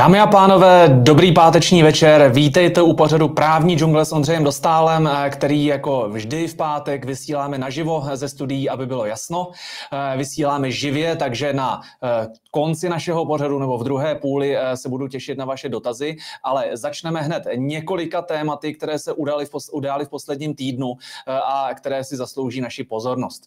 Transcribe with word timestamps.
Dámy 0.00 0.20
a 0.20 0.26
pánové, 0.26 0.88
dobrý 0.88 1.32
páteční 1.32 1.82
večer. 1.82 2.30
Vítejte 2.34 2.82
u 2.82 2.92
pořadu 2.92 3.28
Právní 3.28 3.78
džungle 3.78 4.04
s 4.04 4.12
Ondřejem 4.12 4.44
Dostálem, 4.44 5.10
eh, 5.12 5.30
který 5.30 5.64
jako 5.64 6.08
vždy 6.08 6.48
v 6.48 6.56
pátek 6.56 7.04
vysíláme 7.04 7.58
naživo 7.58 8.04
ze 8.14 8.28
studií, 8.28 8.68
aby 8.70 8.86
bylo 8.86 9.06
jasno. 9.06 9.50
Eh, 9.92 10.16
vysíláme 10.16 10.70
živě, 10.70 11.16
takže 11.16 11.52
na 11.52 11.80
eh, 12.04 12.26
konci 12.50 12.88
našeho 12.88 13.26
pořadu 13.26 13.58
nebo 13.58 13.78
v 13.78 13.84
druhé 13.84 14.14
půli 14.14 14.56
se 14.74 14.88
budu 14.88 15.08
těšit 15.08 15.38
na 15.38 15.44
vaše 15.44 15.68
dotazy, 15.68 16.16
ale 16.42 16.70
začneme 16.72 17.20
hned 17.22 17.42
několika 17.54 18.22
tématy, 18.22 18.74
které 18.74 18.98
se 18.98 19.12
udály 19.12 19.46
v, 19.46 19.50
udály 19.72 20.04
v 20.04 20.08
posledním 20.08 20.54
týdnu 20.54 20.94
a 21.26 21.68
které 21.74 22.04
si 22.04 22.16
zaslouží 22.16 22.60
naši 22.60 22.84
pozornost. 22.84 23.42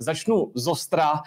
Začnu 0.00 0.52
z 0.54 0.68
ostra 0.68 1.20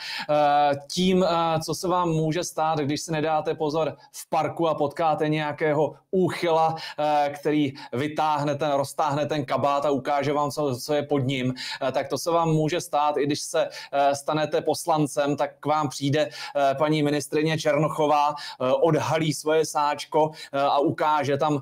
tím, 0.91 1.25
co 1.65 1.75
se 1.75 1.87
vám 1.87 2.09
může 2.09 2.43
stát, 2.43 2.79
když 2.79 3.01
se 3.01 3.11
nedáte 3.11 3.55
pozor 3.55 3.97
v 4.11 4.29
parku 4.29 4.67
a 4.67 4.75
potkáte 4.75 5.29
nějakého 5.29 5.95
úchyla, 6.11 6.75
eh, 6.99 7.29
který 7.29 7.73
vytáhne 7.93 8.55
ten, 8.55 8.71
roztáhne 8.71 9.25
ten 9.25 9.45
kabát 9.45 9.85
a 9.85 9.91
ukáže 9.91 10.33
vám, 10.33 10.51
co, 10.51 10.75
co 10.75 10.93
je 10.93 11.03
pod 11.03 11.19
ním, 11.19 11.53
eh, 11.53 11.91
tak 11.91 12.07
to 12.07 12.17
se 12.17 12.31
vám 12.31 12.49
může 12.49 12.81
stát, 12.81 13.17
i 13.17 13.25
když 13.25 13.41
se 13.41 13.67
eh, 13.67 14.15
stanete 14.15 14.61
poslancem, 14.61 15.35
tak 15.35 15.59
k 15.59 15.65
vám 15.65 15.89
přijde 15.89 16.29
paní 16.77 17.03
ministrině 17.15 17.57
Černochová, 17.57 18.35
odhalí 18.59 19.33
svoje 19.33 19.65
sáčko 19.65 20.31
a 20.51 20.79
ukáže 20.79 21.37
tam 21.37 21.61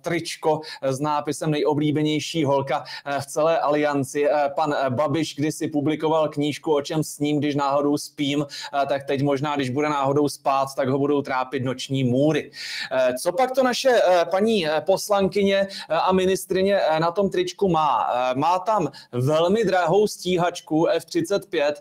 tričko 0.00 0.60
s 0.82 1.00
nápisem 1.00 1.50
nejoblíbenější 1.50 2.44
holka 2.44 2.84
v 3.20 3.26
celé 3.26 3.58
alianci. 3.58 4.28
Pan 4.56 4.74
Babiš 4.88 5.34
kdysi 5.34 5.68
publikoval 5.68 6.28
knížku 6.28 6.74
O 6.74 6.82
čem 6.82 7.04
s 7.04 7.18
ním, 7.18 7.38
když 7.38 7.54
náhodou 7.54 7.96
spím, 7.96 8.46
tak 8.88 9.04
teď 9.04 9.22
možná, 9.22 9.56
když 9.56 9.70
bude 9.70 9.88
náhodou 9.88 10.28
spát, 10.28 10.68
tak 10.76 10.88
ho 10.88 10.98
budou 10.98 11.22
trápit 11.22 11.64
noční 11.64 12.04
můry. 12.04 12.50
Eh, 12.92 13.14
co 13.22 13.32
pak 13.32 13.50
to 13.50 13.62
naše 13.62 13.90
eh, 13.90 14.24
paní 14.30 14.68
eh, 14.68 14.80
poslankyně 14.80 15.68
a 15.88 16.12
ministrině 16.12 16.80
na 16.98 17.10
tom 17.10 17.30
tričku 17.30 17.68
má? 17.68 18.10
Má 18.34 18.58
tam 18.58 18.88
velmi 19.12 19.64
drahou 19.64 20.06
stíhačku 20.06 20.86
F-35, 20.86 21.72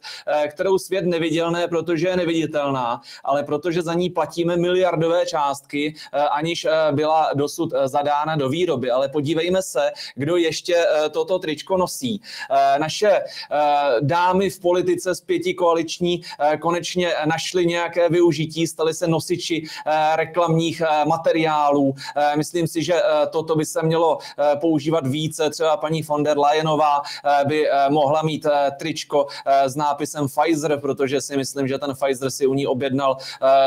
kterou 0.48 0.78
svět 0.78 1.06
neviděl, 1.06 1.52
ne 1.52 1.68
protože 1.68 2.08
je 2.08 2.18
neviditelná, 2.18 2.97
ale 3.24 3.44
protože 3.44 3.82
za 3.82 3.94
ní 3.94 4.10
platíme 4.10 4.58
miliardové 4.58 5.26
částky, 5.26 5.96
aniž 6.32 6.68
byla 6.92 7.30
dosud 7.34 7.74
zadána 7.86 8.36
do 8.36 8.50
výroby. 8.50 8.92
Ale 8.92 9.10
podívejme 9.10 9.62
se, 9.62 9.92
kdo 10.16 10.38
ještě 10.38 10.86
toto 11.12 11.40
tričko 11.40 11.78
nosí. 11.78 12.22
Naše 12.80 13.22
dámy 14.02 14.50
v 14.50 14.60
politice 14.60 15.16
z 15.16 15.22
pěti 15.22 15.54
koaliční 15.54 16.22
konečně 16.60 17.14
našly 17.26 17.66
nějaké 17.66 18.10
využití, 18.10 18.68
staly 18.68 18.94
se 18.94 19.08
nosiči 19.08 19.64
reklamních 20.16 20.82
eh, 20.82 21.06
materiálů. 21.06 21.96
Eh, 22.16 22.38
myslím 22.38 22.68
si, 22.68 22.84
že 22.84 22.94
eh, 22.94 23.28
toto 23.30 23.56
by 23.56 23.66
se 23.66 23.84
mělo 23.84 24.18
používat 24.62 25.08
více. 25.08 25.50
Třeba 25.50 25.78
paní 25.78 26.02
von 26.02 26.24
der 26.24 26.38
Leyenová 26.40 27.02
by 27.48 27.68
mohla 27.90 28.22
mít 28.22 28.46
tričko 28.80 29.28
s 29.66 29.76
nápisem 29.76 30.28
Pfizer, 30.28 30.80
protože 30.80 31.22
si 31.22 31.38
myslím, 31.38 31.68
že 31.68 31.78
ten 31.78 31.94
Pfizer 31.94 32.32
si 32.32 32.48
u 32.48 32.54
ní 32.54 32.68
objednal 32.88 33.18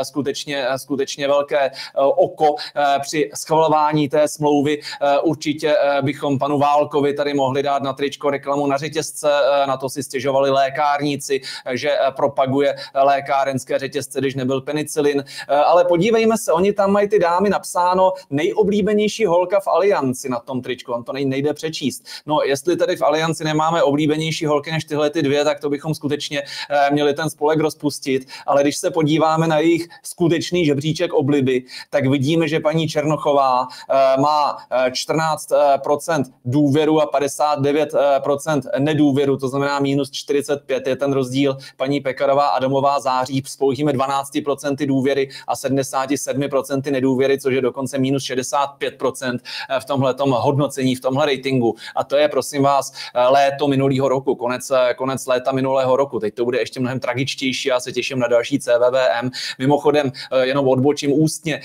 skutečně, 0.03 0.67
skutečně 0.77 1.27
velké 1.27 1.71
oko 1.95 2.55
při 3.01 3.29
schvalování 3.35 4.09
té 4.09 4.27
smlouvy. 4.27 4.81
Určitě 5.23 5.75
bychom 6.01 6.39
panu 6.39 6.59
Válkovi 6.59 7.13
tady 7.13 7.33
mohli 7.33 7.63
dát 7.63 7.83
na 7.83 7.93
tričko 7.93 8.29
reklamu 8.29 8.67
na 8.67 8.77
řetězce, 8.77 9.29
na 9.67 9.77
to 9.77 9.89
si 9.89 10.03
stěžovali 10.03 10.49
lékárníci, 10.49 11.41
že 11.71 11.97
propaguje 12.15 12.75
lékárenské 12.95 13.79
řetězce, 13.79 14.19
když 14.19 14.35
nebyl 14.35 14.61
penicilin. 14.61 15.23
Ale 15.65 15.85
podívejme 15.85 16.37
se, 16.37 16.51
oni 16.51 16.73
tam 16.73 16.91
mají 16.91 17.09
ty 17.09 17.19
dámy 17.19 17.49
napsáno 17.49 18.13
nejoblíbenější 18.29 19.25
holka 19.25 19.59
v 19.59 19.67
Alianci 19.67 20.29
na 20.29 20.39
tom 20.39 20.61
tričku, 20.61 20.93
on 20.93 21.03
to 21.03 21.13
nejde 21.13 21.53
přečíst. 21.53 22.05
No, 22.25 22.39
jestli 22.45 22.77
tady 22.77 22.95
v 22.95 23.01
Alianci 23.01 23.43
nemáme 23.43 23.83
oblíbenější 23.83 24.45
holky 24.45 24.71
než 24.71 24.83
tyhle 24.83 25.09
ty 25.09 25.21
dvě, 25.21 25.43
tak 25.43 25.59
to 25.59 25.69
bychom 25.69 25.95
skutečně 25.95 26.41
eh, 26.41 26.91
měli 26.91 27.13
ten 27.13 27.29
spolek 27.29 27.59
rozpustit, 27.59 28.27
ale 28.47 28.63
když 28.63 28.77
se 28.77 28.91
podíváme 28.91 29.10
na 29.47 29.59
jejich 29.59 29.87
skutečný 30.03 30.65
žebříček 30.65 31.13
obliby, 31.13 31.63
tak 31.89 32.07
vidíme, 32.07 32.47
že 32.47 32.59
paní 32.59 32.87
Černochová 32.87 33.67
eh, 33.89 34.21
má 34.21 34.57
14% 34.89 36.23
eh, 36.27 36.31
důvěru 36.45 37.01
a 37.01 37.11
59% 37.11 38.61
nedůvěru, 38.79 39.37
to 39.37 39.47
znamená 39.47 39.79
minus 39.79 40.11
45 40.11 40.87
je 40.87 40.95
ten 40.95 41.13
rozdíl. 41.13 41.57
Paní 41.77 41.99
Pekarová 41.99 42.47
Adamová 42.47 42.99
září 42.99 43.43
s 43.45 43.57
pouhými 43.57 43.91
12% 43.91 44.87
důvěry 44.87 45.29
a 45.47 45.55
77 45.55 46.41
4% 46.51 46.91
nedůvěry, 46.91 47.39
což 47.39 47.53
je 47.53 47.61
dokonce 47.61 47.97
minus 47.97 48.23
65% 48.23 49.39
eh, 49.69 49.79
v 49.79 49.85
tomhle 49.85 50.15
hodnocení, 50.29 50.95
v 50.95 51.01
tomhle 51.01 51.25
ratingu. 51.25 51.75
A 51.95 52.03
to 52.03 52.15
je, 52.15 52.27
prosím 52.27 52.63
vás, 52.63 52.93
eh, 53.15 53.27
léto 53.27 53.67
minulého 53.67 54.09
roku, 54.09 54.35
konec, 54.35 54.71
eh, 54.71 54.93
konec 54.93 55.25
léta 55.25 55.51
minulého 55.51 55.95
roku. 55.95 56.19
Teď 56.19 56.35
to 56.35 56.45
bude 56.45 56.59
ještě 56.59 56.79
mnohem 56.79 56.99
tragičtější, 56.99 57.69
já 57.69 57.79
se 57.79 57.91
těším 57.91 58.19
na 58.19 58.27
další 58.27 58.59
CVVM. 59.01 59.29
Mimochodem, 59.59 60.11
jenom 60.41 60.67
odbočím 60.67 61.13
ústně, 61.13 61.61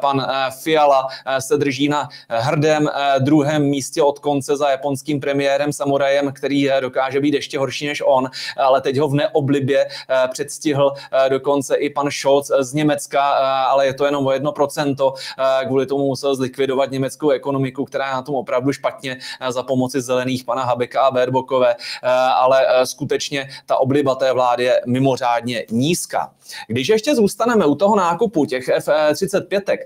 pan 0.00 0.26
Fiala 0.62 1.08
se 1.38 1.56
drží 1.56 1.88
na 1.88 2.08
hrdém 2.28 2.88
druhém 3.18 3.62
místě 3.62 4.02
od 4.02 4.18
konce 4.18 4.56
za 4.56 4.70
japonským 4.70 5.20
premiérem 5.20 5.72
Samurajem, 5.72 6.32
který 6.32 6.68
dokáže 6.80 7.20
být 7.20 7.34
ještě 7.34 7.58
horší 7.58 7.86
než 7.86 8.02
on, 8.06 8.30
ale 8.56 8.80
teď 8.80 8.98
ho 8.98 9.08
v 9.08 9.14
neoblibě 9.14 9.86
předstihl 10.32 10.92
dokonce 11.28 11.76
i 11.76 11.90
pan 11.90 12.10
Scholz 12.10 12.50
z 12.60 12.72
Německa, 12.74 13.22
ale 13.64 13.86
je 13.86 13.94
to 13.94 14.04
jenom 14.04 14.26
o 14.26 14.30
1%. 14.30 15.14
Eh, 15.38 15.64
kvůli 15.66 15.86
tomu 15.86 16.06
musel 16.06 16.34
zlikvidovat 16.34 16.90
německou 16.90 17.30
ekonomiku, 17.30 17.84
která 17.84 18.06
je 18.06 18.12
na 18.12 18.22
tom 18.22 18.34
opravdu 18.34 18.72
špatně 18.72 19.18
eh, 19.40 19.52
za 19.52 19.62
pomoci 19.62 20.00
zelených 20.00 20.44
pana 20.44 20.64
Habeka 20.64 21.02
a 21.02 21.10
Berbokové, 21.10 21.74
eh, 21.74 22.08
ale 22.10 22.66
skutečně 22.84 23.48
ta 23.66 23.76
obliba 23.76 24.14
té 24.14 24.32
vlády 24.32 24.64
je 24.64 24.80
mimořádně 24.86 25.64
nízká. 25.70 26.32
Když 26.66 26.88
ještě 26.88 27.14
zůstaneme 27.14 27.66
u 27.66 27.74
toho 27.74 27.96
nákupu 27.96 28.44
těch 28.44 28.68
F-35, 28.68 29.78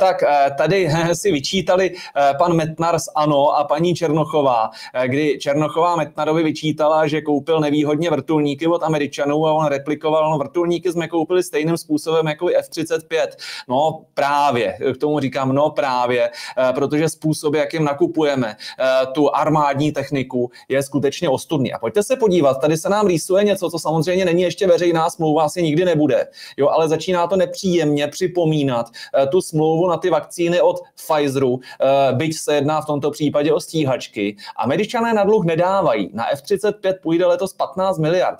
tak 0.00 0.16
tady 0.58 0.88
si 1.12 1.32
vyčítali 1.32 1.94
pan 2.38 2.52
Metnar 2.52 2.98
z 2.98 3.08
ANO 3.14 3.50
a 3.50 3.64
paní 3.64 3.94
Černochová, 3.94 4.70
kdy 5.06 5.38
Černochová 5.38 5.96
Metnarovi 5.96 6.42
vyčítala, 6.42 7.06
že 7.06 7.20
koupil 7.20 7.60
nevýhodně 7.60 8.10
vrtulníky 8.10 8.66
od 8.66 8.82
Američanů 8.82 9.46
a 9.46 9.52
on 9.52 9.66
replikoval, 9.66 10.30
no 10.30 10.38
vrtulníky 10.38 10.92
jsme 10.92 11.08
koupili 11.08 11.42
stejným 11.42 11.76
způsobem 11.76 12.26
jako 12.26 12.48
F-35. 12.48 13.26
No 13.68 14.00
právě, 14.14 14.78
k 14.94 14.96
tomu 14.96 15.20
říkám 15.20 15.52
no 15.52 15.70
právě, 15.70 16.30
eh, 16.30 16.72
protože 16.72 17.08
způsob, 17.08 17.54
jakým 17.54 17.84
nakupujeme 17.84 18.56
eh, 18.56 19.06
tu 19.06 19.34
armádní 19.34 19.92
techniku, 19.92 20.50
je 20.68 20.82
skutečně 20.82 21.28
ostudný. 21.28 21.72
A 21.72 21.78
pojďte 21.78 22.02
se 22.02 22.16
podívat, 22.16 22.60
tady 22.60 22.76
se 22.76 22.88
nám 22.88 23.06
rýsuje 23.06 23.44
něco, 23.44 23.70
co 23.70 23.78
samozřejmě 23.78 24.24
není 24.24 24.42
ještě 24.42 24.66
veřejná 24.66 25.10
smlouva, 25.10 25.44
asi 25.44 25.62
nikdy 25.62 25.84
nebude, 25.96 26.28
jo, 26.56 26.68
ale 26.68 26.88
začíná 26.88 27.26
to 27.26 27.36
nepříjemně 27.36 28.08
připomínat 28.08 28.86
eh, 29.14 29.26
tu 29.26 29.40
smlouvu 29.40 29.88
na 29.88 29.96
ty 29.96 30.10
vakcíny 30.10 30.60
od 30.60 30.76
Pfizeru, 30.94 31.60
byť 32.12 32.38
se 32.38 32.54
jedná 32.54 32.80
v 32.80 32.86
tomto 32.86 33.10
případě 33.10 33.52
o 33.52 33.60
stíhačky. 33.60 34.36
Američané 34.56 35.14
na 35.14 35.24
dluh 35.24 35.44
nedávají. 35.44 36.10
Na 36.12 36.32
F-35 36.32 36.94
půjde 37.02 37.26
letos 37.26 37.52
15 37.52 37.98
miliard. 37.98 38.38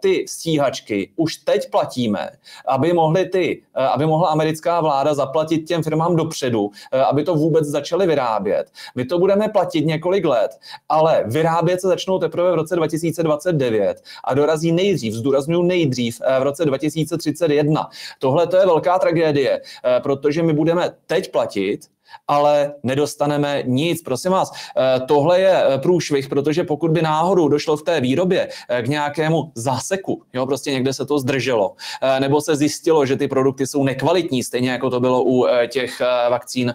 Ty 0.00 0.24
stíhačky 0.28 1.10
už 1.16 1.36
teď 1.36 1.70
platíme, 1.70 2.30
aby 2.66 2.92
mohly 2.92 3.28
ty, 3.28 3.62
aby 3.74 4.06
mohla 4.06 4.28
americká 4.28 4.80
vláda 4.80 5.14
zaplatit 5.14 5.58
těm 5.58 5.82
firmám 5.82 6.16
dopředu, 6.16 6.70
eh, 6.92 7.00
aby 7.00 7.24
to 7.24 7.34
vůbec 7.34 7.64
začaly 7.64 8.06
vyrábět. 8.06 8.70
My 8.94 9.04
to 9.04 9.18
budeme 9.18 9.48
platit 9.48 9.86
několik 9.86 10.24
let, 10.24 10.50
ale 10.88 11.24
vyrábět 11.26 11.80
se 11.80 11.88
začnou 11.88 12.18
teprve 12.18 12.52
v 12.52 12.54
roce 12.54 12.76
2029 12.76 14.02
a 14.24 14.34
dorazí 14.34 14.72
nejdřív, 14.72 15.14
zdůraznuju 15.14 15.62
nejdřív, 15.62 16.20
eh, 16.24 16.40
v 16.40 16.42
roce 16.42 16.64
2031. 16.64 17.88
Tohle 18.18 18.46
to 18.46 18.56
je 18.56 18.66
velká 18.66 18.98
tragédie, 18.98 19.60
eh, 19.84 20.00
protože 20.00 20.42
my 20.42 20.52
budeme 20.52 20.90
teď 21.06 21.30
platit 21.30 21.80
ale 22.28 22.72
nedostaneme 22.82 23.62
nic. 23.66 24.02
Prosím 24.02 24.32
vás, 24.32 24.52
eh, 24.76 25.00
tohle 25.00 25.40
je 25.40 25.64
eh, 25.64 25.78
průšvih, 25.78 26.28
protože 26.28 26.64
pokud 26.64 26.90
by 26.90 27.02
náhodou 27.02 27.48
došlo 27.48 27.76
v 27.76 27.82
té 27.82 28.00
výrobě 28.00 28.48
eh, 28.68 28.82
k 28.82 28.88
nějakému 28.88 29.52
záseku, 29.54 30.22
jo, 30.32 30.46
prostě 30.46 30.70
někde 30.70 30.92
se 30.92 31.06
to 31.06 31.18
zdrželo, 31.18 31.74
nebo 32.18 32.40
se 32.40 32.56
zjistilo, 32.56 33.06
že 33.06 33.16
ty 33.16 33.28
produkty 33.28 33.66
jsou 33.66 33.84
nekvalitní, 33.84 34.42
stejně 34.42 34.70
jako 34.70 34.90
to 34.90 35.00
bylo 35.00 35.24
u 35.24 35.46
těch 35.68 36.02
vakcín 36.30 36.74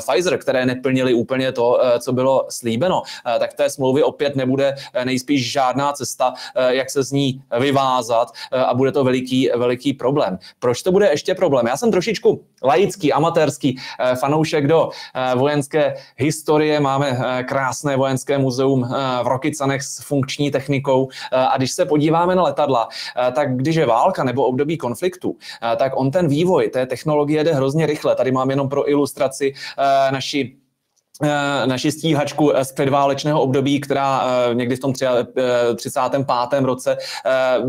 Pfizer, 0.00 0.38
které 0.38 0.66
neplnily 0.66 1.14
úplně 1.14 1.52
to, 1.52 1.80
co 1.98 2.12
bylo 2.12 2.46
slíbeno, 2.48 3.02
tak 3.38 3.54
té 3.54 3.70
smlouvy 3.70 4.02
opět 4.02 4.36
nebude 4.36 4.74
nejspíš 5.04 5.52
žádná 5.52 5.92
cesta, 5.92 6.34
jak 6.68 6.90
se 6.90 7.02
z 7.02 7.12
ní 7.12 7.42
vyvázat 7.60 8.28
a 8.52 8.74
bude 8.74 8.92
to 8.92 9.04
veliký, 9.04 9.50
veliký 9.56 9.92
problém. 9.92 10.38
Proč 10.58 10.82
to 10.82 10.92
bude 10.92 11.10
ještě 11.10 11.34
problém? 11.34 11.66
Já 11.66 11.76
jsem 11.76 11.90
trošičku 11.90 12.44
laický, 12.62 13.12
amatérský 13.12 13.78
fanoušek 14.20 14.66
do 14.66 14.75
do 14.76 14.90
vojenské 15.34 15.94
historie. 16.16 16.80
Máme 16.80 17.18
krásné 17.48 17.96
vojenské 17.96 18.38
muzeum 18.38 18.88
v 19.22 19.26
Rokycanech 19.26 19.82
s 19.82 20.02
funkční 20.02 20.50
technikou. 20.50 21.08
A 21.32 21.56
když 21.56 21.72
se 21.72 21.84
podíváme 21.84 22.34
na 22.34 22.42
letadla, 22.42 22.88
tak 23.32 23.56
když 23.56 23.76
je 23.76 23.86
válka 23.86 24.24
nebo 24.24 24.44
období 24.44 24.76
konfliktu, 24.76 25.36
tak 25.76 25.92
on 25.96 26.10
ten 26.10 26.28
vývoj 26.28 26.68
té 26.68 26.86
technologie 26.86 27.44
jde 27.44 27.54
hrozně 27.54 27.86
rychle. 27.86 28.14
Tady 28.16 28.32
mám 28.32 28.50
jenom 28.50 28.68
pro 28.68 28.90
ilustraci 28.90 29.54
naši 30.10 30.56
Eh, 30.56 30.65
naši 31.66 31.92
stíhačku 31.92 32.52
z 32.62 32.72
předválečného 32.72 33.42
období, 33.42 33.80
která 33.80 34.24
eh, 34.50 34.54
někdy 34.54 34.76
v 34.76 34.80
tom 34.80 34.92
35. 35.76 36.62
Eh, 36.62 36.66
roce 36.66 36.96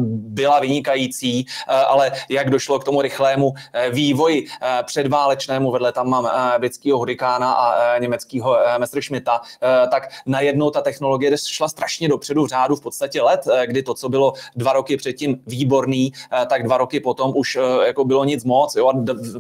byla 0.10 0.60
vynikající, 0.60 1.46
ale 1.88 2.12
jak 2.30 2.50
došlo 2.50 2.80
k 2.80 2.84
tomu 2.84 3.02
rychlému 3.02 3.54
vývoji 3.92 4.48
předválečnému, 4.86 5.72
vedle 5.72 5.92
tam 5.92 6.10
mám 6.10 6.30
britského 6.60 6.98
hurikána 6.98 7.54
a 7.54 7.98
německého 7.98 8.58
Messerschmitta, 8.78 9.42
tak 9.92 10.10
najednou 10.26 10.70
ta 10.70 10.82
technologie 10.82 11.38
šla 11.38 11.70
strašně 11.70 12.08
dopředu 12.08 12.46
v 12.46 12.48
řádu 12.48 12.76
v 12.76 12.82
podstatě 12.82 13.22
let, 13.22 13.48
kdy 13.66 13.84
to, 13.84 13.94
co 13.94 14.10
bylo 14.10 14.34
dva 14.56 14.74
roky 14.74 14.98
předtím 14.98 15.42
výborný, 15.48 16.14
tak 16.50 16.64
dva 16.64 16.78
roky 16.78 17.00
potom 17.00 17.34
už 17.36 17.58
jako 17.86 18.06
bylo 18.06 18.26
nic 18.26 18.44
moc, 18.44 18.76
jo, 18.76 18.88
a 18.88 18.94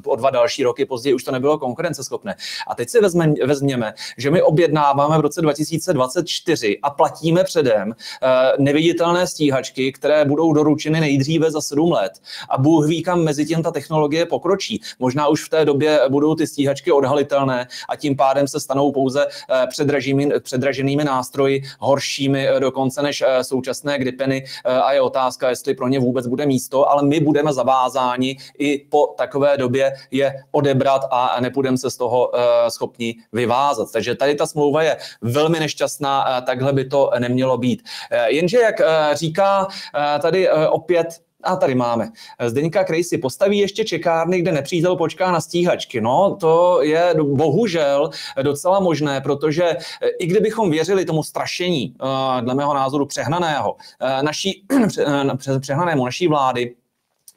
o 0.05 0.15
dva 0.15 0.29
další 0.29 0.63
roky 0.63 0.85
později 0.85 1.13
už 1.13 1.23
to 1.23 1.31
nebylo 1.31 1.57
konkurenceschopné. 1.57 2.35
A 2.67 2.75
teď 2.75 2.89
si 2.89 2.99
vezměme, 3.45 3.93
že 4.17 4.31
my 4.31 4.41
objednáváme 4.41 5.17
v 5.17 5.21
roce 5.21 5.41
2024 5.41 6.79
a 6.83 6.89
platíme 6.89 7.43
předem 7.43 7.91
eh, 7.91 8.27
neviditelné 8.59 9.27
stíhačky, 9.27 9.91
které 9.91 10.25
budou 10.25 10.53
doručeny 10.53 10.99
nejdříve 10.99 11.51
za 11.51 11.61
sedm 11.61 11.91
let. 11.91 12.11
A 12.49 12.57
Bůh 12.57 12.87
ví, 12.87 13.03
kam 13.03 13.23
mezi 13.23 13.45
tím 13.45 13.63
ta 13.63 13.71
technologie 13.71 14.25
pokročí. 14.25 14.81
Možná 14.99 15.27
už 15.27 15.45
v 15.45 15.49
té 15.49 15.65
době 15.65 15.99
budou 16.09 16.35
ty 16.35 16.47
stíhačky 16.47 16.91
odhalitelné 16.91 17.67
a 17.89 17.95
tím 17.95 18.15
pádem 18.15 18.47
se 18.47 18.59
stanou 18.59 18.91
pouze 18.91 19.25
eh, 19.25 19.67
předraženými, 19.67 20.39
předraženými 20.39 21.03
nástroji, 21.03 21.63
horšími 21.79 22.47
eh, 22.47 22.59
dokonce 22.59 23.01
než 23.01 23.23
současné 23.41 23.99
gripeny 23.99 24.45
a 24.65 24.93
je 24.93 25.01
otázka, 25.01 25.49
jestli 25.49 25.73
pro 25.73 25.87
ně 25.87 25.99
vůbec 25.99 26.27
bude 26.27 26.45
místo, 26.45 26.89
ale 26.89 27.03
my 27.03 27.19
budeme 27.19 27.53
zavázáni 27.53 28.37
i 28.59 28.77
po 28.89 29.07
takové 29.17 29.57
době 29.57 29.93
je 30.11 30.43
odebrat 30.51 31.01
a 31.11 31.37
nepůjdeme 31.39 31.77
se 31.77 31.91
z 31.91 31.97
toho 31.97 32.31
schopni 32.69 33.15
vyvázat. 33.33 33.86
Takže 33.91 34.15
tady 34.15 34.35
ta 34.35 34.45
smlouva 34.45 34.83
je 34.83 34.97
velmi 35.21 35.59
nešťastná, 35.59 36.41
takhle 36.41 36.73
by 36.73 36.85
to 36.85 37.11
nemělo 37.19 37.57
být. 37.57 37.83
Eh, 38.11 38.31
jenže, 38.31 38.57
jak 38.57 38.81
eh, 38.81 38.85
říká 39.13 39.67
eh, 39.67 40.19
tady 40.19 40.49
opět 40.69 41.07
a 41.43 41.55
tady 41.55 41.75
máme. 41.75 42.09
Zdeňka 42.45 42.83
Krejsi 42.83 43.17
postaví 43.17 43.57
ještě 43.57 43.85
čekárny, 43.85 44.41
kde 44.41 44.51
nepřítel 44.51 44.95
počká 44.95 45.31
na 45.31 45.41
stíhačky. 45.41 46.01
No, 46.01 46.37
to 46.39 46.81
je 46.81 47.15
bohužel 47.23 48.09
docela 48.41 48.79
možné, 48.79 49.21
protože 49.21 49.77
i 50.19 50.27
kdybychom 50.27 50.71
věřili 50.71 51.05
tomu 51.05 51.23
strašení, 51.23 51.95
dle 52.41 52.55
mého 52.55 52.73
názoru 52.73 53.05
přehnaného, 53.05 53.75
naší, 54.21 54.65
přehnanému 55.59 56.05
naší 56.05 56.27
vlády, 56.27 56.75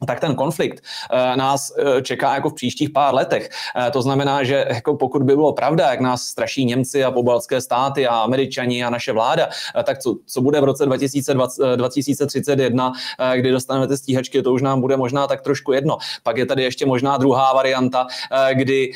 tak 0.07 0.19
ten 0.19 0.35
konflikt 0.35 0.83
uh, 1.13 1.35
nás 1.35 1.71
uh, 1.71 2.01
čeká 2.01 2.35
jako 2.35 2.49
v 2.49 2.53
příštích 2.53 2.89
pár 2.89 3.15
letech. 3.15 3.49
Uh, 3.77 3.91
to 3.91 4.01
znamená, 4.01 4.43
že 4.43 4.65
jako 4.69 4.97
pokud 4.97 5.23
by 5.23 5.35
bylo 5.35 5.53
pravda, 5.53 5.89
jak 5.89 5.99
nás 5.99 6.23
straší 6.23 6.65
Němci 6.65 7.03
a 7.03 7.11
pobaltské 7.11 7.61
státy 7.61 8.07
a 8.07 8.15
Američani 8.15 8.83
a 8.83 8.89
naše 8.89 9.11
vláda, 9.11 9.49
tak 9.83 9.99
co, 9.99 10.15
co 10.25 10.41
bude 10.41 10.61
v 10.61 10.63
roce 10.63 10.85
2020, 10.85 11.75
2031, 11.75 12.91
kdy 13.35 13.51
dostaneme 13.51 13.87
ty 13.87 13.97
stíhačky, 13.97 14.41
to 14.41 14.53
už 14.53 14.61
nám 14.61 14.81
bude 14.81 14.97
možná 14.97 15.27
tak 15.27 15.41
trošku 15.41 15.73
jedno. 15.73 15.97
Pak 16.23 16.37
je 16.37 16.45
tady 16.45 16.63
ještě 16.63 16.85
možná 16.85 17.17
druhá 17.17 17.53
varianta, 17.53 18.07
kdy 18.53 18.91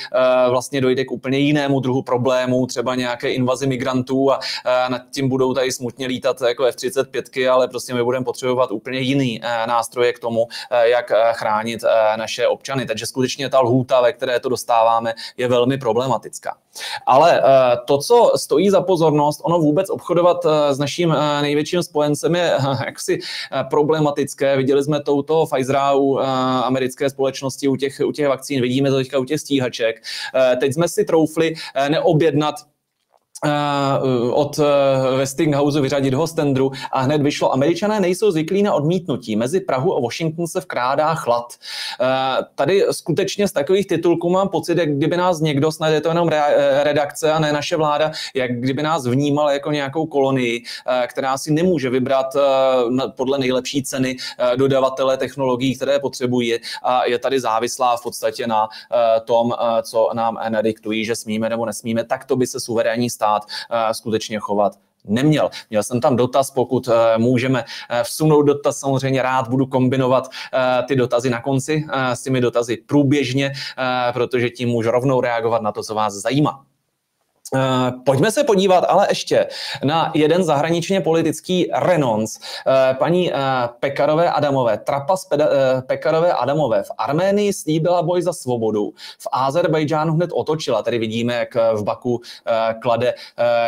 vlastně 0.49 0.81
dojde 0.81 1.05
k 1.05 1.11
úplně 1.11 1.37
jinému 1.37 1.79
druhu 1.79 2.01
problému, 2.01 2.65
třeba 2.67 2.95
nějaké 2.95 3.33
invazi 3.33 3.67
migrantů 3.67 4.31
a 4.31 4.39
nad 4.87 5.01
tím 5.11 5.29
budou 5.29 5.53
tady 5.53 5.71
smutně 5.71 6.07
lítat 6.07 6.41
jako 6.41 6.65
F-35, 6.65 7.51
ale 7.51 7.67
prostě 7.67 7.93
my 7.93 8.03
budeme 8.03 8.25
potřebovat 8.25 8.71
úplně 8.71 8.99
jiný 8.99 9.41
nástroje 9.67 10.13
k 10.13 10.19
tomu, 10.19 10.47
jak 10.95 11.11
eh, 11.11 11.15
chránit 11.33 11.83
eh, 11.83 12.17
naše 12.17 12.47
občany. 12.47 12.85
Takže 12.85 13.05
skutečně 13.05 13.49
ta 13.49 13.59
lhůta, 13.59 14.01
ve 14.01 14.13
které 14.13 14.39
to 14.39 14.49
dostáváme, 14.49 15.13
je 15.37 15.47
velmi 15.47 15.77
problematická. 15.77 16.57
Ale 17.05 17.39
eh, 17.39 17.77
to, 17.85 17.97
co 17.97 18.31
stojí 18.35 18.69
za 18.69 18.81
pozornost, 18.81 19.41
ono 19.43 19.59
vůbec 19.59 19.89
obchodovat 19.89 20.45
s 20.71 20.79
naším 20.79 21.15
největším 21.41 21.83
spojencem 21.83 22.35
je 22.35 22.57
jaksi 22.85 23.19
problematické. 23.69 24.57
Viděli 24.57 24.83
jsme 24.83 25.03
to 25.03 25.15
u 25.15 25.21
toho 25.21 25.45
Pfizera, 25.45 25.93
u 25.95 26.19
americké 26.63 27.09
společnosti, 27.09 27.67
u 27.67 27.75
těch, 27.75 28.01
u 28.05 28.11
těch 28.11 28.27
vakcín, 28.27 28.61
vidíme 28.61 28.89
to 28.89 28.95
teďka 28.95 29.19
u 29.19 29.25
těch 29.25 29.39
stíhaček. 29.39 30.03
Teď 30.59 30.73
jsme 30.73 30.87
si 30.87 31.05
troufli 31.05 31.53
neobjednat 31.89 32.55
od 34.31 34.59
uh, 34.59 34.65
Westinghouse 35.17 35.81
vyřadit 35.81 36.13
ho 36.13 36.27
z 36.27 36.33
tendru 36.33 36.71
a 36.91 37.01
hned 37.01 37.21
vyšlo, 37.21 37.53
američané 37.53 37.99
nejsou 37.99 38.31
zvyklí 38.31 38.63
na 38.63 38.73
odmítnutí. 38.73 39.35
Mezi 39.35 39.59
Prahu 39.59 39.97
a 39.97 39.99
Washington 39.99 40.47
se 40.47 40.59
vkrádá 40.59 41.15
chlad. 41.15 41.53
Tady 42.55 42.85
skutečně 42.91 43.47
z 43.47 43.51
takových 43.51 43.87
titulků 43.87 44.29
mám 44.29 44.49
pocit, 44.49 44.77
jak 44.77 44.97
kdyby 44.97 45.17
nás 45.17 45.39
někdo, 45.39 45.71
snad 45.71 45.87
je 45.87 46.01
to 46.01 46.09
jenom 46.09 46.29
redakce 46.83 47.31
a 47.31 47.39
ne 47.39 47.53
naše 47.53 47.77
vláda, 47.77 48.11
jak 48.35 48.59
kdyby 48.59 48.83
nás 48.83 49.07
vnímal 49.07 49.49
jako 49.49 49.71
nějakou 49.71 50.05
kolonii, 50.05 50.63
která 51.07 51.37
si 51.37 51.53
nemůže 51.53 51.89
vybrat 51.89 52.35
podle 53.15 53.37
nejlepší 53.37 53.83
ceny 53.83 54.17
dodavatele 54.55 55.17
technologií, 55.17 55.75
které 55.75 55.99
potřebují 55.99 56.55
a 56.83 57.05
je 57.05 57.19
tady 57.19 57.39
závislá 57.39 57.97
v 57.97 58.03
podstatě 58.03 58.47
na 58.47 58.67
tom, 59.25 59.53
co 59.81 60.09
nám 60.13 60.37
nadiktují, 60.49 61.05
že 61.05 61.15
smíme 61.15 61.49
nebo 61.49 61.65
nesmíme, 61.65 62.03
tak 62.03 62.25
to 62.25 62.35
by 62.35 62.47
se 62.47 62.59
suverénní 62.59 63.09
stát 63.09 63.24
stát 63.25 63.43
eh, 63.71 63.93
skutečně 63.93 64.39
chovat 64.39 64.73
neměl. 65.07 65.49
Měl 65.69 65.83
jsem 65.83 66.01
tam 66.01 66.15
dotaz, 66.15 66.51
pokud 66.51 66.87
eh, 66.87 67.17
můžeme 67.17 67.65
eh, 67.89 68.03
vsunout 68.03 68.41
dotaz, 68.41 68.79
samozřejmě 68.79 69.21
rád 69.21 69.47
budu 69.47 69.65
kombinovat 69.65 70.29
ty 70.87 70.95
dotazy 70.95 71.29
na 71.29 71.41
konci 71.41 71.85
s 72.13 72.23
těmi 72.23 72.41
dotazy 72.41 72.77
průběžně, 72.77 73.53
protože 74.13 74.49
tím 74.49 74.69
můžu 74.69 74.91
rovnou 74.91 75.21
reagovat 75.21 75.61
na 75.61 75.71
to, 75.71 75.83
co 75.83 75.95
vás 75.95 76.13
zajímá. 76.13 76.65
Eh, 77.55 77.91
pojďme 78.05 78.31
se 78.31 78.43
podívat 78.43 78.85
ale 78.87 79.07
ještě 79.09 79.47
na 79.83 80.11
jeden 80.13 80.43
zahraničně 80.43 81.01
politický 81.01 81.69
renonc. 81.73 82.37
Eh, 82.67 82.93
paní 82.93 83.33
eh, 83.33 83.37
Pekarové 83.79 84.31
Adamové, 84.31 84.77
Trapas 84.77 85.27
Pekarové 85.87 86.33
Adamové 86.33 86.83
v 86.83 86.91
Arménii 86.97 87.53
slíbila 87.53 88.01
boj 88.01 88.21
za 88.21 88.33
svobodu. 88.33 88.93
V 89.19 89.27
Azerbajdžánu 89.31 90.13
hned 90.13 90.29
otočila. 90.33 90.83
Tady 90.83 90.97
vidíme, 90.97 91.33
jak 91.33 91.55
v 91.55 91.83
Baku 91.83 92.21
klade 92.81 93.13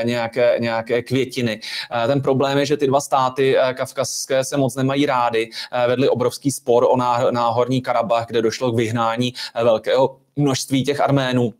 nějaké, 0.03 0.55
nějaké 0.59 1.01
květiny. 1.01 1.59
Ten 2.07 2.21
problém 2.21 2.57
je, 2.57 2.65
že 2.65 2.77
ty 2.77 2.87
dva 2.87 3.01
státy 3.01 3.57
kavkazské 3.73 4.43
se 4.43 4.57
moc 4.57 4.75
nemají 4.75 5.05
rády. 5.05 5.49
Vedli 5.87 6.09
obrovský 6.09 6.51
spor 6.51 6.87
o 6.89 6.97
náhorní 7.31 7.81
Karabach, 7.81 8.25
kde 8.27 8.41
došlo 8.41 8.71
k 8.71 8.75
vyhnání 8.75 9.33
velkého 9.63 10.17
množství 10.35 10.83
těch 10.83 11.01
Arménů 11.01 11.53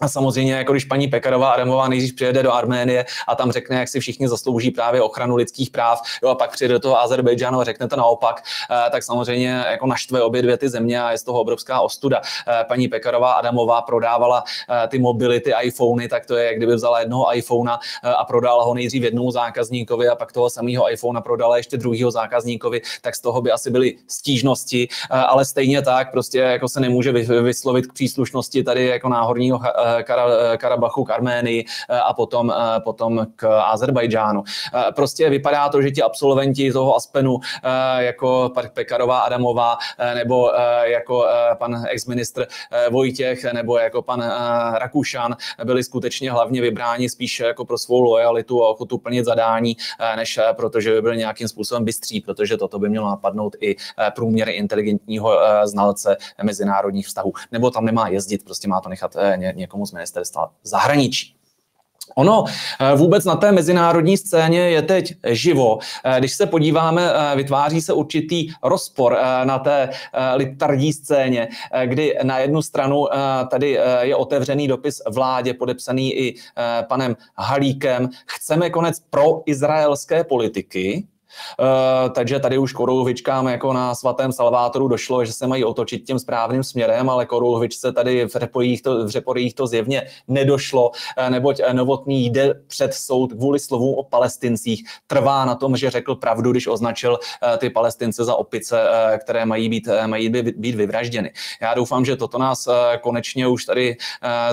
a 0.00 0.08
samozřejmě, 0.08 0.52
jako 0.52 0.72
když 0.72 0.84
paní 0.84 1.08
Pekarová 1.08 1.50
Adamová 1.50 1.88
nejdřív 1.88 2.14
přijede 2.14 2.42
do 2.42 2.52
Arménie 2.52 3.04
a 3.28 3.34
tam 3.34 3.52
řekne, 3.52 3.76
jak 3.78 3.88
si 3.88 4.00
všichni 4.00 4.28
zaslouží 4.28 4.70
právě 4.70 5.02
ochranu 5.02 5.36
lidských 5.36 5.70
práv, 5.70 6.02
jo, 6.22 6.28
a 6.28 6.34
pak 6.34 6.52
přijede 6.52 6.74
do 6.74 6.80
toho 6.80 7.00
Azerbejdžánu 7.00 7.60
a 7.60 7.64
řekne 7.64 7.88
to 7.88 7.96
naopak, 7.96 8.42
eh, 8.70 8.90
tak 8.90 9.02
samozřejmě 9.02 9.64
jako 9.70 9.86
naštve 9.86 10.22
obě 10.22 10.42
dvě 10.42 10.56
ty 10.56 10.68
země 10.68 11.02
a 11.02 11.10
je 11.10 11.18
z 11.18 11.22
toho 11.22 11.40
obrovská 11.40 11.80
ostuda. 11.80 12.20
Eh, 12.48 12.64
paní 12.64 12.88
Pekarová 12.88 13.32
Adamová 13.32 13.82
prodávala 13.82 14.44
eh, 14.70 14.88
ty 14.88 14.98
mobily, 14.98 15.40
ty 15.40 15.52
iPhony, 15.62 16.08
tak 16.08 16.26
to 16.26 16.36
je, 16.36 16.46
jak 16.46 16.56
kdyby 16.56 16.74
vzala 16.74 17.00
jednoho 17.00 17.36
iPhonea 17.36 17.78
a 18.18 18.24
prodala 18.24 18.64
ho 18.64 18.74
nejdřív 18.74 19.02
jednomu 19.02 19.30
zákazníkovi 19.30 20.08
a 20.08 20.14
pak 20.14 20.32
toho 20.32 20.50
samého 20.50 20.92
iPhonea 20.92 21.20
prodala 21.20 21.56
ještě 21.56 21.76
druhého 21.76 22.10
zákazníkovi, 22.10 22.80
tak 23.00 23.16
z 23.16 23.20
toho 23.20 23.42
by 23.42 23.50
asi 23.50 23.70
byly 23.70 23.96
stížnosti, 24.08 24.88
ale 25.10 25.44
stejně 25.44 25.82
tak 25.82 26.10
prostě 26.10 26.38
jako 26.38 26.68
se 26.68 26.80
nemůže 26.80 27.12
vyslovit 27.42 27.86
k 27.86 27.92
příslušnosti 27.92 28.62
tady 28.62 28.86
jako 28.86 29.08
náhorního 29.08 29.60
Karabachu, 30.56 31.04
k 31.04 31.10
Arménii 31.10 31.64
eh, 31.90 32.00
a 32.00 32.12
potom, 32.12 32.50
eh, 32.50 32.80
potom 32.80 33.26
k 33.36 33.60
Azerbajdžánu. 33.60 34.42
Eh, 34.74 34.92
prostě 34.92 35.30
vypadá 35.30 35.68
to, 35.68 35.82
že 35.82 35.90
ti 35.90 36.02
absolventi 36.02 36.72
toho 36.72 36.96
Aspenu, 36.96 37.40
jako 37.98 38.52
Pekarová 38.74 39.18
Adamová, 39.18 39.78
nebo 40.14 40.52
jako 40.82 41.26
pan 41.58 41.84
exministr 41.88 42.46
Vojtěch, 42.90 43.52
nebo 43.52 43.78
jako 43.78 44.02
pan 44.02 44.24
Rakušan, 44.74 45.36
byli 45.64 45.84
skutečně 45.84 46.30
hlavně 46.30 46.60
vybráni 46.60 47.08
spíš 47.08 47.40
jako 47.40 47.64
pro 47.64 47.78
svou 47.78 48.00
lojalitu 48.00 48.64
a 48.64 48.68
ochotu 48.68 48.98
plnit 48.98 49.24
zadání, 49.24 49.76
než 50.16 50.40
protože 50.52 50.92
by 50.94 51.02
byli 51.02 51.16
nějakým 51.16 51.48
způsobem 51.48 51.84
bystří, 51.84 52.20
protože 52.20 52.56
toto 52.56 52.78
by 52.78 52.88
mělo 52.88 53.08
napadnout 53.08 53.56
i 53.60 53.76
průměr 54.14 54.48
inteligentního 54.48 55.38
znalce 55.64 56.16
mezinárodních 56.42 57.06
vztahů. 57.06 57.32
Nebo 57.52 57.70
tam 57.70 57.84
nemá 57.84 58.08
jezdit, 58.08 58.44
prostě 58.44 58.68
má 58.68 58.80
to 58.80 58.88
nechat 58.88 59.16
někomu 59.54 59.71
z 59.86 59.92
ministerstva 59.92 60.50
zahraničí. 60.62 61.36
Ono 62.14 62.44
eh, 62.46 62.96
vůbec 62.96 63.24
na 63.24 63.36
té 63.36 63.52
mezinárodní 63.52 64.16
scéně 64.16 64.60
je 64.60 64.82
teď 64.82 65.14
živo. 65.28 65.78
Eh, 66.04 66.18
když 66.18 66.32
se 66.32 66.46
podíváme, 66.46 67.12
eh, 67.12 67.36
vytváří 67.36 67.80
se 67.80 67.92
určitý 67.92 68.52
rozpor 68.62 69.18
na 69.44 69.58
té 69.58 69.88
litardní 70.34 70.92
scéně, 70.92 71.48
kdy 71.84 72.18
na 72.22 72.38
jednu 72.38 72.62
stranu 72.62 73.06
tady 73.50 73.78
je 74.00 74.16
otevřený 74.16 74.68
dopis 74.68 75.02
vládě, 75.10 75.54
podepsaný 75.54 76.14
i 76.14 76.34
panem 76.88 77.16
Halíkem. 77.36 78.08
Chceme 78.26 78.70
konec 78.70 79.00
pro 79.10 79.42
izraelské 79.46 80.24
politiky, 80.24 81.06
Uh, 81.60 82.12
takže 82.12 82.38
tady 82.38 82.58
už 82.58 82.72
Korouhvičkám 82.72 83.48
jako 83.48 83.72
na 83.72 83.94
svatém 83.94 84.32
Salvátoru 84.32 84.88
došlo, 84.88 85.24
že 85.24 85.32
se 85.32 85.46
mají 85.46 85.64
otočit 85.64 85.98
tím 85.98 86.18
správným 86.18 86.64
směrem, 86.64 87.10
ale 87.10 87.26
Korouhvičce 87.26 87.92
tady 87.92 88.24
v 88.24 88.36
Řeporích 88.36 88.82
to, 88.82 89.04
v 89.04 89.08
Řeporích 89.08 89.54
to 89.54 89.66
zjevně 89.66 90.02
nedošlo, 90.28 90.90
uh, 90.90 91.30
neboť 91.30 91.60
uh, 91.60 91.72
Novotný 91.72 92.26
jde 92.26 92.54
před 92.66 92.94
soud 92.94 93.32
kvůli 93.32 93.58
slovům 93.58 93.94
o 93.94 94.02
palestincích. 94.02 94.84
Trvá 95.06 95.44
na 95.44 95.54
tom, 95.54 95.76
že 95.76 95.90
řekl 95.90 96.14
pravdu, 96.14 96.50
když 96.50 96.66
označil 96.66 97.18
ty 97.58 97.70
palestince 97.70 98.24
za 98.24 98.34
opice, 98.34 98.80
které 99.18 99.46
mají 99.46 99.68
být, 99.68 99.88
mají 100.06 100.28
být, 100.28 100.74
vyvražděny. 100.74 101.32
Já 101.60 101.74
doufám, 101.74 102.04
že 102.04 102.16
toto 102.16 102.38
nás 102.38 102.68
konečně 103.00 103.48
už 103.48 103.64
tady 103.64 103.96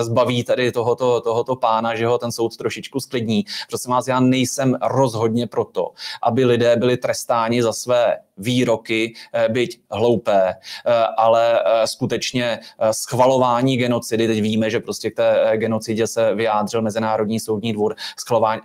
zbaví 0.00 0.44
tady 0.44 0.72
tohoto, 0.72 1.20
tohoto 1.20 1.56
pána, 1.56 1.94
že 1.94 2.06
ho 2.06 2.18
ten 2.18 2.32
soud 2.32 2.56
trošičku 2.56 3.00
sklidní. 3.00 3.44
Prosím 3.68 3.90
vás, 3.90 4.08
já 4.08 4.20
nejsem 4.20 4.78
rozhodně 4.82 5.46
proto, 5.46 5.90
aby 6.22 6.44
lidé 6.44 6.69
byli 6.76 6.96
trestáni 6.96 7.62
za 7.62 7.72
své 7.72 8.16
výroky, 8.40 9.14
eh, 9.32 9.48
byť 9.48 9.80
hloupé, 9.90 10.54
eh, 10.54 10.92
ale 11.16 11.60
eh, 11.60 11.86
skutečně 11.86 12.58
schvalování 12.90 13.76
genocidy, 13.76 14.26
teď 14.26 14.40
víme, 14.40 14.70
že 14.70 14.80
prostě 14.80 15.10
k 15.10 15.16
té 15.16 15.52
genocidě 15.56 16.06
se 16.06 16.34
vyjádřil 16.34 16.82
Mezinárodní 16.82 17.40
soudní 17.40 17.72
dvůr, 17.72 17.94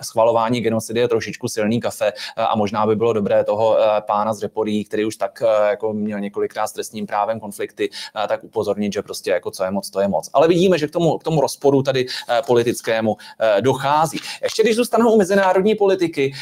schvalování 0.02 0.62
genocidy 0.62 1.00
je 1.00 1.08
trošičku 1.08 1.48
silný 1.48 1.82
kafe 1.82 2.14
a 2.38 2.56
možná 2.56 2.88
by 2.88 2.96
bylo 2.96 3.14
dobré 3.14 3.44
toho 3.44 3.78
pána 4.08 4.34
z 4.34 4.42
Reporí, 4.42 4.86
který 4.86 5.06
už 5.06 5.16
tak 5.16 5.44
jako 5.70 5.94
měl 5.94 6.20
několikrát 6.20 6.68
s 6.68 6.72
trestním 6.72 7.06
právem 7.06 7.40
konflikty, 7.40 7.90
tak 8.28 8.44
upozornit, 8.44 8.94
že 8.94 9.02
prostě 9.02 9.32
jako 9.32 9.52
co 9.52 9.64
je 9.64 9.72
moc, 9.72 9.90
to 9.90 10.00
je 10.00 10.08
moc. 10.08 10.30
Ale 10.34 10.48
vidíme, 10.48 10.78
že 10.78 10.88
k 10.88 10.92
tomu, 10.92 11.18
k 11.18 11.24
tomu 11.24 11.42
rozporu 11.42 11.84
tady 11.84 12.06
politickému 12.48 13.18
dochází. 13.62 14.20
Ještě 14.44 14.64
když 14.64 14.76
zůstanou 14.76 15.12
u 15.12 15.18
mezinárodní 15.18 15.76
politiky, 15.76 16.34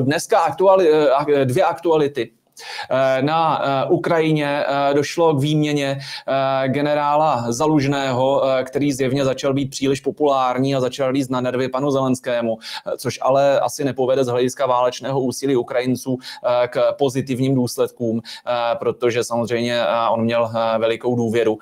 dneska 0.00 0.38
aktuali, 0.38 0.90
dvě 1.44 1.64
aktuality. 1.64 2.30
Eh, 2.90 3.22
na 3.22 3.62
eh, 3.62 3.84
Ukrajině 3.88 4.64
eh, 4.66 4.94
došlo 4.94 5.34
k 5.34 5.40
výměně 5.40 5.98
generála 6.66 7.44
Zalužného, 7.52 8.42
který 8.64 8.92
zjevně 8.92 9.24
začal 9.24 9.54
být 9.54 9.70
příliš 9.70 10.00
populární 10.00 10.74
a 10.74 10.80
začal 10.80 11.10
líst 11.10 11.30
na 11.30 11.40
nervy 11.40 11.68
panu 11.68 11.90
Zelenskému, 11.90 12.58
což 12.96 13.18
ale 13.22 13.60
asi 13.60 13.84
nepovede 13.84 14.24
z 14.24 14.28
hlediska 14.28 14.66
válečného 14.66 15.20
úsilí 15.20 15.56
Ukrajinců 15.56 16.18
k 16.68 16.92
pozitivním 16.92 17.54
důsledkům, 17.54 18.20
protože 18.78 19.24
samozřejmě 19.24 19.82
on 20.10 20.22
měl 20.22 20.50
velikou 20.78 21.16
důvěru. 21.16 21.58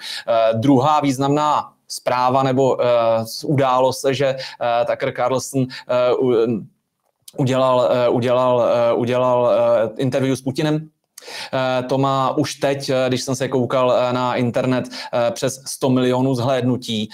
Druhá 0.54 1.00
významná 1.00 1.72
zpráva 1.88 2.42
nebo 2.42 2.76
událo 3.44 3.92
se, 3.92 4.14
že 4.14 4.36
Tucker 4.86 5.12
Carlson 5.16 5.66
udělal, 7.38 7.90
udělal, 8.10 8.68
udělal 8.96 9.50
interview 9.98 10.36
s 10.36 10.42
Putinem. 10.42 10.76
Eh, 10.76 10.95
to 11.88 11.98
má 11.98 12.36
už 12.36 12.54
teď, 12.54 12.90
eh, 12.90 13.04
když 13.08 13.22
jsem 13.22 13.36
se 13.36 13.48
koukal 13.48 13.92
eh, 13.92 14.12
na 14.12 14.34
internet, 14.34 14.84
přes 15.30 15.62
100 15.66 15.90
milionů 15.90 16.34
zhlédnutí. 16.34 17.08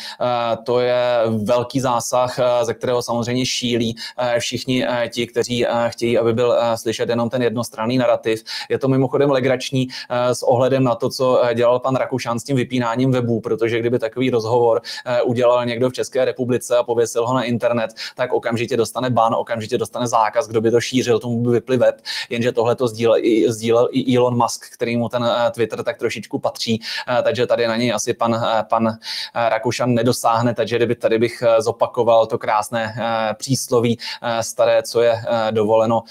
To 0.65 0.81
je 0.81 1.03
velký 1.45 1.81
zásah, 1.81 2.39
ze 2.63 2.75
kterého 2.75 3.03
samozřejmě 3.03 3.47
šílí 3.47 3.97
všichni 4.39 4.87
ti, 5.09 5.27
kteří 5.27 5.67
chtějí, 5.89 6.19
aby 6.19 6.33
byl 6.33 6.57
slyšet 6.75 7.09
jenom 7.09 7.31
ten 7.31 7.43
jednostranný 7.43 7.99
narrativ. 7.99 8.43
Je 8.69 8.79
to 8.79 8.89
mimochodem 8.89 9.31
legrační 9.31 9.89
s 10.33 10.43
ohledem 10.43 10.85
na 10.85 10.95
to, 10.95 11.11
co 11.11 11.43
dělal 11.55 11.81
pan 11.81 11.97
Rakušan 11.97 12.41
s 12.41 12.45
tím 12.45 12.57
vypínáním 12.57 13.11
webů, 13.11 13.41
protože 13.41 13.79
kdyby 13.79 13.99
takový 13.99 14.31
rozhovor 14.31 14.81
udělal 15.25 15.67
někdo 15.67 15.91
v 15.91 15.93
České 15.93 16.25
republice 16.25 16.77
a 16.77 16.83
pověsil 16.83 17.27
ho 17.27 17.35
na 17.35 17.43
internet, 17.43 17.95
tak 18.15 18.33
okamžitě 18.33 18.77
dostane 18.77 19.11
ban, 19.11 19.35
okamžitě 19.35 19.79
dostane 19.79 20.07
zákaz, 20.07 20.49
kdo 20.49 20.61
by 20.61 20.71
to 20.71 20.81
šířil, 20.81 21.19
tomu 21.19 21.43
by 21.43 21.51
vypli 21.51 21.77
web, 21.77 22.01
jenže 22.31 22.53
tohle 22.53 22.77
to 22.77 22.89
sdílel, 22.89 23.19
sdílel 23.49 23.89
i 23.93 24.02
Elon 24.17 24.37
Musk, 24.37 24.65
který 24.75 24.97
mu 24.97 25.09
ten 25.09 25.25
eh, 25.25 25.51
Twitter 25.51 25.83
tak 25.83 25.99
trošičku 25.99 26.39
patří, 26.39 26.81
eh, 27.19 27.23
takže 27.23 27.47
tady 27.47 27.67
na 27.67 27.77
něj 27.77 27.93
asi 27.93 28.15
pan, 28.15 28.35
eh, 28.35 28.65
pan 28.69 28.99
Rakušan 29.35 29.95
nedosáhne, 29.95 30.55
takže 30.55 30.77
kdyby 30.77 30.95
tady 30.95 31.19
bych 31.19 31.43
zopakoval 31.59 32.27
to 32.27 32.39
krásné 32.39 32.95
přísloví 33.39 33.99
staré, 34.41 34.83
co 34.83 35.03
je 35.03 35.23
dovoleno 35.51 36.03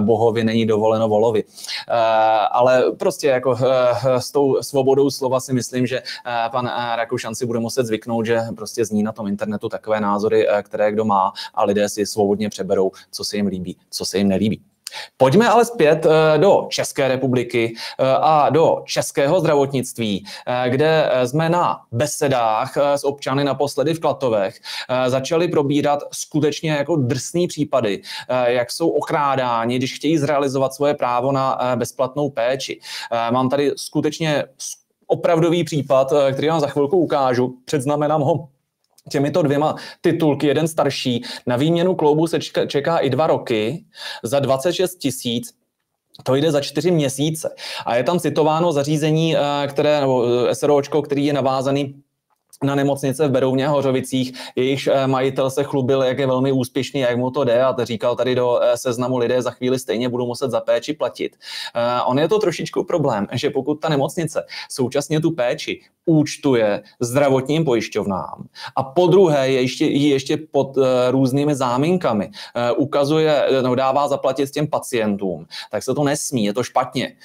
bohovi, 0.00 0.44
není 0.44 0.66
dovoleno 0.66 1.08
volovi. 1.08 1.44
Ale 2.50 2.92
prostě 2.98 3.28
jako 3.28 3.58
s 4.18 4.32
tou 4.32 4.62
svobodou 4.62 5.10
slova 5.10 5.40
si 5.40 5.52
myslím, 5.52 5.86
že 5.86 6.02
pan 6.50 6.70
Rakušan 6.96 7.34
si 7.34 7.46
bude 7.46 7.58
muset 7.58 7.86
zvyknout, 7.86 8.26
že 8.26 8.40
prostě 8.56 8.84
zní 8.84 9.02
na 9.02 9.12
tom 9.12 9.26
internetu 9.26 9.68
takové 9.68 10.00
názory, 10.00 10.46
které 10.62 10.92
kdo 10.92 11.04
má 11.04 11.32
a 11.54 11.64
lidé 11.64 11.88
si 11.88 12.06
svobodně 12.06 12.48
přeberou, 12.48 12.90
co 13.10 13.24
se 13.24 13.36
jim 13.36 13.46
líbí, 13.46 13.76
co 13.90 14.04
se 14.04 14.18
jim 14.18 14.28
nelíbí. 14.28 14.62
Pojďme 15.16 15.48
ale 15.48 15.64
zpět 15.64 16.06
eh, 16.06 16.38
do 16.38 16.66
České 16.70 17.08
republiky 17.08 17.74
eh, 17.98 18.04
a 18.20 18.50
do 18.50 18.82
českého 18.84 19.40
zdravotnictví, 19.40 20.24
eh, 20.46 20.70
kde 20.70 21.10
jsme 21.24 21.48
na 21.48 21.80
besedách 21.92 22.76
s 22.76 23.04
občany 23.04 23.44
naposledy 23.44 23.94
v 23.94 24.00
Klatovech 24.00 24.60
začali 25.06 25.48
probírat 25.48 26.00
skutečně 26.12 26.70
jako 26.70 26.96
drsný 26.96 27.48
případy, 27.48 28.02
jak 28.46 28.72
jsou 28.72 28.88
okrádáni, 28.88 29.76
když 29.76 29.94
chtějí 29.94 30.18
zrealizovat 30.18 30.74
svoje 30.74 30.94
právo 30.94 31.32
na 31.32 31.58
bezplatnou 31.76 32.30
péči. 32.30 32.80
Mám 33.30 33.48
tady 33.48 33.72
skutečně 33.76 34.44
opravdový 35.06 35.64
případ, 35.64 36.12
který 36.32 36.48
vám 36.48 36.60
za 36.60 36.66
chvilku 36.66 36.96
ukážu, 36.96 37.58
předznamenám 37.64 38.20
ho 38.20 38.48
těmito 39.08 39.42
dvěma 39.42 39.74
titulky, 40.00 40.46
jeden 40.46 40.68
starší, 40.68 41.24
na 41.46 41.56
výměnu 41.56 41.94
kloubu 41.94 42.26
se 42.26 42.38
čeká 42.66 42.98
i 42.98 43.10
dva 43.10 43.26
roky 43.26 43.84
za 44.22 44.40
26 44.40 44.94
tisíc, 44.94 45.58
to 46.22 46.34
jde 46.34 46.52
za 46.52 46.60
čtyři 46.60 46.90
měsíce. 46.90 47.54
A 47.86 47.96
je 47.96 48.04
tam 48.04 48.20
citováno 48.20 48.72
zařízení, 48.72 49.36
eh, 49.36 49.40
které, 49.68 50.00
nebo 50.00 50.26
eh, 50.26 50.54
SROčko, 50.54 51.02
který 51.02 51.26
je 51.26 51.32
navázaný 51.32 52.02
na 52.64 52.74
nemocnice 52.74 53.28
v 53.28 53.30
Berouně 53.30 53.66
a 53.66 53.70
Hořovicích. 53.70 54.32
Jejich 54.56 54.86
eh, 54.86 55.06
majitel 55.06 55.50
se 55.50 55.64
chlubil, 55.64 56.02
jak 56.02 56.18
je 56.18 56.26
velmi 56.26 56.52
úspěšný, 56.52 57.00
jak 57.00 57.16
mu 57.16 57.30
to 57.30 57.44
jde 57.44 57.62
a 57.62 57.84
říkal 57.84 58.16
tady 58.16 58.34
do 58.34 58.60
eh, 58.62 58.76
seznamu 58.76 59.18
lidé 59.18 59.42
za 59.42 59.50
chvíli 59.50 59.78
stejně 59.78 60.08
budou 60.08 60.26
muset 60.26 60.50
za 60.50 60.60
péči 60.60 60.92
platit. 60.92 61.36
Eh, 61.74 62.02
on 62.02 62.18
je 62.18 62.28
to 62.28 62.38
trošičku 62.38 62.84
problém, 62.84 63.26
že 63.32 63.50
pokud 63.50 63.74
ta 63.74 63.88
nemocnice 63.88 64.44
současně 64.70 65.20
tu 65.20 65.30
péči 65.30 65.80
účtuje 66.06 66.82
zdravotním 67.00 67.64
pojišťovnám 67.64 68.46
a 68.76 68.82
po 68.82 69.06
druhé 69.06 69.50
je 69.50 69.60
ještě, 69.60 69.86
ještě 69.86 70.36
pod 70.36 70.78
různými 71.10 71.54
záminkami 71.54 72.30
ukazuje, 72.76 73.44
no, 73.62 73.74
dává 73.74 74.08
zaplatit 74.08 74.50
těm 74.50 74.66
pacientům, 74.66 75.46
tak 75.70 75.82
se 75.82 75.94
to 75.94 76.04
nesmí, 76.04 76.44
je 76.44 76.52
to 76.52 76.62
špatně. 76.62 77.16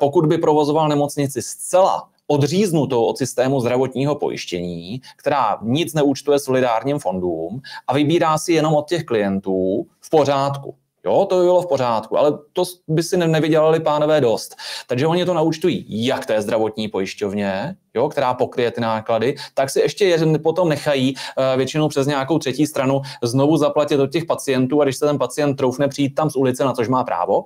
Pokud 0.00 0.26
by 0.26 0.38
provozoval 0.38 0.88
nemocnici 0.88 1.42
zcela 1.42 2.08
odříznutou 2.28 3.04
od 3.04 3.18
systému 3.18 3.60
zdravotního 3.60 4.14
pojištění, 4.14 5.00
která 5.16 5.58
nic 5.62 5.94
neúčtuje 5.94 6.38
solidárním 6.38 6.98
fondům 6.98 7.60
a 7.86 7.94
vybírá 7.94 8.38
si 8.38 8.52
jenom 8.52 8.74
od 8.74 8.88
těch 8.88 9.04
klientů 9.04 9.86
v 10.00 10.10
pořádku. 10.10 10.74
Jo, 11.04 11.26
to 11.28 11.36
by 11.38 11.42
bylo 11.42 11.62
v 11.62 11.66
pořádku, 11.66 12.18
ale 12.18 12.38
to 12.52 12.62
by 12.88 13.02
si 13.02 13.16
nevydělali 13.16 13.80
pánové 13.80 14.20
dost. 14.20 14.56
Takže 14.86 15.06
oni 15.06 15.24
to 15.24 15.34
naučtují 15.34 15.84
jak 15.88 16.26
té 16.26 16.42
zdravotní 16.42 16.88
pojišťovně, 16.88 17.76
jo, 17.94 18.08
která 18.08 18.34
pokryje 18.34 18.70
ty 18.70 18.80
náklady, 18.80 19.34
tak 19.54 19.70
si 19.70 19.80
ještě 19.80 20.04
je 20.04 20.38
potom 20.38 20.68
nechají 20.68 21.14
uh, 21.14 21.44
většinou 21.56 21.88
přes 21.88 22.06
nějakou 22.06 22.38
třetí 22.38 22.66
stranu 22.66 23.00
znovu 23.22 23.56
zaplatit 23.56 24.00
od 24.00 24.12
těch 24.12 24.24
pacientů 24.24 24.80
a 24.80 24.84
když 24.84 24.96
se 24.96 25.06
ten 25.06 25.18
pacient 25.18 25.56
troufne 25.56 25.88
přijít 25.88 26.14
tam 26.14 26.30
z 26.30 26.36
ulice, 26.36 26.64
na 26.64 26.72
což 26.72 26.88
má 26.88 27.04
právo, 27.04 27.44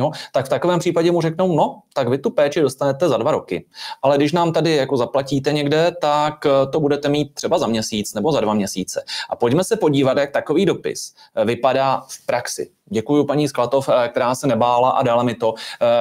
Jo, 0.00 0.10
tak 0.32 0.46
v 0.46 0.48
takovém 0.48 0.78
případě 0.78 1.12
mu 1.12 1.20
řeknou, 1.20 1.56
no, 1.56 1.82
tak 1.94 2.08
vy 2.08 2.18
tu 2.18 2.30
péči 2.30 2.60
dostanete 2.60 3.08
za 3.08 3.16
dva 3.16 3.30
roky. 3.30 3.66
Ale 4.02 4.16
když 4.16 4.32
nám 4.32 4.52
tady 4.52 4.76
jako 4.76 4.96
zaplatíte 4.96 5.52
někde, 5.52 5.92
tak 6.00 6.46
eh, 6.46 6.50
to 6.72 6.80
budete 6.80 7.08
mít 7.08 7.34
třeba 7.34 7.58
za 7.58 7.66
měsíc 7.66 8.14
nebo 8.14 8.32
za 8.32 8.40
dva 8.40 8.54
měsíce. 8.54 9.04
A 9.30 9.36
pojďme 9.36 9.64
se 9.64 9.76
podívat, 9.76 10.18
jak 10.18 10.30
takový 10.30 10.66
dopis 10.66 11.14
eh, 11.34 11.44
vypadá 11.44 12.02
v 12.08 12.26
praxi. 12.26 12.70
Děkuji 12.92 13.24
paní 13.24 13.48
Sklatov, 13.48 13.88
eh, 13.88 14.08
která 14.08 14.34
se 14.34 14.46
nebála 14.46 14.90
a 14.90 15.02
dala 15.02 15.22
mi 15.22 15.34
to. 15.34 15.54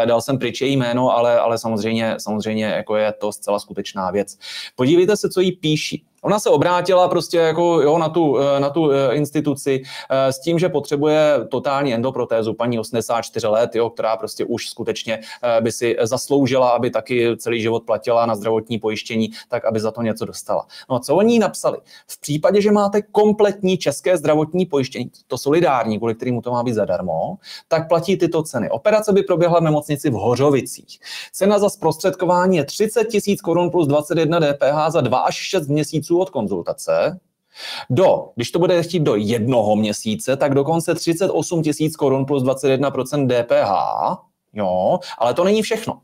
Dal 0.05 0.21
jsem 0.21 0.37
pryč 0.39 0.61
její 0.61 0.77
jméno, 0.77 1.17
ale, 1.17 1.39
ale 1.39 1.57
samozřejmě, 1.57 2.15
samozřejmě 2.19 2.65
jako 2.65 2.95
je 2.95 3.13
to 3.13 3.31
zcela 3.31 3.59
skutečná 3.59 4.11
věc. 4.11 4.37
Podívejte 4.75 5.17
se, 5.17 5.29
co 5.29 5.41
jí 5.41 5.51
píší. 5.51 6.05
Ona 6.21 6.39
se 6.39 6.49
obrátila 6.49 7.07
prostě 7.07 7.37
jako 7.37 7.81
jo, 7.81 7.97
na, 7.97 8.09
tu, 8.09 8.37
na 8.59 8.69
tu 8.69 8.91
instituci 9.11 9.83
s 10.09 10.39
tím, 10.39 10.59
že 10.59 10.69
potřebuje 10.69 11.33
totální 11.49 11.93
endoprotézu, 11.93 12.53
paní 12.53 12.79
84 12.79 13.47
let, 13.47 13.75
jo, 13.75 13.89
která 13.89 14.17
prostě 14.17 14.45
už 14.45 14.69
skutečně 14.69 15.19
by 15.61 15.71
si 15.71 15.97
zasloužila, 16.01 16.69
aby 16.69 16.89
taky 16.89 17.37
celý 17.37 17.61
život 17.61 17.83
platila 17.83 18.25
na 18.25 18.35
zdravotní 18.35 18.79
pojištění, 18.79 19.29
tak 19.49 19.65
aby 19.65 19.79
za 19.79 19.91
to 19.91 20.01
něco 20.01 20.25
dostala. 20.25 20.65
No 20.89 20.95
a 20.95 20.99
co 20.99 21.15
oni 21.15 21.39
napsali? 21.39 21.77
V 22.07 22.21
případě, 22.21 22.61
že 22.61 22.71
máte 22.71 23.01
kompletní 23.01 23.77
české 23.77 24.17
zdravotní 24.17 24.65
pojištění, 24.65 25.11
to 25.27 25.37
solidární, 25.37 25.97
kvůli 25.97 26.15
kterému 26.15 26.41
to 26.41 26.51
má 26.51 26.63
být 26.63 26.73
zadarmo, 26.73 27.37
tak 27.67 27.87
platí 27.87 28.17
tyto 28.17 28.43
ceny. 28.43 28.69
Operace 28.69 29.13
by 29.13 29.23
proběhla 29.23 29.59
v 29.59 29.63
nemocnici 29.63 30.09
v 30.09 30.13
Hořovicích. 30.13 30.99
Cena 31.33 31.59
za 31.59 31.69
zprostředkování 31.69 32.57
je 32.57 32.65
30 32.65 33.05
tisíc 33.05 33.41
korun 33.41 33.69
plus 33.69 33.87
21 33.87 34.39
DPH 34.39 34.89
za 34.89 35.01
2 35.01 35.17
až 35.17 35.35
6 35.35 35.67
měsíců 35.67 36.08
od 36.17 36.29
konzultace. 36.29 37.19
Do, 37.89 38.29
když 38.35 38.51
to 38.51 38.59
bude 38.59 38.83
chtít 38.83 38.99
do 38.99 39.15
jednoho 39.15 39.75
měsíce, 39.75 40.37
tak 40.37 40.53
dokonce 40.53 40.95
38 40.95 41.63
tisíc 41.63 41.95
korun 41.95 42.25
plus 42.25 42.43
21% 42.43 43.27
DPH. 43.27 43.71
Jo, 44.53 44.99
ale 45.17 45.33
to 45.33 45.43
není 45.43 45.61
všechno. 45.61 46.01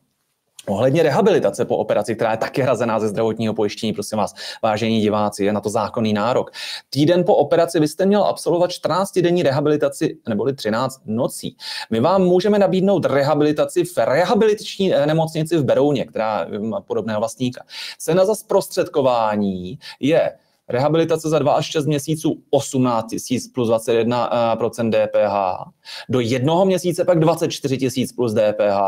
Ohledně 0.67 1.03
rehabilitace 1.03 1.65
po 1.65 1.77
operaci, 1.77 2.15
která 2.15 2.31
je 2.31 2.37
taky 2.37 2.61
hrazená 2.61 2.99
ze 2.99 3.07
zdravotního 3.07 3.53
pojištění, 3.53 3.93
prosím 3.93 4.17
vás, 4.17 4.33
vážení 4.63 5.01
diváci, 5.01 5.45
je 5.45 5.53
na 5.53 5.61
to 5.61 5.69
zákonný 5.69 6.13
nárok. 6.13 6.51
Týden 6.89 7.23
po 7.23 7.35
operaci 7.35 7.79
byste 7.79 8.05
měl 8.05 8.23
absolvovat 8.23 8.71
14-denní 8.71 9.43
rehabilitaci 9.43 10.17
neboli 10.29 10.53
13 10.53 11.01
nocí. 11.05 11.57
My 11.89 11.99
vám 11.99 12.23
můžeme 12.23 12.59
nabídnout 12.59 13.05
rehabilitaci 13.05 13.83
v 13.83 13.97
rehabilitační 13.97 14.93
eh, 14.93 15.05
nemocnici 15.05 15.57
v 15.57 15.63
Berouně, 15.63 16.05
která 16.05 16.47
má 16.59 16.81
podobného 16.81 17.19
vlastníka. 17.19 17.63
Cena 17.97 18.25
za 18.25 18.35
zprostředkování 18.35 19.79
je 19.99 20.31
Rehabilitace 20.69 21.29
za 21.29 21.39
2 21.39 21.53
až 21.53 21.65
6 21.65 21.85
měsíců 21.85 22.35
18 22.49 23.05
tisíc 23.09 23.47
plus 23.47 23.69
21% 23.69 24.89
DPH. 24.89 25.69
Do 26.09 26.19
jednoho 26.19 26.65
měsíce 26.65 27.05
pak 27.05 27.19
24 27.19 27.77
tisíc 27.77 28.13
plus 28.13 28.33
DPH. 28.33 28.79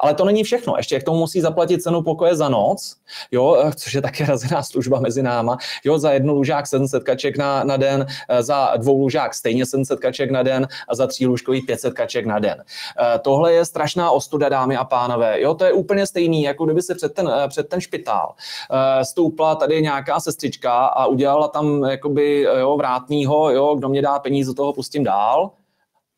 Ale 0.00 0.14
to 0.14 0.24
není 0.24 0.44
všechno. 0.44 0.74
Ještě 0.76 1.00
k 1.00 1.04
tomu 1.04 1.18
musí 1.18 1.40
zaplatit 1.40 1.82
cenu 1.82 2.02
pokoje 2.02 2.36
za 2.36 2.48
noc, 2.48 2.96
jo, 3.30 3.70
což 3.76 3.94
je 3.94 4.02
také 4.02 4.26
razená 4.26 4.62
služba 4.62 5.00
mezi 5.00 5.22
náma. 5.22 5.56
Jo, 5.84 5.98
za 5.98 6.12
jednu 6.12 6.34
lůžák 6.34 6.66
700 6.66 7.04
kaček 7.04 7.38
na, 7.38 7.64
na 7.64 7.76
den, 7.76 8.06
za 8.40 8.76
dvou 8.76 8.98
lůžák 8.98 9.34
stejně 9.34 9.66
700 9.66 10.00
kaček 10.00 10.30
na 10.30 10.42
den 10.42 10.68
a 10.88 10.94
za 10.94 11.06
tří 11.06 11.26
lůžkový 11.26 11.62
500 11.62 11.94
kaček 11.94 12.26
na 12.26 12.38
den. 12.38 12.64
Eh, 13.00 13.18
tohle 13.18 13.52
je 13.52 13.64
strašná 13.64 14.10
ostuda, 14.10 14.48
dámy 14.48 14.76
a 14.76 14.84
pánové. 14.84 15.40
Jo, 15.40 15.54
to 15.54 15.64
je 15.64 15.72
úplně 15.72 16.06
stejný, 16.06 16.42
jako 16.42 16.64
kdyby 16.64 16.82
se 16.82 16.94
před 16.94 17.14
ten, 17.14 17.28
eh, 17.28 17.48
před 17.48 17.68
ten 17.68 17.80
špitál 17.80 18.34
eh, 18.70 19.04
stoupla 19.04 19.54
tady 19.54 19.82
nějaká 19.82 20.20
sestřička 20.20 20.72
a 20.72 21.05
udělala 21.06 21.48
tam 21.48 21.84
jakoby, 21.84 22.40
jo, 22.58 22.76
vrátnýho, 22.76 23.50
jo, 23.50 23.74
kdo 23.74 23.88
mě 23.88 24.02
dá 24.02 24.18
peníze, 24.18 24.54
toho 24.54 24.72
pustím 24.72 25.04
dál, 25.04 25.50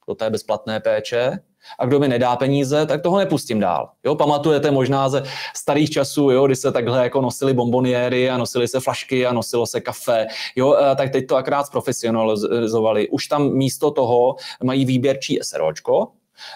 do 0.08 0.14
té 0.14 0.30
bezplatné 0.30 0.80
péče, 0.80 1.38
a 1.78 1.86
kdo 1.86 1.98
mi 1.98 2.08
nedá 2.08 2.36
peníze, 2.36 2.86
tak 2.86 3.02
toho 3.02 3.18
nepustím 3.18 3.60
dál. 3.60 3.90
Jo, 4.04 4.14
pamatujete 4.14 4.70
možná 4.70 5.08
ze 5.08 5.22
starých 5.56 5.90
časů, 5.90 6.30
jo, 6.30 6.46
kdy 6.46 6.56
se 6.56 6.72
takhle 6.72 7.02
jako 7.02 7.20
nosili 7.20 7.54
bomboniéry 7.54 8.30
a 8.30 8.36
nosili 8.36 8.68
se 8.68 8.80
flašky 8.80 9.26
a 9.26 9.32
nosilo 9.32 9.66
se 9.66 9.80
kafe, 9.80 10.26
jo, 10.56 10.76
tak 10.96 11.10
teď 11.10 11.26
to 11.26 11.36
akrát 11.36 11.66
zprofesionalizovali. 11.66 13.08
Už 13.08 13.26
tam 13.26 13.52
místo 13.52 13.90
toho 13.90 14.36
mají 14.62 14.84
výběrčí 14.84 15.38
SROčko, 15.42 16.08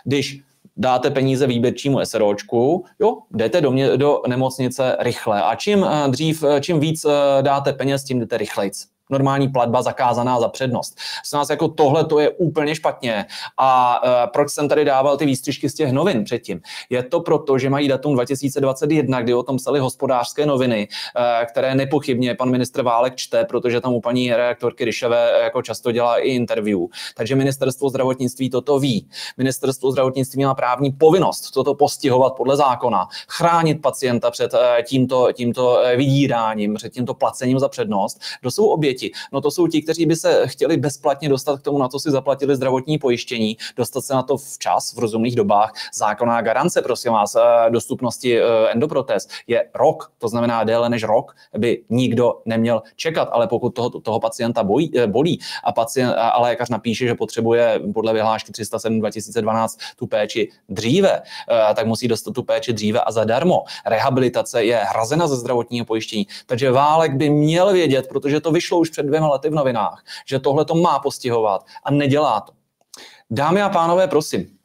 když 0.05 0.41
dáte 0.77 1.11
peníze 1.11 1.47
výběrčímu 1.47 2.01
SROčku, 2.05 2.85
jo, 3.01 3.19
jdete 3.31 3.61
do, 3.61 3.71
mě, 3.71 3.97
do 3.97 4.23
nemocnice 4.29 4.97
rychle. 5.01 5.43
A 5.43 5.55
čím 5.55 5.85
eh, 5.85 6.09
dřív, 6.09 6.45
eh, 6.45 6.61
čím 6.61 6.81
víc 6.81 7.05
eh, 7.05 7.43
dáte 7.43 7.73
peněz, 7.73 8.05
tím 8.05 8.21
jdete 8.21 8.39
rychlejc 8.39 8.87
normální 9.13 9.49
platba 9.49 9.83
zakázaná 9.83 10.41
za 10.41 10.49
přednost. 10.49 10.99
S 11.25 11.33
nás 11.33 11.51
jako 11.51 11.69
tohle 11.69 12.05
to 12.05 12.19
je 12.19 12.31
úplně 12.31 12.75
špatně. 12.75 13.27
A 13.59 14.03
uh, 14.05 14.11
proč 14.33 14.51
jsem 14.51 14.69
tady 14.69 14.85
dával 14.85 15.17
ty 15.17 15.27
výstřižky 15.27 15.69
z 15.69 15.75
těch 15.75 15.93
novin 15.93 16.25
předtím? 16.25 16.61
Je 16.91 17.03
to 17.03 17.21
proto, 17.21 17.59
že 17.59 17.71
mají 17.71 17.89
datum 17.89 18.15
2021, 18.15 19.21
kdy 19.21 19.35
o 19.35 19.43
tom 19.43 19.57
psali 19.57 19.81
hospodářské 19.81 20.47
noviny, 20.47 20.89
uh, 20.89 21.47
které 21.47 21.75
nepochybně 21.75 22.35
pan 22.35 22.51
ministr 22.51 22.83
Válek 22.83 23.17
čte, 23.17 23.45
protože 23.45 23.81
tam 23.81 23.93
u 23.93 24.01
paní 24.01 24.33
reaktorky 24.33 24.85
Ryšové 24.85 25.41
jako 25.43 25.63
často 25.63 25.93
dělá 25.93 26.19
i 26.19 26.29
interview. 26.29 26.79
Takže 27.17 27.35
ministerstvo 27.37 27.89
zdravotnictví 27.89 28.51
toto 28.51 28.79
ví. 28.79 29.09
Ministerstvo 29.37 29.93
zdravotnictví 29.93 30.45
má 30.45 30.55
právní 30.55 30.93
povinnost 30.93 31.51
toto 31.51 31.75
postihovat 31.75 32.31
podle 32.37 32.57
zákona, 32.57 33.09
chránit 33.29 33.83
pacienta 33.83 34.31
před 34.31 34.55
uh, 34.55 34.61
tímto, 34.85 35.33
tímto 35.33 35.83
vydíráním, 35.97 36.75
před 36.75 36.93
tímto 36.93 37.15
placením 37.15 37.59
za 37.59 37.69
přednost. 37.69 38.21
Kdo 38.41 38.51
jsou 38.51 38.67
oběti? 38.67 39.02
Oběti? 39.03 39.13
No 39.33 39.41
to 39.41 39.51
jsou 39.51 39.67
ti, 39.67 39.83
kteří 39.83 40.07
by 40.07 40.17
se 40.17 40.47
chtěli 40.47 40.77
bezplatně 40.77 41.29
dostat 41.29 41.61
k 41.61 41.63
tomu, 41.63 41.79
na 41.79 41.89
co 41.89 41.99
si 41.99 42.11
zaplatili 42.11 42.57
zdravotní 42.57 42.99
pojištění, 42.99 43.57
dostat 43.77 44.05
se 44.05 44.15
na 44.15 44.23
to 44.23 44.37
včas, 44.37 44.95
v 44.95 44.99
rozumných 44.99 45.37
dobách. 45.37 45.73
Zákonná 45.95 46.41
garance, 46.43 46.83
prosím 46.83 47.13
vás, 47.13 47.35
eh, 47.35 47.71
dostupnosti 47.71 48.41
eh, 48.41 48.45
endoprotéz 48.73 49.29
je 49.47 49.69
rok, 49.75 50.13
to 50.19 50.29
znamená 50.29 50.65
déle 50.65 50.89
než 50.89 51.03
rok 51.03 51.35
by 51.59 51.83
nikdo 51.91 52.41
neměl 52.45 52.83
čekat, 52.97 53.29
ale 53.33 53.47
pokud 53.47 53.75
toho, 53.75 53.91
toho 53.91 54.21
pacienta 54.21 54.65
bojí, 54.65 54.99
eh, 54.99 55.07
bolí 55.07 55.39
a, 55.65 55.73
pacient, 55.73 56.15
a 56.17 56.41
lékař 56.41 56.69
napíše, 56.69 57.07
že 57.07 57.15
potřebuje 57.15 57.81
podle 57.95 58.13
vyhlášky 58.13 58.53
307 58.53 59.01
2012 59.01 59.79
tu 59.97 60.07
péči 60.07 60.49
dříve, 60.69 61.23
tak 61.75 61.87
musí 61.87 62.09
dostat 62.09 62.35
tu 62.35 62.43
péči 62.43 62.73
dříve 62.73 63.01
a 63.01 63.13
zadarmo. 63.13 63.65
Rehabilitace 63.87 64.65
je 64.65 64.77
hrazena 64.77 65.29
ze 65.29 65.37
zdravotního 65.37 65.87
pojištění, 65.87 66.27
takže 66.47 66.71
Válek 66.71 67.13
by 67.13 67.31
měl 67.31 67.73
vědět, 67.73 68.09
protože 68.09 68.41
to 68.41 68.53
vyšlo 68.53 68.79
už 68.83 68.91
před 68.91 69.03
dvěma 69.03 69.29
lety 69.29 69.49
v 69.49 69.55
novinách, 69.55 70.05
že 70.27 70.39
tohle 70.39 70.65
to 70.65 70.75
má 70.75 70.99
postihovat 70.99 71.67
a 71.85 71.91
nedělá 71.91 72.41
to. 72.41 72.53
Dámy 73.31 73.63
a 73.63 73.69
pánové, 73.69 74.09
prosím, 74.09 74.59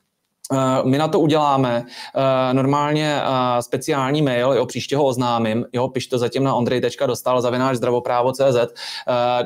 my 0.84 0.98
na 0.98 1.08
to 1.08 1.20
uděláme 1.20 1.84
uh, 1.86 2.22
normálně 2.54 3.22
uh, 3.22 3.60
speciální 3.60 4.22
mail, 4.22 4.54
jo, 4.54 4.66
příště 4.66 4.98
ho 4.98 5.06
oznámím, 5.06 5.66
jo, 5.74 5.88
pište 5.88 6.18
zatím 6.18 6.44
na 6.44 6.56
ondrej.dostal 6.56 7.42
zavináč 7.42 7.76
zdravoprávo.cz, 7.76 8.74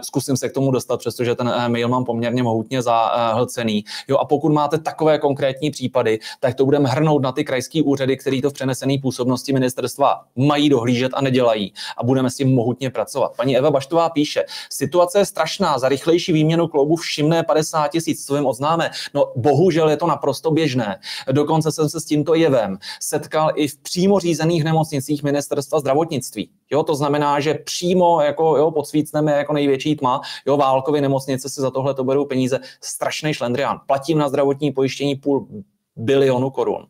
zkusím 0.01 0.37
se 0.37 0.49
k 0.49 0.53
tomu 0.53 0.71
dostat, 0.71 0.97
přestože 0.97 1.35
ten 1.35 1.53
mail 1.67 1.87
mám 1.87 2.05
poměrně 2.05 2.43
mohutně 2.43 2.81
zahlcený. 2.81 3.83
Jo, 4.07 4.17
a 4.17 4.25
pokud 4.25 4.51
máte 4.51 4.77
takové 4.77 5.19
konkrétní 5.19 5.71
případy, 5.71 6.19
tak 6.39 6.55
to 6.55 6.65
budeme 6.65 6.89
hrnout 6.89 7.21
na 7.21 7.31
ty 7.31 7.43
krajské 7.43 7.81
úřady, 7.83 8.17
které 8.17 8.41
to 8.41 8.49
v 8.49 8.53
přenesené 8.53 8.97
působnosti 9.01 9.53
ministerstva 9.53 10.21
mají 10.35 10.69
dohlížet 10.69 11.11
a 11.15 11.21
nedělají 11.21 11.73
a 11.97 12.03
budeme 12.03 12.29
s 12.29 12.35
tím 12.35 12.55
mohutně 12.55 12.89
pracovat. 12.89 13.35
Paní 13.37 13.57
Eva 13.57 13.71
Baštová 13.71 14.09
píše, 14.09 14.43
situace 14.69 15.19
je 15.19 15.25
strašná, 15.25 15.79
za 15.79 15.89
rychlejší 15.89 16.33
výměnu 16.33 16.67
kloubu 16.67 16.95
všimné 16.95 17.43
50 17.43 17.87
tisíc, 17.87 18.25
co 18.25 18.35
jim 18.35 18.45
oznáme. 18.45 18.91
No 19.13 19.31
bohužel 19.35 19.89
je 19.89 19.97
to 19.97 20.07
naprosto 20.07 20.51
běžné. 20.51 20.90
Dokonce 21.32 21.71
jsem 21.71 21.89
se 21.89 21.99
s 21.99 22.06
tímto 22.06 22.36
jevem 22.36 22.77
setkal 22.99 23.51
i 23.56 23.67
v 23.67 23.77
přímo 23.77 24.19
řízených 24.19 24.63
nemocnicích 24.63 25.23
ministerstva 25.23 25.80
zdravotnictví. 25.80 26.49
Jo, 26.71 26.84
to 26.84 26.95
znamená, 26.95 27.39
že 27.39 27.54
přímo 27.54 28.21
jako, 28.21 28.58
jo, 28.58 28.71
podsvícneme 28.71 29.32
jako 29.32 29.54
největší 29.54 29.95
tma, 29.95 30.21
jo, 30.47 30.58
válkově 30.58 31.01
nemocnice 31.01 31.49
si 31.49 31.62
za 31.62 31.71
tohle 31.71 31.93
to 31.93 32.04
berou 32.04 32.25
peníze, 32.25 32.60
strašný 32.82 33.34
šlendrián. 33.34 33.82
Platím 33.88 34.17
na 34.17 34.30
zdravotní 34.30 34.71
pojištění 34.71 35.15
půl 35.15 35.47
bilionu 35.95 36.49
korun, 36.49 36.88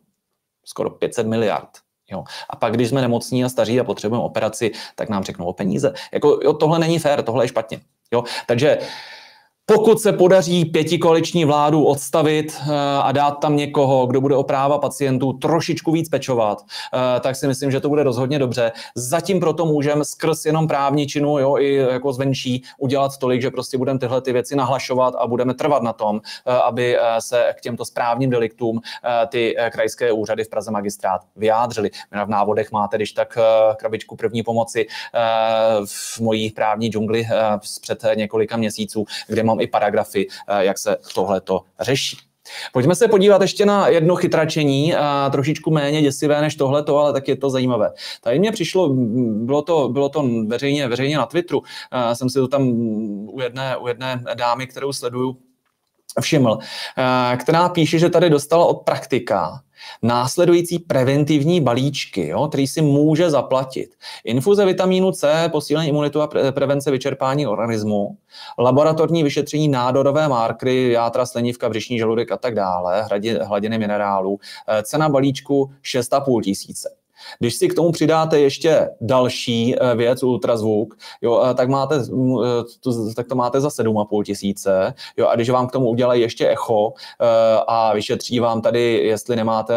skoro 0.64 0.90
500 0.90 1.26
miliard. 1.26 1.68
Jo. 2.10 2.24
A 2.50 2.56
pak, 2.56 2.72
když 2.72 2.88
jsme 2.88 3.00
nemocní 3.00 3.44
a 3.44 3.48
staří 3.48 3.80
a 3.80 3.84
potřebujeme 3.84 4.24
operaci, 4.24 4.70
tak 4.94 5.08
nám 5.08 5.24
řeknou 5.24 5.46
o 5.46 5.52
peníze. 5.52 5.92
Jako, 6.12 6.40
jo, 6.42 6.52
tohle 6.52 6.78
není 6.78 6.98
fér, 6.98 7.22
tohle 7.22 7.44
je 7.44 7.48
špatně. 7.48 7.80
Jo. 8.12 8.24
Takže 8.46 8.78
pokud 9.66 10.00
se 10.00 10.12
podaří 10.12 10.64
pětikoaliční 10.64 11.44
vládu 11.44 11.84
odstavit 11.84 12.56
eh, 12.60 12.72
a 13.02 13.12
dát 13.12 13.30
tam 13.30 13.56
někoho, 13.56 14.06
kdo 14.06 14.20
bude 14.20 14.36
o 14.36 14.42
práva 14.42 14.78
pacientů 14.78 15.32
trošičku 15.32 15.92
víc 15.92 16.08
pečovat, 16.08 16.62
eh, 17.16 17.20
tak 17.20 17.36
si 17.36 17.46
myslím, 17.46 17.70
že 17.70 17.80
to 17.80 17.88
bude 17.88 18.02
rozhodně 18.02 18.38
dobře. 18.38 18.72
Zatím 18.94 19.40
proto 19.40 19.66
můžeme 19.66 20.04
skrz 20.04 20.44
jenom 20.44 20.68
právní 20.68 21.06
činu, 21.06 21.38
jo, 21.38 21.58
i 21.58 21.74
jako 21.74 22.12
zvenčí, 22.12 22.62
udělat 22.78 23.18
tolik, 23.18 23.42
že 23.42 23.50
prostě 23.50 23.78
budeme 23.78 23.98
tyhle 23.98 24.20
ty 24.20 24.32
věci 24.32 24.56
nahlašovat 24.56 25.14
a 25.18 25.26
budeme 25.26 25.54
trvat 25.54 25.82
na 25.82 25.92
tom, 25.92 26.20
eh, 26.46 26.52
aby 26.52 26.98
se 27.18 27.54
k 27.58 27.60
těmto 27.60 27.84
správním 27.84 28.30
deliktům 28.30 28.80
ty 29.28 29.56
krajské 29.72 30.12
úřady 30.12 30.44
v 30.44 30.48
Praze 30.48 30.70
magistrát 30.70 31.20
vyjádřili. 31.36 31.90
V 32.24 32.28
návodech 32.28 32.72
máte, 32.72 32.96
když 32.96 33.12
tak 33.12 33.38
krabičku 33.76 34.16
první 34.16 34.42
pomoci 34.42 34.86
v 35.86 36.20
mojí 36.20 36.50
právní 36.50 36.88
džungli 36.88 37.26
před 37.80 38.04
několika 38.14 38.56
měsíců, 38.56 39.04
kde 39.28 39.42
mám 39.42 39.51
i 39.60 39.66
paragrafy, 39.66 40.26
eh, 40.48 40.64
jak 40.64 40.78
se 40.78 40.96
tohle 41.14 41.40
to 41.40 41.60
řeší. 41.80 42.16
Pojďme 42.72 42.94
se 42.94 43.08
podívat 43.08 43.42
ještě 43.42 43.66
na 43.66 43.88
jedno 43.88 44.16
chytračení, 44.16 44.94
a 44.94 45.28
trošičku 45.32 45.70
méně 45.70 46.02
děsivé 46.02 46.40
než 46.40 46.54
tohleto, 46.54 46.98
ale 46.98 47.12
tak 47.12 47.28
je 47.28 47.36
to 47.36 47.50
zajímavé. 47.50 47.92
Tady 48.20 48.38
mě 48.38 48.52
přišlo, 48.52 48.88
bylo 49.24 49.62
to, 49.62 49.88
bylo 49.88 50.08
to 50.08 50.28
veřejně, 50.46 50.88
veřejně 50.88 51.16
na 51.16 51.26
Twitteru, 51.26 51.62
jsem 52.12 52.30
si 52.30 52.38
to 52.38 52.48
tam 52.48 52.68
u 53.28 53.40
jedné, 53.40 53.76
u 53.76 53.88
jedné 53.88 54.24
dámy, 54.34 54.66
kterou 54.66 54.92
sleduju, 54.92 55.36
všiml, 56.20 56.58
která 57.36 57.68
píše, 57.68 57.98
že 57.98 58.10
tady 58.10 58.30
dostala 58.30 58.66
od 58.66 58.74
praktika 58.74 59.62
následující 60.02 60.78
preventivní 60.78 61.60
balíčky, 61.60 62.28
jo, 62.28 62.48
který 62.48 62.66
si 62.66 62.82
může 62.82 63.30
zaplatit. 63.30 63.94
Infuze 64.24 64.64
vitamínu 64.64 65.12
C, 65.12 65.48
posílení 65.52 65.88
imunitu 65.88 66.22
a 66.22 66.28
pre- 66.28 66.52
prevence 66.52 66.90
vyčerpání 66.90 67.46
organismu, 67.46 68.16
laboratorní 68.58 69.22
vyšetření 69.22 69.68
nádorové 69.68 70.28
markry, 70.28 70.92
játra, 70.92 71.26
slenivka, 71.26 71.68
břišní 71.68 71.98
žaludek 71.98 72.32
a 72.32 72.36
tak 72.36 72.54
dále, 72.54 73.06
hladiny 73.42 73.78
minerálů, 73.78 74.38
eh, 74.68 74.82
cena 74.82 75.08
balíčku 75.08 75.70
6,5 75.82 76.40
tisíce. 76.40 77.01
Když 77.38 77.54
si 77.54 77.68
k 77.68 77.74
tomu 77.74 77.92
přidáte 77.92 78.40
ještě 78.40 78.88
další 79.00 79.76
eh, 79.76 79.94
věc, 79.94 80.22
ultrazvuk, 80.22 80.98
jo, 81.22 81.44
eh, 81.44 81.54
tak, 81.54 81.68
máte, 81.68 81.96
eh, 81.96 83.14
tak 83.16 83.26
to 83.26 83.34
máte 83.34 83.60
za 83.60 83.70
7,5 83.70 84.24
tisíce. 84.24 84.94
Jo, 85.16 85.26
a 85.28 85.34
když 85.34 85.50
vám 85.50 85.66
k 85.66 85.72
tomu 85.72 85.88
udělají 85.88 86.22
ještě 86.22 86.48
echo 86.48 86.92
a 87.66 87.94
vyšetří 87.94 88.40
vám 88.40 88.62
tady, 88.62 88.94
jestli 88.94 89.36
nemáte 89.36 89.74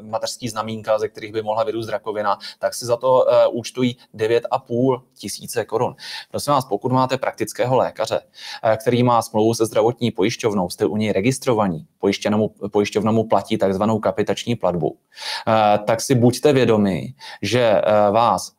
mateřský 0.00 0.48
znamínka, 0.48 0.98
ze 0.98 1.08
kterých 1.08 1.32
by 1.32 1.42
mohla 1.42 1.64
vyrůst 1.64 1.88
rakovina, 1.88 2.38
tak 2.58 2.74
si 2.74 2.86
za 2.86 2.96
to 2.96 3.24
účtují 3.50 3.96
9,5 4.14 5.02
tisíce 5.18 5.64
korun. 5.64 5.94
Prosím 6.30 6.52
vás, 6.52 6.64
pokud 6.64 6.92
máte 6.92 7.18
praktického 7.18 7.76
lékaře, 7.76 8.20
který 8.76 9.02
má 9.02 9.22
smlouvu 9.22 9.54
se 9.54 9.66
zdravotní 9.66 10.10
pojišťovnou, 10.10 10.70
jste 10.70 10.86
u 10.86 10.96
něj 10.96 11.12
registrovaní, 11.12 11.86
pojišťovna 12.70 13.12
platí 13.30 13.58
takzvanou 13.58 13.98
kapitační 13.98 14.56
platbu, 14.56 14.96
tak 15.84 16.00
si 16.00 16.14
buďte 16.20 16.52
vědomi, 16.52 17.14
že 17.42 17.60
eh, 17.60 18.10
vás 18.10 18.52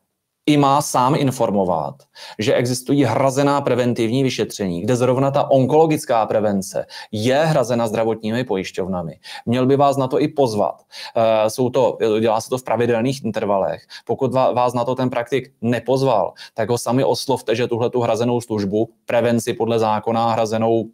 i 0.45 0.58
má 0.58 0.82
sám 0.82 1.15
informovat, 1.15 1.95
že 2.39 2.54
existují 2.54 3.04
hrazená 3.04 3.62
preventivní 3.62 4.24
vyšetření, 4.24 4.82
kde 4.82 4.95
zrovna 4.95 5.32
ta 5.32 5.52
onkologická 5.52 6.26
prevence 6.26 6.86
je 7.12 7.36
hrazena 7.36 7.88
zdravotními 7.88 8.43
pojišťovnami. 8.43 9.19
Měl 9.45 9.65
by 9.65 9.76
vás 9.76 9.97
na 9.97 10.08
to 10.08 10.21
i 10.21 10.28
pozvat. 10.28 10.82
Eh, 11.15 11.50
jsou 11.50 11.69
to, 11.69 11.97
dělá 12.19 12.41
se 12.41 12.50
to 12.50 12.58
v 12.58 12.63
pravidelných 12.63 13.26
intervalech. 13.26 13.86
Pokud 14.06 14.34
vás 14.34 14.74
na 14.74 14.86
to 14.86 14.95
ten 14.95 15.10
praktik 15.10 15.54
nepozval, 15.62 16.34
tak 16.54 16.69
ho 16.69 16.78
sami 16.78 17.04
oslovte, 17.04 17.56
že 17.56 17.67
tuhle 17.67 17.89
tu 17.89 18.02
hrazenou 18.02 18.41
službu, 18.41 18.89
prevenci 19.06 19.54
podle 19.54 19.80
zákona 19.80 20.32
hrazenou 20.34 20.86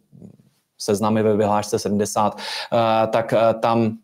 seznamy 0.78 1.22
ve 1.22 1.36
vyhlášce 1.36 1.78
70, 1.78 2.36
eh, 2.36 3.06
tak 3.06 3.34
tam 3.60 3.98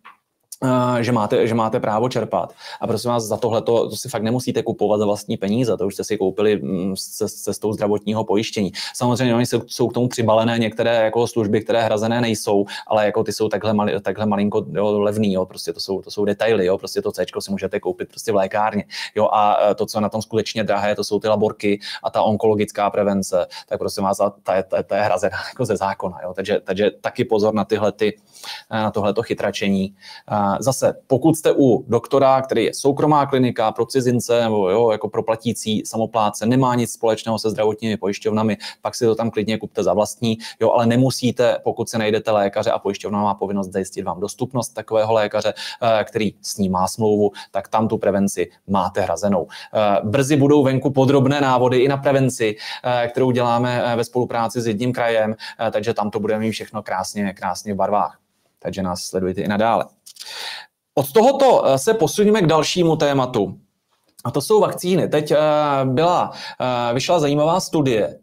že 1.01 1.13
máte, 1.13 1.47
že 1.47 1.55
máte 1.55 1.81
právo 1.81 2.09
čerpat. 2.09 2.55
A 2.81 2.87
prosím 2.87 3.11
vás, 3.11 3.25
za 3.25 3.37
tohle 3.37 3.63
to 3.63 3.91
si 3.91 4.09
fakt 4.09 4.23
nemusíte 4.23 4.63
kupovat 4.63 4.99
za 4.99 5.07
vlastní 5.07 5.37
peníze, 5.37 5.77
to 5.77 5.87
už 5.87 5.95
jste 5.95 6.05
si 6.05 6.19
koupili 6.19 6.57
mm, 6.57 6.95
se 6.97 7.29
cestou 7.29 7.73
zdravotního 7.73 8.25
pojištění. 8.25 8.73
Samozřejmě 8.95 9.35
oni 9.35 9.47
jsou 9.67 9.89
k 9.89 9.93
tomu 9.93 10.09
přibalené 10.09 10.59
některé 10.59 11.05
jako 11.05 11.27
služby, 11.27 11.61
které 11.61 11.83
hrazené 11.83 12.21
nejsou, 12.21 12.65
ale 12.87 13.07
jako 13.07 13.25
ty 13.25 13.33
jsou 13.33 13.49
takhle, 13.49 13.75
mali, 13.75 14.01
takhle 14.01 14.27
malinko 14.27 14.67
jo, 14.73 15.01
levný, 15.01 15.33
jo, 15.33 15.47
prostě 15.47 15.73
to 15.73 15.81
jsou, 15.81 16.03
to 16.03 16.11
jsou 16.11 16.25
detaily, 16.25 16.67
jo, 16.67 16.79
prostě 16.79 17.03
to 17.03 17.13
C 17.13 17.25
si 17.39 17.51
můžete 17.51 17.81
koupit 17.81 18.09
prostě 18.09 18.33
v 18.33 18.35
lékárně. 18.35 18.85
Jo, 19.15 19.29
a 19.33 19.71
e, 19.71 19.75
to, 19.75 19.87
co 19.87 20.01
na 20.01 20.09
tom 20.09 20.23
skutečně 20.23 20.65
drahé, 20.65 20.95
to 20.95 21.05
jsou 21.05 21.21
ty 21.21 21.29
laborky 21.29 21.81
a 22.03 22.11
ta 22.11 22.23
onkologická 22.23 22.91
prevence, 22.91 23.47
tak 23.69 23.79
prosím 23.79 24.05
vás, 24.05 24.19
ta 24.43 24.55
je, 24.55 24.63
ta, 24.63 24.83
ta 24.83 24.97
je 24.97 25.03
hrazená 25.03 25.39
jako 25.49 25.65
ze 25.65 25.77
zákona. 25.77 26.19
Jo. 26.23 26.35
Takže, 26.35 26.61
takže 26.65 26.91
taky 27.01 27.25
pozor 27.25 27.55
na 27.55 27.65
tyhle 27.65 27.93
ty, 27.93 28.17
na 28.71 28.91
tohleto 28.91 29.23
chytračení. 29.23 29.95
Zase, 30.61 30.95
pokud 31.07 31.37
jste 31.37 31.53
u 31.53 31.85
doktora, 31.89 32.43
který 32.43 32.65
je 32.65 32.75
soukromá 32.75 33.27
klinika 33.27 33.73
pro 33.73 33.87
cizince 33.87 34.43
nebo 34.43 34.71
jo, 34.71 34.91
jako 34.91 35.09
pro 35.09 35.23
platící 35.23 35.83
samopláce, 35.87 36.47
nemá 36.47 36.75
nic 36.75 36.93
společného 36.93 37.39
se 37.39 37.51
zdravotními 37.51 37.97
pojišťovnami, 37.97 38.57
pak 38.83 38.95
si 38.95 39.05
to 39.05 39.15
tam 39.15 39.31
klidně 39.31 39.59
kupte 39.59 39.83
za 39.83 39.93
vlastní, 39.93 40.39
jo, 40.61 40.71
ale 40.71 40.87
nemusíte, 40.87 41.59
pokud 41.65 41.89
se 41.89 41.99
najdete 41.99 42.31
lékaře 42.31 42.71
a 42.71 42.79
pojišťovna 42.79 43.23
má 43.23 43.35
povinnost 43.35 43.73
zajistit 43.73 44.03
vám 44.03 44.21
dostupnost 44.21 44.69
takového 44.69 45.13
lékaře, 45.13 45.55
eh, 45.83 46.05
který 46.05 46.35
s 46.43 46.59
ním 46.59 46.73
má 46.73 46.89
smlouvu, 46.89 47.33
tak 47.51 47.69
tam 47.69 47.89
tu 47.89 47.99
prevenci 47.99 48.51
máte 48.67 49.01
hrazenou. 49.01 49.47
Eh, 49.75 50.01
brzy 50.05 50.37
budou 50.37 50.63
venku 50.63 50.91
podrobné 50.91 51.41
návody 51.41 51.79
i 51.79 51.89
na 51.89 51.97
prevenci, 51.97 52.57
eh, 52.85 53.09
kterou 53.09 53.31
děláme 53.31 53.97
ve 53.97 54.05
spolupráci 54.05 54.61
s 54.61 54.67
jedním 54.67 54.93
krajem, 54.93 55.35
takže 55.73 55.95
tam 55.95 56.11
to 56.11 56.21
budeme 56.21 56.41
mít 56.41 56.53
všechno 56.53 56.83
krásně, 56.83 57.33
krásně 57.33 57.75
v 57.75 57.77
barvách. 57.77 58.19
Takže 58.59 58.83
nás 58.83 59.03
sledujte 59.03 59.41
i 59.41 59.49
nadále. 59.49 59.85
Od 60.95 61.13
tohoto 61.13 61.67
eh, 61.67 61.79
se 61.79 61.95
posuneme 61.95 62.43
k 62.43 62.47
dalšímu 62.47 62.97
tématu. 62.97 63.59
A 64.25 64.31
to 64.31 64.41
jsou 64.41 64.61
vakcíny. 64.61 65.09
Teď 65.09 65.31
eh, 65.31 65.39
byla, 65.85 66.33
eh, 66.61 66.95
vyšla 66.95 67.21
zajímavá 67.21 67.61
studie, 67.61 68.19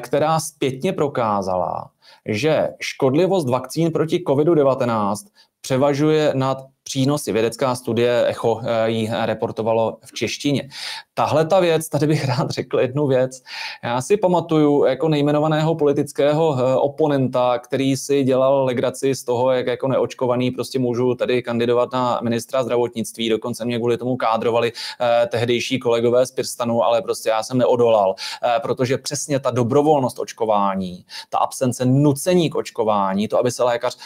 která 0.00 0.40
zpětně 0.40 0.92
prokázala, 0.92 1.90
že 2.26 2.68
škodlivost 2.80 3.48
vakcín 3.48 3.92
proti 3.92 4.18
COVID-19 4.18 5.14
převažuje 5.60 6.32
nad 6.34 6.58
přínosy. 6.84 7.32
Vědecká 7.32 7.74
studie 7.74 8.24
ECHO 8.28 8.60
eh, 8.64 8.90
ji 8.90 9.10
reportovalo 9.24 9.98
v 10.04 10.12
češtině. 10.12 10.68
Tahle 11.14 11.46
ta 11.46 11.60
věc, 11.60 11.88
tady 11.88 12.06
bych 12.06 12.24
rád 12.28 12.50
řekl 12.50 12.80
jednu 12.80 13.06
věc. 13.06 13.42
Já 13.84 14.00
si 14.00 14.16
pamatuju 14.16 14.84
jako 14.84 15.08
nejmenovaného 15.08 15.74
politického 15.74 16.56
eh, 16.58 16.76
oponenta, 16.76 17.58
který 17.58 17.96
si 17.96 18.24
dělal 18.24 18.64
legraci 18.64 19.14
z 19.14 19.24
toho, 19.24 19.50
jak 19.50 19.66
jako 19.66 19.88
neočkovaný 19.88 20.50
prostě 20.50 20.78
můžu 20.78 21.14
tady 21.14 21.42
kandidovat 21.42 21.92
na 21.92 22.20
ministra 22.22 22.62
zdravotnictví. 22.62 23.28
Dokonce 23.28 23.64
mě 23.64 23.78
kvůli 23.78 23.98
tomu 23.98 24.16
kádrovali 24.16 24.72
eh, 25.00 25.26
tehdejší 25.26 25.78
kolegové 25.78 26.26
z 26.26 26.30
Pirstanu, 26.30 26.84
ale 26.84 27.02
prostě 27.02 27.28
já 27.28 27.42
jsem 27.42 27.58
neodolal, 27.58 28.14
protože 28.62 28.98
přesně 28.98 29.40
ta 29.40 29.50
dobrovolnost 29.50 30.18
očkování, 30.18 31.04
ta 31.30 31.38
absence 31.38 31.84
nucení 31.84 32.50
k 32.50 32.54
očkování, 32.54 33.28
to, 33.28 33.38
aby 33.38 33.50
se 33.50 33.62
lékař, 33.62 33.96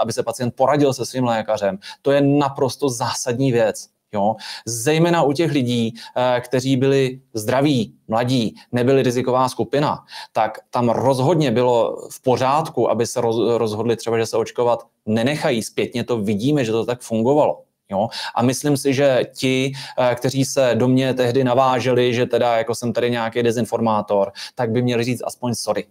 aby 0.00 0.12
se 0.12 0.22
pacient 0.22 0.54
poradil 0.56 0.94
se 0.94 1.06
svým 1.06 1.24
lékařem, 1.24 1.78
to 2.02 2.11
je 2.12 2.20
naprosto 2.20 2.88
zásadní 2.88 3.52
věc. 3.52 3.88
Jo? 4.14 4.36
Zejména 4.66 5.22
u 5.22 5.32
těch 5.32 5.52
lidí, 5.52 5.94
eh, 6.16 6.40
kteří 6.40 6.76
byli 6.76 7.20
zdraví, 7.34 7.94
mladí, 8.08 8.54
nebyli 8.72 9.02
riziková 9.02 9.48
skupina, 9.48 10.04
tak 10.32 10.58
tam 10.70 10.90
rozhodně 10.90 11.50
bylo 11.50 11.96
v 12.10 12.22
pořádku, 12.22 12.90
aby 12.90 13.06
se 13.06 13.20
rozhodli 13.56 13.96
třeba, 13.96 14.18
že 14.18 14.26
se 14.26 14.36
očkovat 14.36 14.86
nenechají. 15.06 15.62
Zpětně 15.62 16.04
to 16.04 16.18
vidíme, 16.18 16.64
že 16.64 16.72
to 16.72 16.84
tak 16.84 17.00
fungovalo. 17.00 17.62
Jo? 17.90 18.08
A 18.34 18.42
myslím 18.42 18.76
si, 18.76 18.94
že 18.94 19.24
ti, 19.34 19.72
eh, 19.98 20.14
kteří 20.14 20.44
se 20.44 20.70
do 20.74 20.88
mě 20.88 21.14
tehdy 21.14 21.44
naváželi, 21.44 22.14
že 22.14 22.26
teda 22.26 22.56
jako 22.56 22.74
jsem 22.74 22.92
tady 22.92 23.10
nějaký 23.10 23.42
dezinformátor, 23.42 24.32
tak 24.54 24.70
by 24.70 24.82
měli 24.82 25.04
říct 25.04 25.22
aspoň 25.24 25.54
sorry. 25.54 25.86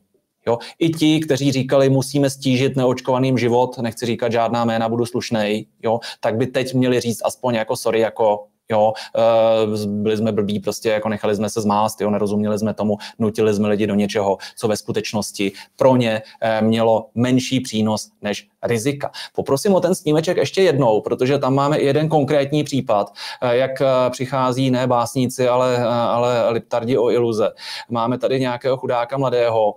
Jo? 0.48 0.58
I 0.80 0.90
ti, 0.90 1.20
kteří 1.20 1.52
říkali, 1.52 1.90
musíme 1.90 2.30
stížit 2.30 2.76
neočkovaným 2.76 3.38
život, 3.38 3.78
nechci 3.78 4.06
říkat 4.06 4.32
žádná 4.32 4.66
jména, 4.66 4.90
budu 4.90 5.06
slušnej, 5.06 5.66
jo? 5.84 6.00
tak 6.20 6.36
by 6.36 6.48
teď 6.48 6.74
měli 6.74 7.00
říct 7.00 7.22
aspoň 7.26 7.56
jako 7.56 7.76
sorry, 7.76 8.00
jako 8.00 8.48
jo, 8.72 8.94
eh, 9.16 9.88
byli 9.88 10.18
jsme 10.18 10.32
blbí, 10.32 10.60
prostě 10.60 10.90
jako 10.90 11.10
nechali 11.10 11.36
jsme 11.36 11.50
se 11.50 11.62
zmást, 11.62 12.02
jo, 12.02 12.10
nerozuměli 12.10 12.60
jsme 12.60 12.74
tomu, 12.74 12.98
nutili 13.20 13.54
jsme 13.54 13.68
lidi 13.68 13.88
do 13.88 13.96
něčeho, 13.96 14.38
co 14.56 14.68
ve 14.68 14.78
skutečnosti 14.78 15.52
pro 15.76 15.96
ně 15.96 16.22
eh, 16.42 16.62
mělo 16.62 17.10
menší 17.16 17.60
přínos 17.60 18.10
než 18.22 18.48
rizika. 18.64 19.12
Poprosím 19.36 19.76
o 19.76 19.80
ten 19.80 19.96
snímeček 19.96 20.38
ještě 20.38 20.62
jednou, 20.62 21.02
protože 21.02 21.38
tam 21.38 21.56
máme 21.56 21.80
jeden 21.80 22.10
konkrétní 22.10 22.64
případ, 22.64 23.14
eh, 23.42 23.56
jak 23.58 23.72
přichází 24.10 24.72
ne 24.72 24.88
básníci, 24.88 25.48
ale, 25.48 25.78
ale 25.86 26.52
liptardi 26.52 26.98
o 26.98 27.12
iluze. 27.12 27.50
Máme 27.90 28.18
tady 28.18 28.40
nějakého 28.40 28.78
chudáka 28.78 29.18
mladého, 29.18 29.74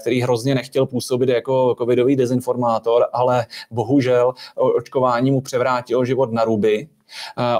který 0.00 0.22
hrozně 0.22 0.54
nechtěl 0.54 0.86
působit 0.86 1.28
jako 1.28 1.74
covidový 1.78 2.16
dezinformátor, 2.16 3.06
ale 3.12 3.46
bohužel 3.70 4.34
očkování 4.54 5.30
mu 5.30 5.40
převrátilo 5.40 6.04
život 6.04 6.32
na 6.32 6.44
ruby. 6.44 6.88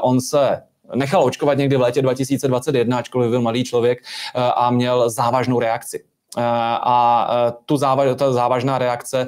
On 0.02 0.20
se 0.20 0.62
nechal 0.94 1.24
očkovat 1.24 1.58
někdy 1.58 1.76
v 1.76 1.80
létě 1.80 2.02
2021, 2.02 2.98
ačkoliv 2.98 3.30
byl 3.30 3.40
malý 3.40 3.64
člověk 3.64 3.98
eh, 3.98 4.40
a 4.40 4.70
měl 4.70 5.10
závažnou 5.10 5.60
reakci. 5.60 6.04
Eh, 6.38 6.42
a 6.82 7.28
eh, 7.30 7.52
tu 7.66 7.76
závaž, 7.76 8.08
ta 8.16 8.32
závažná 8.32 8.78
reakce 8.78 9.26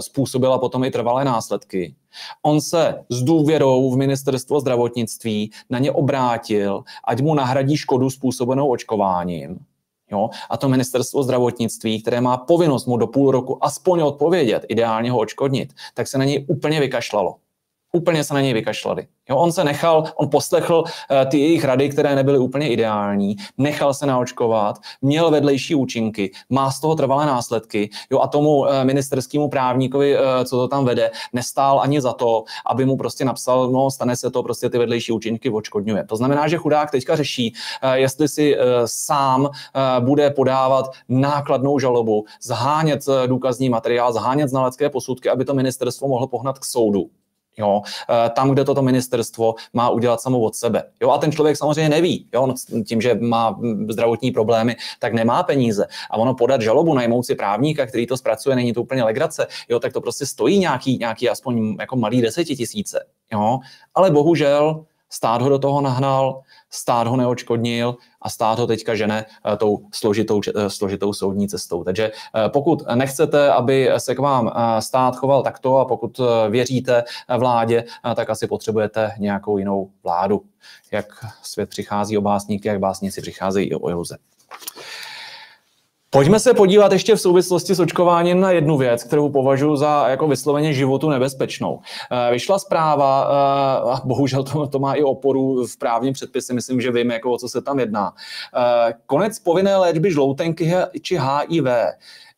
způsobila 0.00 0.58
potom 0.58 0.84
i 0.84 0.90
trvalé 0.90 1.24
následky. 1.24 1.94
On 2.42 2.60
se 2.60 3.04
s 3.08 3.22
důvěrou 3.22 3.90
v 3.90 3.96
ministerstvo 3.96 4.60
zdravotnictví 4.60 5.50
na 5.70 5.78
ně 5.78 5.92
obrátil, 5.92 6.82
ať 7.04 7.20
mu 7.20 7.34
nahradí 7.34 7.76
škodu 7.76 8.10
způsobenou 8.10 8.68
očkováním. 8.68 9.58
Jo? 10.10 10.30
A 10.50 10.56
to 10.56 10.68
ministerstvo 10.68 11.22
zdravotnictví, 11.22 12.02
které 12.02 12.20
má 12.20 12.36
povinnost 12.36 12.86
mu 12.86 12.96
do 12.96 13.06
půl 13.06 13.30
roku 13.30 13.64
aspoň 13.64 14.00
odpovědět, 14.00 14.66
ideálně 14.68 15.10
ho 15.10 15.18
očkodnit, 15.18 15.72
tak 15.94 16.08
se 16.08 16.18
na 16.18 16.24
něj 16.24 16.44
úplně 16.48 16.80
vykašlalo. 16.80 17.34
Úplně 17.92 18.24
se 18.24 18.34
na 18.34 18.40
něj 18.40 18.52
vykašlali. 18.52 19.06
Jo, 19.30 19.36
on 19.36 19.52
se 19.52 19.64
nechal, 19.64 20.04
on 20.16 20.30
poslechl 20.30 20.84
uh, 20.84 21.30
ty 21.30 21.38
jejich 21.38 21.64
rady, 21.64 21.88
které 21.88 22.14
nebyly 22.14 22.38
úplně 22.38 22.68
ideální, 22.68 23.36
nechal 23.58 23.94
se 23.94 24.06
naočkovat, 24.06 24.78
měl 25.02 25.30
vedlejší 25.30 25.74
účinky, 25.74 26.30
má 26.50 26.70
z 26.70 26.80
toho 26.80 26.94
trvalé 26.94 27.26
následky. 27.26 27.90
Jo, 28.10 28.20
a 28.20 28.26
tomu 28.26 28.58
uh, 28.58 28.68
ministerskému 28.84 29.48
právníkovi, 29.48 30.18
uh, 30.18 30.22
co 30.44 30.56
to 30.56 30.68
tam 30.68 30.84
vede, 30.84 31.10
nestál 31.32 31.80
ani 31.80 32.00
za 32.00 32.12
to, 32.12 32.44
aby 32.66 32.84
mu 32.84 32.96
prostě 32.96 33.24
napsal, 33.24 33.70
no 33.70 33.90
stane 33.90 34.16
se 34.16 34.30
to, 34.30 34.42
prostě 34.42 34.70
ty 34.70 34.78
vedlejší 34.78 35.12
účinky 35.12 35.50
odškodňuje. 35.50 36.04
To 36.04 36.16
znamená, 36.16 36.48
že 36.48 36.56
chudák 36.56 36.90
teďka 36.90 37.16
řeší, 37.16 37.52
uh, 37.84 37.90
jestli 37.92 38.28
si 38.28 38.56
uh, 38.56 38.62
sám 38.84 39.42
uh, 39.42 39.50
bude 40.04 40.30
podávat 40.30 40.90
nákladnou 41.08 41.78
žalobu, 41.78 42.24
zhánět 42.42 43.08
uh, 43.08 43.14
důkazní 43.26 43.68
materiál, 43.68 44.12
zhánět 44.12 44.48
znalecké 44.48 44.90
posudky, 44.90 45.28
aby 45.28 45.44
to 45.44 45.54
ministerstvo 45.54 46.08
mohlo 46.08 46.26
pohnat 46.26 46.58
k 46.58 46.64
soudu. 46.64 47.10
Jo, 47.58 47.82
eh, 48.10 48.30
tam, 48.30 48.50
kde 48.50 48.64
toto 48.64 48.82
ministerstvo 48.82 49.54
má 49.72 49.90
udělat 49.90 50.20
samo 50.20 50.40
od 50.40 50.54
sebe. 50.54 50.84
Jo, 51.00 51.10
a 51.10 51.18
ten 51.18 51.32
člověk 51.32 51.56
samozřejmě 51.56 51.88
neví, 51.88 52.26
jo, 52.34 52.54
tím, 52.86 53.00
že 53.00 53.14
má 53.14 53.58
zdravotní 53.88 54.30
problémy, 54.30 54.76
tak 54.98 55.12
nemá 55.12 55.42
peníze. 55.42 55.86
A 56.10 56.16
ono 56.16 56.34
podat 56.34 56.62
žalobu, 56.62 56.94
najmout 56.94 57.26
si 57.26 57.34
právníka, 57.34 57.86
který 57.86 58.06
to 58.06 58.16
zpracuje, 58.16 58.56
není 58.56 58.72
to 58.72 58.82
úplně 58.82 59.04
legrace, 59.04 59.46
jo, 59.68 59.80
tak 59.80 59.92
to 59.92 60.00
prostě 60.00 60.26
stojí 60.26 60.58
nějaký, 60.58 60.98
nějaký 60.98 61.28
aspoň 61.28 61.76
jako 61.80 61.96
malý 61.96 62.22
desetitisíce. 62.22 63.04
Jo, 63.32 63.58
ale 63.94 64.10
bohužel 64.10 64.84
stát 65.10 65.42
ho 65.42 65.48
do 65.48 65.58
toho 65.58 65.80
nahnal, 65.80 66.40
stát 66.70 67.06
ho 67.06 67.16
neočkodnil 67.16 67.96
a 68.22 68.30
stát 68.30 68.58
ho 68.58 68.66
teďka 68.66 68.94
žene 68.94 69.26
eh, 69.26 69.56
tou 69.56 69.86
složitou, 69.94 70.40
eh, 70.56 70.70
složitou 70.70 71.12
soudní 71.12 71.48
cestou. 71.48 71.84
Takže 71.84 72.12
eh, 72.12 72.48
pokud 72.48 72.82
nechcete, 72.94 73.52
aby 73.52 73.90
se 73.98 74.14
k 74.14 74.18
vám 74.18 74.52
stát 74.80 75.16
choval 75.16 75.42
takto 75.42 75.78
a 75.78 75.84
pokud 75.84 76.20
věříte 76.50 77.04
vládě, 77.38 77.84
tak 78.16 78.30
asi 78.30 78.46
potřebujete 78.46 79.12
nějakou 79.18 79.58
jinou 79.58 79.90
vládu. 80.02 80.42
Jak 80.92 81.24
svět 81.42 81.68
přichází 81.68 82.18
o 82.18 82.20
básníky, 82.20 82.68
jak 82.68 82.78
básníci 82.78 83.20
přicházejí 83.20 83.74
o 83.74 83.88
iluze. 83.88 84.18
Pojďme 86.18 86.40
se 86.40 86.54
podívat 86.54 86.92
ještě 86.92 87.14
v 87.14 87.20
souvislosti 87.20 87.74
s 87.74 87.80
očkováním 87.80 88.40
na 88.40 88.50
jednu 88.50 88.76
věc, 88.76 89.04
kterou 89.04 89.28
považuji 89.28 89.76
za 89.76 90.08
jako 90.08 90.28
vysloveně 90.28 90.72
životu 90.72 91.10
nebezpečnou. 91.10 91.80
Eh, 92.10 92.32
vyšla 92.32 92.58
zpráva, 92.58 93.28
eh, 93.30 93.90
a 93.90 94.00
bohužel 94.04 94.42
to, 94.42 94.66
to 94.66 94.78
má 94.78 94.94
i 94.94 95.02
oporu 95.02 95.66
v 95.66 95.76
právním 95.76 96.12
předpise, 96.12 96.54
myslím, 96.54 96.80
že 96.80 96.92
vím, 96.92 97.10
jako 97.10 97.32
o 97.32 97.38
co 97.38 97.48
se 97.48 97.62
tam 97.62 97.78
jedná. 97.78 98.12
Eh, 98.56 98.94
konec 99.06 99.38
povinné 99.38 99.76
léčby 99.76 100.12
žloutenky 100.12 100.74
či 101.02 101.18
HIV. 101.18 101.66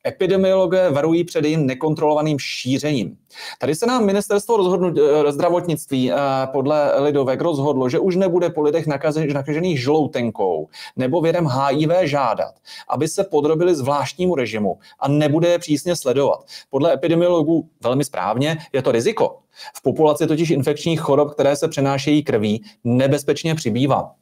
Epidemiologové 0.07 0.91
varují 0.91 1.25
před 1.25 1.45
jejím 1.45 1.67
nekontrolovaným 1.67 2.39
šířením. 2.39 3.17
Tady 3.59 3.75
se 3.75 3.87
nám 3.87 4.07
ministerstvo 4.07 4.57
rozhodnu, 4.57 4.95
eh, 4.99 5.33
zdravotnictví 5.33 6.13
eh, 6.13 6.17
podle 6.53 7.01
Lidovek 7.01 7.41
rozhodlo, 7.41 7.89
že 7.89 7.99
už 7.99 8.17
nebude 8.17 8.51
po 8.51 8.63
lidech 8.63 8.87
nakažených 9.33 9.83
žloutenkou 9.83 10.69
nebo 10.97 11.21
věrem 11.21 11.47
HIV 11.47 11.91
žádat, 12.03 12.55
aby 12.89 13.09
se 13.09 13.25
podrobili 13.25 13.75
zvláštnímu 13.75 14.35
režimu 14.35 14.79
a 14.99 15.09
nebude 15.09 15.49
je 15.49 15.59
přísně 15.59 15.97
sledovat. 15.97 16.45
Podle 16.71 16.93
epidemiologů 16.93 17.69
velmi 17.83 18.05
správně 18.05 18.59
je 18.73 18.83
to 18.83 18.93
riziko. 18.93 19.39
V 19.75 19.83
populaci 19.83 20.27
totiž 20.27 20.51
infekčních 20.51 21.01
chorob, 21.01 21.33
které 21.33 21.57
se 21.57 21.69
přenášejí 21.69 22.23
krví, 22.23 22.65
nebezpečně 22.85 23.55
přibývá. 23.55 24.15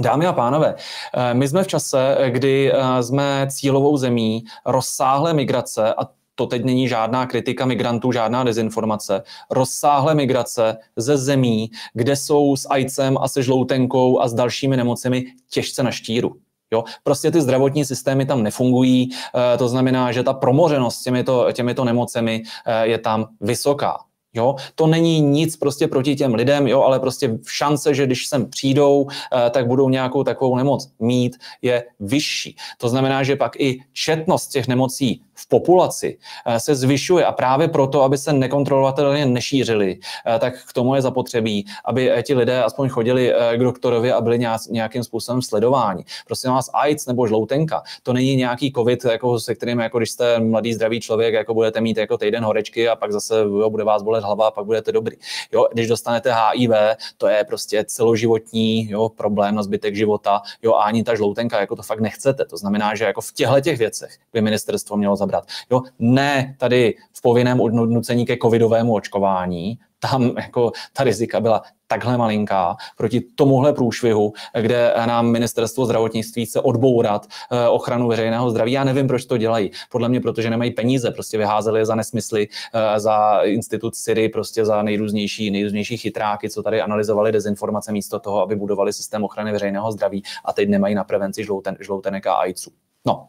Dámy 0.00 0.26
a 0.26 0.32
pánové, 0.32 0.74
eh, 1.14 1.34
my 1.34 1.48
jsme 1.48 1.62
v 1.62 1.66
čase, 1.66 2.16
kdy 2.28 2.72
eh, 2.72 3.02
jsme 3.02 3.46
cílovou 3.50 3.96
zemí 3.96 4.44
rozsáhlé 4.66 5.34
migrace 5.34 5.94
a 5.94 6.08
to 6.34 6.46
teď 6.46 6.64
není 6.64 6.88
žádná 6.88 7.26
kritika 7.26 7.66
migrantů, 7.66 8.12
žádná 8.12 8.44
dezinformace. 8.44 9.22
Rozsáhlé 9.50 10.14
migrace 10.14 10.76
ze 10.96 11.16
zemí, 11.16 11.70
kde 11.94 12.16
jsou 12.16 12.56
s 12.56 12.68
AIDSem 12.70 13.18
a 13.20 13.28
se 13.28 13.42
žloutenkou 13.42 14.20
a 14.20 14.28
s 14.28 14.34
dalšími 14.34 14.76
nemocemi 14.76 15.24
těžce 15.50 15.82
na 15.82 15.90
štíru. 15.90 16.36
Jo? 16.72 16.84
Prostě 17.02 17.30
ty 17.30 17.40
zdravotní 17.40 17.84
systémy 17.84 18.26
tam 18.26 18.42
nefungují, 18.42 19.10
eh, 19.12 19.58
to 19.58 19.68
znamená, 19.68 20.12
že 20.12 20.22
ta 20.22 20.32
promořenost 20.32 21.02
těmito, 21.02 21.52
těmito 21.52 21.84
nemocemi 21.84 22.42
je 22.82 22.98
tam 22.98 23.26
vysoká. 23.40 23.98
Jo, 24.36 24.56
to 24.74 24.86
není 24.86 25.20
nic 25.20 25.56
prostě 25.56 25.88
proti 25.88 26.16
těm 26.16 26.34
lidem, 26.34 26.66
jo, 26.66 26.82
ale 26.82 27.00
prostě 27.00 27.38
šance, 27.48 27.94
že 27.94 28.06
když 28.06 28.26
sem 28.26 28.50
přijdou, 28.50 29.06
eh, 29.08 29.50
tak 29.50 29.66
budou 29.66 29.88
nějakou 29.88 30.24
takovou 30.24 30.56
nemoc 30.56 30.90
mít, 31.00 31.36
je 31.62 31.84
vyšší. 32.00 32.56
To 32.78 32.88
znamená, 32.88 33.22
že 33.22 33.36
pak 33.36 33.60
i 33.60 33.80
četnost 33.92 34.48
těch 34.48 34.68
nemocí 34.68 35.22
v 35.36 35.48
populaci 35.48 36.18
eh, 36.46 36.60
se 36.60 36.74
zvyšuje 36.74 37.24
a 37.24 37.32
právě 37.32 37.68
proto, 37.68 38.02
aby 38.02 38.18
se 38.18 38.32
nekontrolovatelně 38.32 39.26
nešířili, 39.26 39.98
eh, 40.26 40.38
tak 40.38 40.54
k 40.68 40.72
tomu 40.72 40.94
je 40.94 41.02
zapotřebí, 41.02 41.66
aby 41.84 42.12
ti 42.22 42.34
lidé 42.34 42.62
aspoň 42.62 42.88
chodili 42.88 43.34
k 43.56 43.58
doktorovi 43.58 44.12
a 44.12 44.20
byli 44.20 44.38
nějakým 44.70 45.04
způsobem 45.04 45.42
sledováni. 45.42 46.04
Prosím 46.26 46.50
vás, 46.50 46.70
AIDS 46.72 47.06
nebo 47.06 47.26
žloutenka, 47.26 47.82
to 48.02 48.12
není 48.12 48.36
nějaký 48.36 48.72
covid, 48.72 49.04
jako 49.04 49.40
se 49.40 49.54
kterým, 49.54 49.78
jako 49.78 49.98
když 49.98 50.10
jste 50.10 50.40
mladý 50.40 50.74
zdravý 50.74 51.00
člověk, 51.00 51.34
jako 51.34 51.54
budete 51.54 51.80
mít 51.80 51.96
jako 51.96 52.18
týden 52.18 52.44
horečky 52.44 52.88
a 52.88 52.96
pak 52.96 53.12
zase 53.12 53.38
jo, 53.38 53.70
bude 53.70 53.84
vás 53.84 54.02
bolet 54.02 54.24
hlava 54.24 54.48
a 54.48 54.50
pak 54.50 54.64
budete 54.64 54.92
dobrý. 54.92 55.16
Jo, 55.52 55.68
když 55.72 55.88
dostanete 55.88 56.32
HIV, 56.34 56.70
to 57.18 57.28
je 57.28 57.44
prostě 57.44 57.84
celoživotní 57.84 58.90
jo, 58.90 59.08
problém 59.08 59.54
na 59.54 59.62
zbytek 59.62 59.96
života, 59.96 60.42
jo, 60.62 60.74
a 60.74 60.82
ani 60.82 61.04
ta 61.04 61.14
žloutenka, 61.14 61.60
jako 61.60 61.76
to 61.76 61.82
fakt 61.82 62.00
nechcete. 62.00 62.44
To 62.44 62.56
znamená, 62.56 62.94
že 62.94 63.04
jako 63.04 63.20
v 63.20 63.32
těchto 63.32 63.60
těch 63.60 63.78
věcech 63.78 64.10
by 64.32 64.40
ministerstvo 64.40 64.96
mělo 64.96 65.16
zabrat. 65.26 65.44
Jo, 65.70 65.82
ne 65.98 66.56
tady 66.58 66.94
v 67.12 67.22
povinném 67.22 67.60
odnucení 67.60 68.26
ke 68.26 68.36
covidovému 68.42 68.94
očkování, 68.94 69.78
tam 69.98 70.32
jako 70.36 70.72
ta 70.92 71.04
rizika 71.04 71.40
byla 71.40 71.62
takhle 71.86 72.18
malinká 72.18 72.76
proti 72.96 73.20
tomuhle 73.20 73.72
průšvihu, 73.72 74.32
kde 74.60 74.94
nám 75.06 75.26
ministerstvo 75.26 75.86
zdravotnictví 75.86 76.46
chce 76.46 76.60
odbourat 76.60 77.26
eh, 77.26 77.68
ochranu 77.68 78.08
veřejného 78.08 78.50
zdraví. 78.50 78.72
Já 78.72 78.84
nevím, 78.84 79.08
proč 79.08 79.24
to 79.24 79.36
dělají. 79.36 79.70
Podle 79.90 80.08
mě, 80.08 80.20
protože 80.20 80.50
nemají 80.50 80.70
peníze, 80.70 81.10
prostě 81.10 81.38
vyházeli 81.38 81.80
je 81.80 81.86
za 81.86 81.94
nesmysly, 81.94 82.48
eh, 82.74 83.00
za 83.00 83.40
institut 83.42 83.94
Siri, 83.94 84.28
prostě 84.28 84.64
za 84.64 84.82
nejrůznější, 84.82 85.50
nejrůznější 85.50 85.96
chytráky, 85.96 86.50
co 86.50 86.62
tady 86.62 86.80
analyzovali 86.80 87.32
dezinformace 87.32 87.92
místo 87.92 88.18
toho, 88.18 88.42
aby 88.42 88.56
budovali 88.56 88.92
systém 88.92 89.24
ochrany 89.24 89.52
veřejného 89.52 89.92
zdraví 89.92 90.22
a 90.44 90.52
teď 90.52 90.68
nemají 90.68 90.94
na 90.94 91.04
prevenci 91.04 91.44
žlouten, 91.44 91.76
žloutenek 91.80 92.26
a 92.26 92.34
AIDSu. 92.34 92.70
No. 93.06 93.28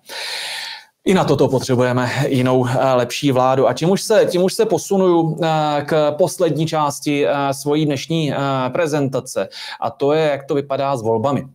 I 1.07 1.13
na 1.13 1.23
toto 1.23 1.47
potřebujeme 1.47 2.11
jinou 2.27 2.67
eh, 2.67 2.93
lepší 2.93 3.31
vládu. 3.31 3.67
A 3.67 3.73
tím 3.73 3.89
už 3.89 4.01
se, 4.01 4.27
tím 4.31 4.43
už 4.43 4.53
se 4.53 4.65
posunuju 4.65 5.37
eh, 5.43 5.47
k 5.85 6.11
poslední 6.11 6.67
části 6.67 7.27
eh, 7.27 7.33
svojí 7.53 7.85
dnešní 7.85 8.33
prezentace. 8.71 9.49
A 9.81 9.89
to 9.89 10.13
je, 10.13 10.29
jak 10.29 10.45
to 10.45 10.55
vypadá 10.55 10.97
s 10.97 11.01
volbami. 11.01 11.47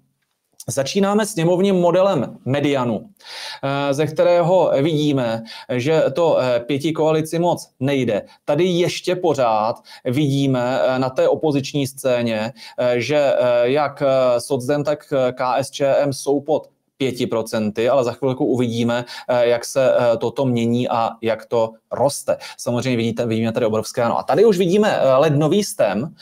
Začínáme 0.69 1.27
s 1.27 1.31
sněmovním 1.31 1.75
modelem 1.75 2.39
medianu, 2.45 3.11
ze 3.91 4.07
kterého 4.07 4.73
vidíme, 4.83 5.43
že 5.77 6.05
to 6.15 6.39
pěti 6.67 6.93
koalici 6.93 7.39
moc 7.39 7.71
nejde. 7.81 8.23
Tady 8.45 8.65
ještě 8.65 9.17
pořád 9.17 9.77
vidíme 10.05 10.81
na 10.99 11.11
té 11.11 11.29
opoziční 11.29 11.87
scéně, 11.87 12.53
že 12.95 13.33
jak 13.63 14.03
Socdem, 14.39 14.85
tak 14.85 15.13
KSČM 15.35 16.13
jsou 16.13 16.41
pod 16.41 16.72
5%, 17.11 17.93
ale 17.93 18.05
za 18.05 18.13
chvilku 18.13 18.45
uvidíme, 18.45 19.05
eh, 19.29 19.49
jak 19.49 19.65
se 19.65 19.95
eh, 19.95 20.17
toto 20.17 20.45
mění 20.45 20.89
a 20.89 21.11
jak 21.23 21.47
to 21.47 21.71
roste. 21.93 22.37
Samozřejmě 22.59 22.97
vidíte, 22.97 23.27
vidíme 23.27 23.53
tady 23.53 23.67
obrovské 23.67 24.03
ano. 24.03 24.19
A 24.19 24.23
tady 24.23 24.45
už 24.45 24.59
vidíme 24.59 24.99
eh, 25.01 25.15
lednový 25.17 25.65
stem, 25.65 26.15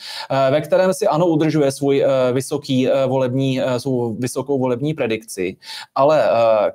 ve 0.51 0.61
kterém 0.61 0.93
si 0.93 1.07
ano 1.07 1.27
udržuje 1.27 1.71
svůj 1.71 2.05
vysoký 2.33 2.89
volební, 3.07 3.61
svou 3.77 4.15
vysokou 4.15 4.59
volební 4.59 4.93
predikci, 4.93 5.57
ale 5.95 6.29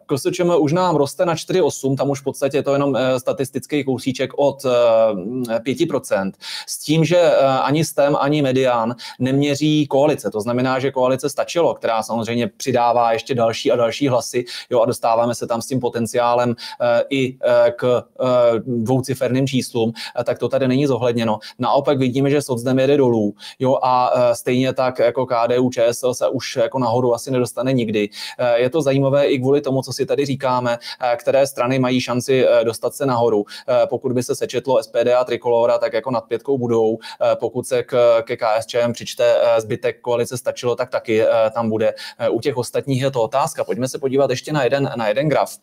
KSČM 0.07 0.53
už 0.59 0.73
nám 0.73 0.97
roste 0.97 1.27
na 1.27 1.35
4,8, 1.35 1.97
tam 1.97 2.11
už 2.11 2.21
v 2.21 2.25
podstatě 2.25 2.57
je 2.57 2.63
to 2.63 2.73
jenom 2.73 2.99
statistický 3.19 3.85
kousíček 3.85 4.31
od 4.37 4.63
5%, 4.63 6.33
s 6.67 6.79
tím, 6.79 7.05
že 7.05 7.37
ani 7.63 7.85
stem, 7.85 8.17
ani 8.21 8.43
medián 8.43 8.95
neměří 9.19 9.87
koalice. 9.87 10.31
To 10.31 10.41
znamená, 10.41 10.79
že 10.79 10.91
koalice 10.91 11.31
stačilo, 11.31 11.75
která 11.75 12.03
samozřejmě 12.03 12.47
přidává 12.57 13.13
ještě 13.13 13.35
další 13.35 13.73
a 13.73 13.77
další 13.77 13.96
další 13.97 14.09
hlasy 14.09 14.45
jo, 14.71 14.81
a 14.81 14.87
dostáváme 14.87 15.35
se 15.35 15.47
tam 15.47 15.63
s 15.63 15.67
tím 15.67 15.81
potenciálem 15.81 16.55
eh, 16.81 17.03
i 17.11 17.37
eh, 17.41 17.73
k 17.77 18.05
eh, 18.21 18.27
dvouciferným 18.67 19.47
číslům, 19.47 19.93
tak 20.25 20.39
to 20.39 20.49
tady 20.49 20.69
není 20.69 20.87
zohledněno. 20.87 21.39
Naopak 21.59 21.99
vidíme, 21.99 22.31
že 22.31 22.43
socdem 22.43 22.79
jede 22.79 22.97
dolů 22.97 23.35
jo, 23.59 23.79
a 23.83 24.13
stejně 24.33 24.73
tak 24.73 24.99
jako 24.99 25.27
KDU, 25.27 25.71
ČSL 25.71 26.15
se 26.15 26.29
už 26.29 26.57
jako 26.57 26.79
nahoru 26.79 27.15
asi 27.15 27.31
nedostane 27.31 27.73
nikdy. 27.73 28.09
Je 28.55 28.71
to 28.71 28.83
zajímavé 28.83 29.27
i 29.27 29.39
kvůli 29.39 29.61
tomu, 29.61 29.83
co 29.83 29.93
si 29.93 30.07
tady 30.07 30.27
říkáme, 30.27 30.79
které 31.17 31.47
strany 31.47 31.79
mají 31.79 32.01
šanci 32.01 32.47
dostat 32.65 32.95
se 32.95 33.07
nahoru. 33.07 33.45
Pokud 33.89 34.13
by 34.13 34.23
se 34.23 34.35
sečetlo 34.35 34.83
SPD 34.83 35.09
a 35.19 35.25
Trikolora, 35.25 35.79
tak 35.79 35.93
jako 35.93 36.11
nad 36.11 36.21
pětkou 36.21 36.59
budou. 36.59 36.99
Pokud 37.41 37.67
se 37.67 37.83
k, 37.83 38.23
ke 38.23 38.37
KSČM 38.37 38.93
přičte 38.93 39.37
zbytek 39.59 40.01
koalice 40.01 40.37
stačilo, 40.37 40.77
tak 40.77 40.91
taky 40.91 41.25
tam 41.55 41.71
bude. 41.71 41.95
U 42.31 42.41
těch 42.41 42.57
ostatních 42.57 43.03
je 43.03 43.11
to 43.11 43.23
otázka. 43.23 43.65
Pojďme 43.65 43.86
Pojďme 43.87 43.99
se 43.99 43.99
podívat 43.99 44.31
ještě 44.31 44.53
na 44.53 44.65
jeden, 44.65 44.91
na 44.97 45.09
jeden 45.09 45.29
graf. 45.29 45.57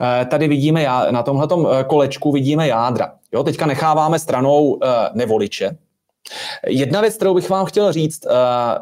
Eh, 0.00 0.24
tady 0.24 0.48
vidíme, 0.48 0.86
na 1.10 1.22
tomhle 1.22 1.48
kolečku 1.86 2.32
vidíme 2.32 2.68
jádra. 2.68 3.12
Jo, 3.32 3.42
teďka 3.42 3.66
necháváme 3.66 4.18
stranou 4.18 4.78
eh, 4.82 4.86
nevoliče, 5.14 5.76
Jedna 6.66 7.00
věc, 7.00 7.16
kterou 7.16 7.34
bych 7.34 7.50
vám 7.50 7.66
chtěl 7.66 7.92
říct, 7.92 8.26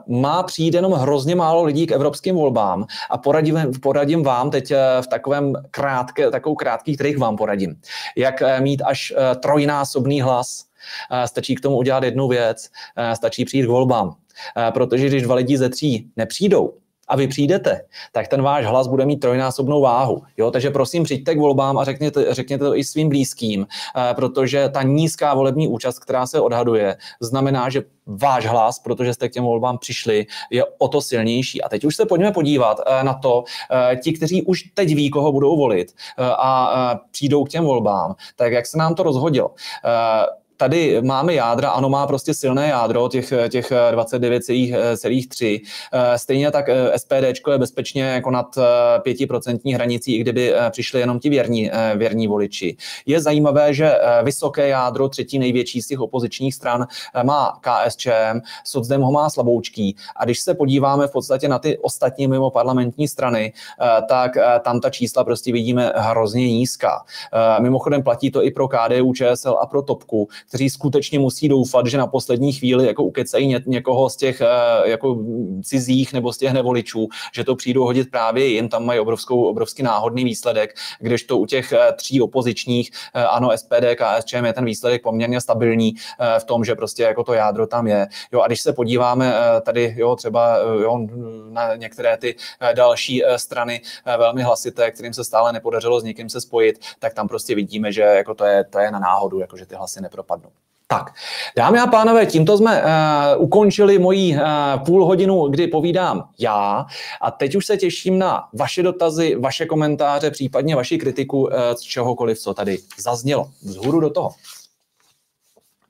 má 0.07 0.42
přijít 0.42 0.74
jenom 0.74 0.92
hrozně 0.92 1.35
málo 1.35 1.64
lidí 1.64 1.87
k 1.87 1.92
evropským 1.92 2.35
volbám 2.35 2.87
a 3.11 3.18
poradím, 3.18 3.61
poradím 3.83 4.22
vám 4.22 4.50
teď 4.50 4.72
v 5.00 5.07
takovém 5.07 5.52
krátké, 5.70 6.30
takovou 6.30 6.54
krátký 6.54 6.94
kterých 6.94 7.18
vám 7.18 7.37
poradím. 7.37 7.76
Jak 8.16 8.42
mít 8.61 8.83
až 8.83 9.12
trojnásobný 9.42 10.20
hlas. 10.20 10.64
Stačí 11.24 11.54
k 11.54 11.61
tomu 11.61 11.76
udělat 11.76 12.04
jednu 12.04 12.28
věc, 12.28 12.68
stačí 13.14 13.44
přijít 13.44 13.66
k 13.66 13.68
volbám. 13.68 14.16
Protože 14.70 15.07
když 15.07 15.22
dva 15.22 15.35
lidi 15.35 15.59
ze 15.59 15.68
tří 15.68 16.09
nepřijdou, 16.16 16.72
a 17.09 17.17
vy 17.17 17.29
přijdete, 17.29 17.81
tak 18.12 18.29
ten 18.29 18.43
váš 18.43 18.67
hlas 18.67 18.87
bude 18.87 19.07
mít 19.07 19.17
trojnásobnou 19.17 19.81
váhu. 19.81 20.23
Jo? 20.37 20.51
Takže 20.51 20.71
prosím, 20.71 21.05
přijďte 21.05 21.35
k 21.35 21.38
volbám 21.38 21.79
a 21.79 21.85
řekněte, 21.85 22.35
řekněte 22.35 22.64
to 22.64 22.77
i 22.77 22.85
svým 22.85 23.09
blízkým, 23.09 23.67
eh, 23.97 24.14
protože 24.14 24.69
ta 24.69 24.83
nízká 24.83 25.35
volební 25.35 25.69
účast, 25.69 25.99
která 25.99 26.27
se 26.27 26.40
odhaduje, 26.40 26.97
znamená, 27.21 27.69
že 27.69 27.83
váš 28.07 28.47
hlas, 28.47 28.79
protože 28.79 29.14
jste 29.14 29.29
k 29.29 29.33
těm 29.33 29.45
volbám 29.45 29.79
přišli, 29.79 30.27
je 30.51 30.64
o 30.79 30.88
to 30.88 31.01
silnější. 31.01 31.62
A 31.62 31.69
teď 31.69 31.85
už 31.85 31.97
se 31.97 32.07
pojďme 32.07 32.33
podívat 32.33 32.81
eh, 32.87 33.05
na 33.05 33.14
to, 33.14 33.45
eh, 33.71 33.97
ti, 33.97 34.12
kteří 34.12 34.43
už 34.43 34.62
teď 34.75 34.95
ví, 34.95 35.11
koho 35.11 35.33
budou 35.33 35.57
volit 35.57 35.95
a 36.19 37.01
přijdou 37.11 37.45
k 37.45 37.49
těm 37.49 37.64
volbám, 37.64 38.14
tak 38.37 38.53
jak 38.53 38.67
se 38.67 38.79
nám 38.79 38.95
to 38.95 39.03
rozhodilo 39.03 39.51
tady 40.57 41.03
máme 41.03 41.35
jádra, 41.35 41.71
ano, 41.71 41.88
má 41.88 42.07
prostě 42.07 42.35
silné 42.35 42.69
jádro, 42.69 43.09
těch, 43.09 43.33
těch 43.49 43.73
29,3. 43.73 45.61
Eh, 45.93 46.19
stejně 46.19 46.51
tak 46.51 46.69
eh, 46.69 46.99
SPD 46.99 47.12
je 47.51 47.59
bezpečně 47.59 48.03
jako 48.03 48.31
nad 48.31 48.57
5% 48.57 49.61
eh, 49.67 49.75
hranicí, 49.75 50.17
i 50.17 50.19
kdyby 50.19 50.55
přišli 50.71 51.01
jenom 51.01 51.19
ti 51.19 51.31
věrní, 51.31 51.71
věrní 51.97 52.27
voliči. 52.27 52.77
Je 53.07 53.21
zajímavé, 53.21 53.75
že 53.75 53.99
vysoké 54.23 54.69
jádro, 54.69 55.09
třetí 55.09 55.38
největší 55.38 55.83
z 55.83 55.87
těch 55.87 56.01
opozičních 56.01 56.55
stran, 56.55 56.87
má 57.23 57.61
KSČM, 57.61 58.40
Socdem 58.64 59.03
ho 59.03 59.12
má 59.12 59.31
slaboučký. 59.31 59.97
A 60.17 60.25
když 60.25 60.40
se 60.40 60.55
podíváme 60.55 61.07
v 61.07 61.12
podstatě 61.12 61.49
na 61.49 61.59
ty 61.59 61.79
ostatní 61.79 62.27
mimo 62.27 62.51
parlamentní 62.51 63.09
strany, 63.09 63.53
tak 64.09 64.31
tam 64.62 64.81
ta 64.81 64.90
čísla 64.90 65.25
prostě 65.25 65.53
vidíme 65.53 65.93
hrozně 65.97 66.49
nízká. 66.49 67.05
Mimochodem 67.61 68.03
platí 68.03 68.31
to 68.31 68.45
i 68.45 68.51
pro 68.51 68.69
KDU, 68.69 69.12
ČSL 69.12 69.59
a 69.61 69.67
pro 69.67 69.83
Topku, 69.83 70.29
kteří 70.48 70.70
skutečně 70.70 71.18
musí 71.18 71.48
doufat, 71.48 71.87
že 71.87 71.98
na 71.98 72.07
poslední 72.07 72.52
chvíli 72.52 72.87
jako 72.87 73.04
ukecají 73.04 73.46
ně, 73.46 73.62
někoho 73.66 74.11
z 74.11 74.16
těch 74.16 74.40
eh, 74.40 74.90
jako 74.90 75.18
cizích 75.62 76.12
nebo 76.12 76.33
z 76.33 76.38
těch 76.38 76.52
nevoličů, 76.52 77.09
že 77.35 77.44
to 77.44 77.57
přijdou 77.57 77.85
hodit 77.85 78.11
právě 78.11 78.46
jim, 78.46 78.68
tam 78.68 78.85
mají 78.85 79.00
obrovskou, 79.00 79.44
obrovský 79.44 79.83
náhodný 79.83 80.24
výsledek, 80.24 80.74
to 81.28 81.38
u 81.38 81.46
těch 81.46 81.72
eh, 81.72 81.92
tří 81.92 82.20
opozičních, 82.20 82.90
eh, 83.14 83.24
ano, 83.24 83.50
SPD, 83.57 83.96
KSČM 83.96 84.44
je 84.44 84.52
ten 84.52 84.64
výsledek 84.64 85.02
poměrně 85.02 85.40
stabilní 85.40 85.94
v 86.38 86.44
tom, 86.44 86.64
že 86.64 86.74
prostě 86.74 87.02
jako 87.02 87.24
to 87.24 87.33
jádro 87.33 87.66
tam 87.66 87.87
je. 87.87 88.07
Jo, 88.33 88.40
a 88.40 88.46
když 88.46 88.61
se 88.61 88.72
podíváme 88.72 89.35
tady, 89.62 89.94
jo, 89.96 90.16
třeba 90.16 90.59
jo, 90.83 91.07
na 91.50 91.76
některé 91.76 92.16
ty 92.16 92.37
další 92.74 93.22
strany 93.37 93.80
velmi 94.18 94.42
hlasité, 94.42 94.90
kterým 94.90 95.12
se 95.12 95.24
stále 95.24 95.52
nepodařilo 95.52 96.00
s 96.00 96.04
někým 96.04 96.28
se 96.28 96.40
spojit, 96.40 96.78
tak 96.98 97.14
tam 97.14 97.28
prostě 97.28 97.54
vidíme, 97.54 97.92
že 97.92 98.02
jako 98.02 98.35
to 98.35 98.44
je, 98.44 98.64
to 98.64 98.78
je 98.78 98.90
na 98.90 98.98
náhodu, 98.98 99.38
jako 99.38 99.57
že 99.57 99.66
ty 99.66 99.74
hlasy 99.74 100.00
nepropadnou. 100.37 100.51
Tak, 100.87 101.14
dámy 101.57 101.81
a 101.81 101.87
pánové, 101.87 102.27
tímto 102.27 102.59
jsme 102.59 102.83
uh, 102.83 102.88
ukončili 103.42 103.99
moji 103.99 104.37
uh, 104.37 104.40
půl 104.85 105.07
hodinu, 105.07 105.49
kdy 105.49 105.66
povídám 105.66 106.29
já 106.38 106.87
a 107.23 107.31
teď 107.31 107.55
už 107.55 107.66
se 107.66 107.77
těším 107.77 108.18
na 108.18 108.49
vaše 108.53 108.83
dotazy, 108.83 109.37
vaše 109.37 109.66
komentáře, 109.66 110.31
případně 110.31 110.77
vaši 110.77 110.99
kritiku 110.99 111.42
uh, 111.42 111.51
z 111.75 111.81
čehokoliv, 111.81 112.38
co 112.38 112.55
tady 112.55 112.79
zaznělo. 112.99 113.51
Vzhůru 113.62 114.01
do 114.01 114.11
toho. 114.11 114.31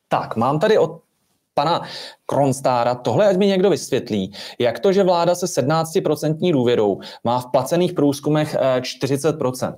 Tak, 0.08 0.36
mám 0.36 0.58
tady 0.58 0.78
od 0.78 1.00
pana 1.54 1.82
Kronstára, 2.26 2.94
tohle 2.94 3.28
ať 3.28 3.36
mi 3.36 3.46
někdo 3.46 3.70
vysvětlí, 3.70 4.32
jak 4.58 4.78
to, 4.78 4.92
že 4.92 5.02
vláda 5.02 5.34
se 5.34 5.46
17% 5.46 6.52
důvěrou 6.52 7.00
má 7.24 7.40
v 7.40 7.50
placených 7.50 7.92
průzkumech 7.92 8.56
40%. 8.56 9.74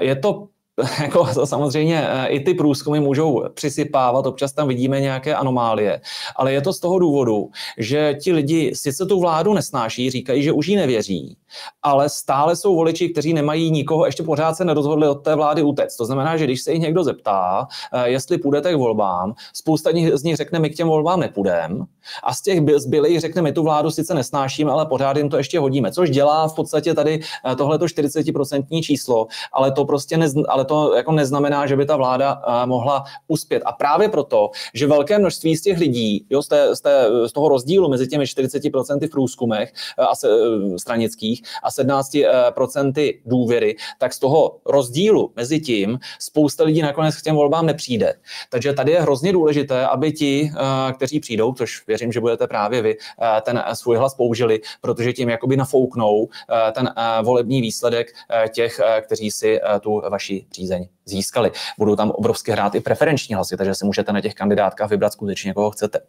Je 0.00 0.16
to 0.16 0.48
jako 1.02 1.34
to 1.34 1.46
samozřejmě 1.46 2.08
eh, 2.08 2.26
i 2.26 2.40
ty 2.40 2.54
průzkumy 2.54 3.00
můžou 3.00 3.44
přisypávat, 3.54 4.26
občas 4.26 4.52
tam 4.52 4.68
vidíme 4.68 5.00
nějaké 5.00 5.34
anomálie, 5.34 6.00
ale 6.36 6.52
je 6.52 6.60
to 6.60 6.72
z 6.72 6.80
toho 6.80 6.98
důvodu, 6.98 7.50
že 7.78 8.14
ti 8.22 8.32
lidi 8.32 8.72
sice 8.74 9.06
tu 9.06 9.20
vládu 9.20 9.54
nesnáší, 9.54 10.10
říkají, 10.10 10.42
že 10.42 10.52
už 10.52 10.68
jí 10.68 10.76
nevěří, 10.76 11.36
ale 11.82 12.08
stále 12.08 12.56
jsou 12.56 12.74
voliči, 12.74 13.08
kteří 13.08 13.34
nemají 13.34 13.70
nikoho, 13.70 14.06
ještě 14.06 14.22
pořád 14.22 14.54
se 14.54 14.64
nerozhodli 14.64 15.08
od 15.08 15.14
té 15.14 15.34
vlády 15.34 15.62
utéct. 15.62 15.96
To 15.96 16.04
znamená, 16.04 16.36
že 16.36 16.44
když 16.44 16.62
se 16.62 16.72
jich 16.72 16.80
někdo 16.80 17.04
zeptá, 17.04 17.66
eh, 17.92 18.08
jestli 18.08 18.38
půjdete 18.38 18.72
k 18.72 18.76
volbám, 18.76 19.34
spousta 19.52 19.90
z 20.14 20.22
nich 20.22 20.36
řekne, 20.36 20.58
my 20.58 20.70
k 20.70 20.76
těm 20.76 20.88
volbám 20.88 21.20
nepůjdeme, 21.20 21.84
a 22.22 22.34
z 22.34 22.42
těch 22.42 22.60
zbylých 22.76 23.20
řekne, 23.20 23.42
my 23.42 23.52
tu 23.52 23.62
vládu 23.62 23.90
sice 23.90 24.14
nesnášíme, 24.14 24.72
ale 24.72 24.86
pořád 24.86 25.16
jim 25.16 25.28
to 25.28 25.36
ještě 25.36 25.58
hodíme, 25.58 25.92
což 25.92 26.10
dělá 26.10 26.48
v 26.48 26.54
podstatě 26.54 26.94
tady 26.94 27.20
eh, 27.52 27.56
tohleto 27.56 27.84
40% 27.84 28.82
číslo, 28.82 29.26
ale 29.52 29.72
to 29.72 29.84
prostě 29.84 30.16
nez, 30.16 30.34
ale 30.48 30.61
to 30.64 30.94
jako 30.96 31.12
neznamená, 31.12 31.66
že 31.66 31.76
by 31.76 31.86
ta 31.86 31.96
vláda 31.96 32.42
eh, 32.46 32.66
mohla 32.66 33.04
uspět. 33.28 33.62
A 33.66 33.72
právě 33.72 34.08
proto, 34.08 34.50
že 34.74 34.86
velké 34.86 35.18
množství 35.18 35.56
z 35.56 35.62
těch 35.62 35.78
lidí, 35.78 36.26
jo, 36.30 36.42
z, 36.42 36.48
té, 36.48 36.76
z, 36.76 36.80
té, 36.80 37.06
z 37.26 37.32
toho 37.32 37.48
rozdílu 37.48 37.88
mezi 37.88 38.08
těmi 38.08 38.24
40% 38.24 39.06
v 39.06 39.10
průzkumech 39.10 39.72
a 39.98 40.14
se, 40.14 40.28
stranických, 40.76 41.42
a 41.62 41.70
17% 41.70 43.20
důvěry, 43.26 43.76
tak 43.98 44.12
z 44.12 44.18
toho 44.18 44.58
rozdílu 44.66 45.32
mezi 45.36 45.60
tím 45.60 45.98
spousta 46.18 46.64
lidí 46.64 46.82
nakonec 46.82 47.16
k 47.16 47.22
těm 47.22 47.36
volbám 47.36 47.66
nepřijde. 47.66 48.14
Takže 48.50 48.72
tady 48.72 48.92
je 48.92 49.02
hrozně 49.02 49.32
důležité, 49.32 49.86
aby 49.86 50.12
ti, 50.12 50.52
eh, 50.54 50.92
kteří 50.92 51.20
přijdou, 51.20 51.52
což 51.52 51.86
věřím, 51.86 52.12
že 52.12 52.20
budete 52.20 52.46
právě 52.46 52.82
vy, 52.82 52.96
eh, 52.96 53.40
ten 53.40 53.64
svůj 53.72 53.96
hlas 53.96 54.14
použili, 54.14 54.60
protože 54.80 55.12
tím 55.12 55.28
jakoby 55.28 55.56
nafouknou 55.56 56.28
eh, 56.28 56.72
ten 56.72 56.94
volební 57.22 57.60
výsledek 57.60 58.12
těch, 58.54 58.80
kteří 59.00 59.30
si 59.30 59.60
tu 59.80 60.02
vaši 60.10 60.46
přízeň 60.52 60.88
získali. 61.04 61.50
Budou 61.78 61.96
tam 61.96 62.10
obrovské 62.10 62.52
hrát 62.52 62.74
i 62.74 62.80
preferenční 62.80 63.34
hlasy, 63.34 63.56
takže 63.56 63.74
si 63.74 63.84
můžete 63.86 64.12
na 64.12 64.20
těch 64.20 64.34
kandidátkách 64.34 64.90
vybrat 64.90 65.12
skutečně, 65.12 65.54
koho 65.54 65.70
chcete. 65.70 66.00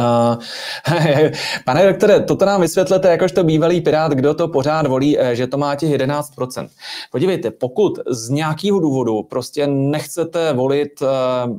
Uh, 0.00 0.42
pane 1.64 1.86
doktore, 1.86 2.20
toto 2.20 2.44
nám 2.44 2.60
vysvětlete 2.60 3.08
jakožto 3.08 3.44
bývalý 3.44 3.80
pirát, 3.80 4.12
kdo 4.12 4.34
to 4.34 4.48
pořád 4.48 4.86
volí, 4.86 5.18
eh, 5.18 5.36
že 5.36 5.46
to 5.46 5.58
má 5.58 5.76
těch 5.76 5.90
11%. 5.90 6.68
Podívejte, 7.10 7.50
pokud 7.50 7.98
z 8.10 8.28
nějakého 8.28 8.80
důvodu 8.80 9.22
prostě 9.22 9.66
nechcete 9.66 10.52
volit 10.52 11.02
uh, 11.02 11.08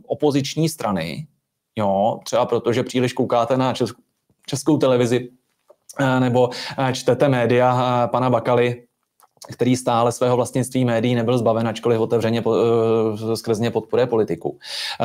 opoziční 0.06 0.70
strany, 0.70 1.28
jo, 1.76 2.20
třeba 2.26 2.46
protože 2.46 2.84
příliš 2.84 3.14
koukáte 3.14 3.58
na 3.58 3.74
českou, 3.74 4.02
českou 4.46 4.78
televizi, 4.78 5.30
uh, 6.00 6.20
nebo 6.20 6.50
čtete 6.94 7.30
média 7.30 8.08
pana 8.12 8.30
Bakaly, 8.30 8.84
který 9.52 9.76
stále 9.76 10.12
svého 10.12 10.36
vlastnictví 10.36 10.86
médií 10.86 11.16
nebyl 11.16 11.38
zbaven, 11.38 11.68
ačkoliv 11.68 12.00
otevřeně 12.00 12.42
uh, 12.42 12.56
skrz 13.34 13.60
ně 13.60 13.72
podporuje 13.72 14.08
politiku. 14.08 14.50
Uh, 14.50 14.58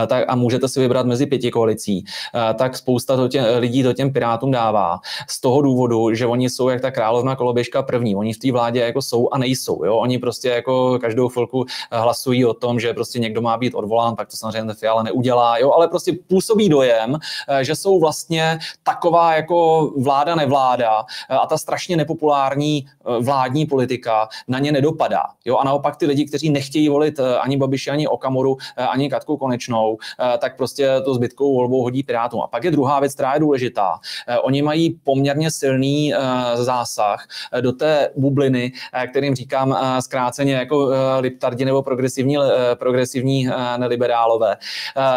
tak, 0.07 0.25
a 0.29 0.35
můžete 0.35 0.69
si 0.69 0.81
vybrat 0.81 1.07
mezi 1.07 1.27
pěti 1.27 1.51
koalicí. 1.51 2.05
Uh, 2.35 2.59
tak 2.59 2.77
spousta 2.77 3.17
to 3.17 3.29
tě, 3.29 3.43
lidí 3.59 3.83
to 3.83 3.93
těm 3.93 4.13
pirátům 4.13 4.51
dává. 4.51 5.01
Z 5.29 5.41
toho 5.41 5.63
důvodu, 5.63 6.15
že 6.15 6.27
oni 6.27 6.51
jsou 6.51 6.69
jak 6.69 6.81
ta 6.81 6.91
královna 6.91 7.37
koloběžka 7.37 7.83
první. 7.83 8.17
Oni 8.17 8.33
v 8.33 8.39
té 8.39 8.53
vládě 8.53 8.81
jako 8.81 9.03
jsou 9.03 9.29
a 9.33 9.39
nejsou. 9.39 9.85
Jo? 9.85 9.97
Oni 9.97 10.19
prostě 10.19 10.49
jako 10.49 10.99
každou 10.99 11.29
chvilku 11.29 11.65
hlasují 11.93 12.45
o 12.45 12.55
tom, 12.55 12.81
že 12.81 12.95
prostě 12.95 13.19
někdo 13.19 13.41
má 13.41 13.57
být 13.57 13.75
odvolán, 13.75 14.17
pak 14.17 14.29
to 14.29 14.37
samozřejmě 14.37 14.75
Fiala 14.75 15.03
neudělá, 15.03 15.59
jo? 15.59 15.73
ale 15.73 15.89
prostě 15.89 16.13
působí 16.29 16.69
dojem, 16.69 17.19
že 17.61 17.75
jsou 17.75 18.01
vlastně 18.01 18.59
taková 18.83 19.35
jako 19.35 19.91
vláda 19.97 20.35
nevláda 20.35 21.05
a 21.29 21.47
ta 21.47 21.59
strašně 21.59 21.97
nepopulární 21.97 22.87
vládní 23.21 23.67
politika 23.67 24.28
na 24.49 24.59
ně 24.59 24.73
nedopadá. 24.73 25.23
Jo? 25.45 25.57
A 25.57 25.65
naopak 25.65 25.97
ty 25.97 26.07
lidi, 26.07 26.25
kteří 26.25 26.51
nechtějí 26.51 26.89
volit 26.89 27.19
eh, 27.19 27.39
ani 27.39 27.57
Babiši, 27.57 27.91
ani 27.91 28.09
Okamoru, 28.09 28.57
eh, 28.77 28.87
ani 28.87 29.11
Katku 29.11 29.37
Konečnou, 29.37 29.99
eh, 30.21 30.39
tak 30.39 30.57
prostě 30.57 31.01
to 31.05 31.15
zbytkou 31.15 31.55
volbou 31.55 31.83
hodí 31.83 32.03
Pirátům. 32.03 32.41
A 32.41 32.47
pak 32.47 32.65
je 32.65 32.71
druhá 32.71 33.01
věc, 33.01 33.15
která 33.15 33.35
je 33.35 33.41
důležitá. 33.41 33.99
Oni 34.43 34.63
mají 34.63 34.91
poměrně 35.05 35.51
silný 35.51 36.15
zásah 36.55 37.27
do 37.61 37.73
té 37.73 38.11
bubliny, 38.17 38.73
kterým 39.11 39.35
říkám 39.35 39.79
zkráceně 40.01 40.55
jako 40.55 40.91
liptardi 41.19 41.65
nebo 41.65 41.83
progresivní, 41.83 42.37
progresivní 42.75 43.49
neliberálové. 43.77 44.57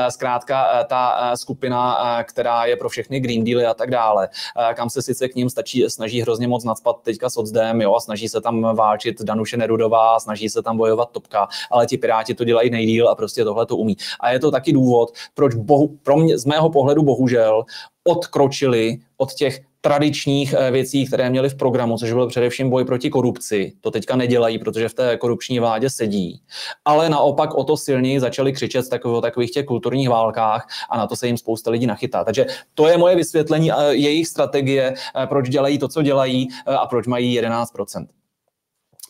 Zkrátka 0.09 0.83
ta 0.83 1.31
skupina, 1.35 1.97
která 2.23 2.65
je 2.65 2.75
pro 2.75 2.89
všechny 2.89 3.19
Green 3.19 3.43
Dealy 3.43 3.65
a 3.65 3.73
tak 3.73 3.91
dále, 3.91 4.29
kam 4.73 4.89
se 4.89 5.01
sice 5.01 5.27
k 5.27 5.35
ním 5.35 5.49
stačí, 5.49 5.85
snaží 5.87 6.21
hrozně 6.21 6.47
moc 6.47 6.63
nadspat 6.63 6.95
teďka 7.03 7.29
s 7.29 7.37
Ocdem, 7.37 7.81
jo, 7.81 7.95
a 7.95 7.99
snaží 7.99 8.29
se 8.29 8.41
tam 8.41 8.75
válčit 8.75 9.00
tlačit 9.01 9.21
Danuše 9.21 9.57
Nerudová, 9.57 10.19
snaží 10.19 10.49
se 10.49 10.61
tam 10.61 10.77
bojovat 10.77 11.11
topka, 11.11 11.47
ale 11.71 11.85
ti 11.85 11.97
Piráti 11.97 12.33
to 12.33 12.43
dělají 12.43 12.69
nejdíl 12.69 13.09
a 13.09 13.15
prostě 13.15 13.43
tohle 13.43 13.65
to 13.65 13.77
umí. 13.77 13.97
A 14.19 14.31
je 14.31 14.39
to 14.39 14.51
taky 14.51 14.73
důvod, 14.73 15.11
proč 15.33 15.55
bohu, 15.55 15.97
pro 16.03 16.17
mě, 16.17 16.37
z 16.37 16.45
mého 16.45 16.69
pohledu 16.69 17.03
bohužel 17.03 17.63
odkročili 18.03 18.97
od 19.17 19.33
těch 19.33 19.61
tradičních 19.81 20.55
eh, 20.57 20.71
věcí, 20.71 21.05
které 21.05 21.29
měli 21.29 21.49
v 21.49 21.55
programu, 21.55 21.97
což 21.97 22.13
byl 22.13 22.27
především 22.27 22.69
boj 22.69 22.85
proti 22.85 23.09
korupci. 23.09 23.73
To 23.81 23.91
teďka 23.91 24.15
nedělají, 24.15 24.59
protože 24.59 24.89
v 24.89 24.93
té 24.93 25.17
korupční 25.17 25.59
vládě 25.59 25.89
sedí. 25.89 26.41
Ale 26.85 27.09
naopak 27.09 27.53
o 27.53 27.63
to 27.63 27.77
silněji 27.77 28.19
začali 28.19 28.53
křičet 28.53 28.85
o 29.03 29.21
takových 29.21 29.51
těch 29.51 29.65
kulturních 29.65 30.09
válkách 30.09 30.67
a 30.89 30.97
na 30.97 31.07
to 31.07 31.15
se 31.15 31.27
jim 31.27 31.37
spousta 31.37 31.71
lidí 31.71 31.85
nachytá. 31.85 32.23
Takže 32.23 32.45
to 32.73 32.87
je 32.87 32.97
moje 32.97 33.15
vysvětlení 33.15 33.71
eh, 33.71 33.75
jejich 33.91 34.27
strategie, 34.27 34.93
eh, 34.93 35.27
proč 35.27 35.49
dělají 35.49 35.77
to, 35.77 35.87
co 35.87 36.01
dělají 36.01 36.47
a 36.65 36.87
proč 36.87 37.07
mají 37.07 37.33
11 37.33 37.71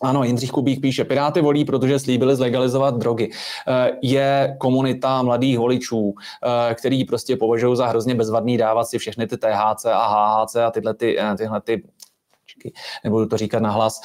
ano, 0.01 0.23
Jindřich 0.23 0.51
Kubík 0.51 0.81
píše, 0.81 1.03
Piráty 1.03 1.41
volí, 1.41 1.65
protože 1.65 1.99
slíbili 1.99 2.35
zlegalizovat 2.35 2.97
drogy. 2.97 3.31
Eh, 3.67 3.91
je 4.01 4.55
komunita 4.59 5.21
mladých 5.21 5.59
voličů, 5.59 6.13
eh, 6.13 6.75
který 6.75 7.05
prostě 7.05 7.37
považují 7.37 7.77
za 7.77 7.87
hrozně 7.87 8.15
bezvadný 8.15 8.57
dávat 8.57 8.83
si 8.83 8.97
všechny 8.97 9.27
ty 9.27 9.37
THC 9.37 9.85
a 9.85 10.07
HHC 10.07 10.55
a 10.55 10.71
tyhle, 10.71 10.93
ty, 10.93 11.19
eh, 11.19 11.35
tyhle 11.37 11.61
ty 11.61 11.83
nebudu 13.03 13.25
to 13.25 13.37
říkat 13.37 13.61
nahlas, 13.61 14.01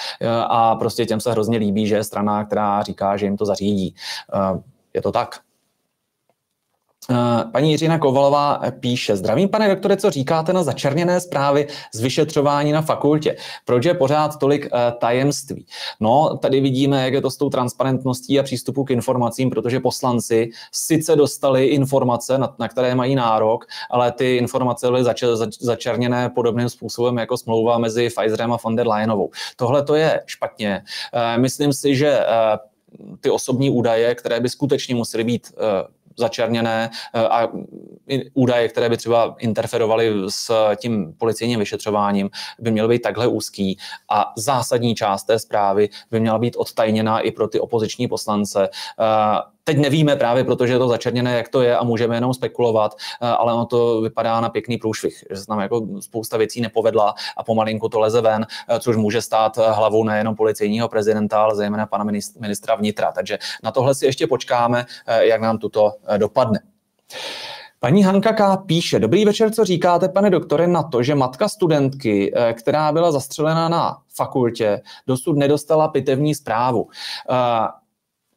a 0.48 0.74
prostě 0.76 1.06
těm 1.06 1.20
se 1.20 1.30
hrozně 1.30 1.58
líbí, 1.58 1.86
že 1.86 1.94
je 1.94 2.04
strana, 2.04 2.44
která 2.44 2.82
říká, 2.82 3.16
že 3.16 3.26
jim 3.26 3.36
to 3.36 3.44
zařídí. 3.44 3.94
Je 4.94 5.02
to 5.02 5.12
tak. 5.12 5.40
Eh, 7.10 7.44
paní 7.52 7.70
Jiřina 7.70 7.98
Kovalová 7.98 8.60
píše, 8.80 9.16
zdravím 9.16 9.48
pane 9.48 9.68
doktore, 9.68 9.96
co 9.96 10.10
říkáte 10.10 10.52
na 10.52 10.62
začerněné 10.62 11.20
zprávy 11.20 11.66
z 11.94 12.00
vyšetřování 12.00 12.72
na 12.72 12.82
fakultě? 12.82 13.36
Proč 13.64 13.84
je 13.84 13.94
pořád 13.94 14.38
tolik 14.38 14.64
uh, 14.64 14.98
tajemství? 14.98 15.66
No, 16.00 16.38
tady 16.42 16.60
vidíme, 16.60 17.04
jak 17.04 17.12
je 17.14 17.20
to 17.20 17.30
s 17.30 17.36
tou 17.36 17.50
transparentností 17.50 18.40
a 18.40 18.42
přístupu 18.42 18.84
k 18.84 18.90
informacím, 18.90 19.50
protože 19.50 19.80
poslanci 19.80 20.50
sice 20.72 21.16
dostali 21.16 21.66
informace, 21.66 22.38
na, 22.38 22.54
na 22.58 22.68
které 22.68 22.94
mají 22.94 23.14
nárok, 23.14 23.64
ale 23.90 24.12
ty 24.12 24.36
informace 24.36 24.86
byly 24.86 25.04
zač, 25.04 25.24
zač, 25.24 25.56
začerněné 25.60 26.30
podobným 26.30 26.68
způsobem 26.68 27.16
jako 27.16 27.36
smlouva 27.36 27.78
mezi 27.78 28.10
Pfizerem 28.10 28.52
a 28.52 28.58
von 28.64 28.76
der 28.76 28.88
Leyenovou. 28.88 29.30
Tohle 29.56 29.82
to 29.82 29.94
je 29.94 30.22
špatně. 30.26 30.82
Uh, 31.14 31.42
myslím 31.42 31.72
si, 31.72 31.96
že 31.96 32.20
ty 33.20 33.30
osobní 33.30 33.70
údaje, 33.70 34.14
které 34.14 34.40
by 34.40 34.48
skutečně 34.48 34.94
musely 34.94 35.24
být 35.24 35.52
začerněné 36.16 36.90
eh, 37.14 37.20
a 37.20 37.48
údaje, 38.34 38.68
které 38.68 38.88
by 38.88 38.96
třeba 38.96 39.36
interferovaly 39.38 40.12
s 40.28 40.74
tím 40.76 41.14
policejním 41.18 41.58
vyšetřováním, 41.58 42.30
by 42.58 42.70
měly 42.70 42.88
být 42.88 43.02
takhle 43.02 43.26
úzký 43.26 43.78
a 44.10 44.32
zásadní 44.36 44.94
část 44.94 45.24
té 45.24 45.38
zprávy 45.38 45.88
by 46.10 46.20
měla 46.20 46.38
být 46.38 46.56
odtajněná 46.56 47.20
i 47.20 47.30
pro 47.30 47.48
ty 47.48 47.60
opoziční 47.60 48.08
poslance. 48.08 48.68
Teď 49.68 49.78
nevíme 49.78 50.16
právě, 50.16 50.44
protože 50.44 50.72
je 50.72 50.78
to 50.78 50.88
začerněné, 50.88 51.36
jak 51.36 51.48
to 51.48 51.62
je 51.62 51.76
a 51.76 51.84
můžeme 51.84 52.16
jenom 52.16 52.34
spekulovat, 52.34 52.94
eh, 53.22 53.26
ale 53.26 53.54
ono 53.54 53.66
to 53.66 54.00
vypadá 54.00 54.40
na 54.40 54.48
pěkný 54.48 54.78
průšvih, 54.78 55.24
že 55.30 55.36
se 55.36 55.44
nám 55.48 55.60
jako 55.60 55.86
spousta 56.00 56.36
věcí 56.36 56.60
nepovedla 56.60 57.14
a 57.36 57.44
pomalinku 57.44 57.88
to 57.88 58.00
leze 58.00 58.20
ven, 58.20 58.46
eh, 58.68 58.80
což 58.80 58.96
může 58.96 59.22
stát 59.22 59.58
eh, 59.58 59.72
hlavou 59.72 60.04
nejenom 60.04 60.36
policejního 60.36 60.88
prezidenta, 60.88 61.42
ale 61.42 61.56
zejména 61.56 61.86
pana 61.86 62.04
ministra 62.40 62.74
vnitra. 62.74 63.12
Takže 63.12 63.38
na 63.62 63.70
tohle 63.70 63.94
si 63.94 64.06
ještě 64.06 64.26
počkáme, 64.26 64.86
jak 65.18 65.40
nám 65.40 65.58
tuto 65.58 65.92
dopadne. 66.16 66.60
Paní 67.80 68.02
Hanka 68.02 68.32
K. 68.32 68.56
píše, 68.56 68.98
dobrý 68.98 69.24
večer, 69.24 69.50
co 69.50 69.64
říkáte, 69.64 70.08
pane 70.08 70.30
doktore, 70.30 70.66
na 70.66 70.82
to, 70.82 71.02
že 71.02 71.14
matka 71.14 71.48
studentky, 71.48 72.34
která 72.52 72.92
byla 72.92 73.12
zastřelena 73.12 73.68
na 73.68 73.98
fakultě, 74.14 74.82
dosud 75.06 75.36
nedostala 75.36 75.88
pitevní 75.88 76.34
zprávu. 76.34 76.88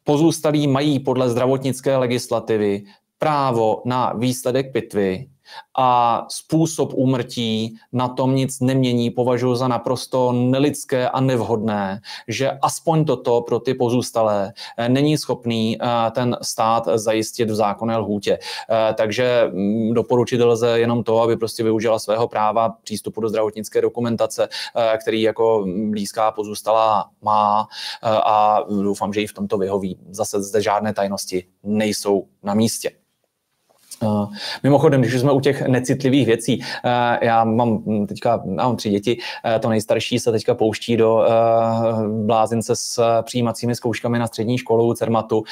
Pozůstalí 0.04 0.66
mají 0.66 1.00
podle 1.00 1.30
zdravotnické 1.30 1.96
legislativy 1.96 2.82
právo 3.18 3.82
na 3.84 4.12
výsledek 4.12 4.72
pitvy 4.72 5.30
a 5.78 6.26
způsob 6.28 6.92
úmrtí 6.94 7.76
na 7.92 8.08
tom 8.08 8.34
nic 8.34 8.60
nemění, 8.60 9.10
považuji 9.10 9.54
za 9.54 9.68
naprosto 9.68 10.32
nelidské 10.32 11.08
a 11.08 11.20
nevhodné, 11.20 12.00
že 12.28 12.50
aspoň 12.50 13.04
toto 13.04 13.40
pro 13.40 13.60
ty 13.60 13.74
pozůstalé 13.74 14.52
eh, 14.76 14.88
není 14.88 15.18
schopný 15.18 15.78
eh, 15.80 16.10
ten 16.10 16.36
stát 16.42 16.88
zajistit 16.94 17.50
v 17.50 17.54
zákonné 17.54 17.96
lhůtě. 17.96 18.38
Eh, 18.70 18.94
takže 18.94 19.50
mm, 19.52 19.94
doporučit 19.94 20.40
lze 20.40 20.80
jenom 20.80 21.04
to, 21.04 21.22
aby 21.22 21.36
prostě 21.36 21.62
využila 21.62 21.98
svého 21.98 22.28
práva 22.28 22.68
přístupu 22.68 23.20
do 23.20 23.28
zdravotnické 23.28 23.80
dokumentace, 23.80 24.48
který 25.02 25.22
jako 25.22 25.66
blízká 25.90 26.30
pozůstalá 26.30 27.10
má 27.22 27.66
a 28.02 28.60
doufám, 28.82 29.12
že 29.12 29.22
i 29.22 29.26
v 29.26 29.32
tomto 29.32 29.58
vyhoví. 29.58 29.98
Zase 30.10 30.42
zde 30.42 30.62
žádné 30.62 30.94
tajnosti 30.94 31.46
nejsou 31.62 32.26
na 32.42 32.54
místě. 32.54 32.99
Uh, 34.02 34.32
mimochodem, 34.62 35.00
když 35.00 35.20
jsme 35.20 35.32
u 35.32 35.40
těch 35.40 35.62
necitlivých 35.62 36.26
věcí, 36.26 36.58
uh, 36.58 36.90
já 37.22 37.44
mám 37.44 37.82
teďka, 38.06 38.42
já 38.56 38.64
mám 38.64 38.76
tři 38.76 38.90
děti, 38.90 39.18
uh, 39.44 39.60
to 39.60 39.68
nejstarší 39.68 40.18
se 40.18 40.32
teďka 40.32 40.54
pouští 40.54 40.96
do 40.96 41.26
blázince 42.24 42.76
s 42.76 43.22
přijímacími 43.22 43.74
zkouškami 43.74 44.18
na 44.18 44.26
střední 44.26 44.58
školu 44.58 44.94
Cermatu, 44.94 45.42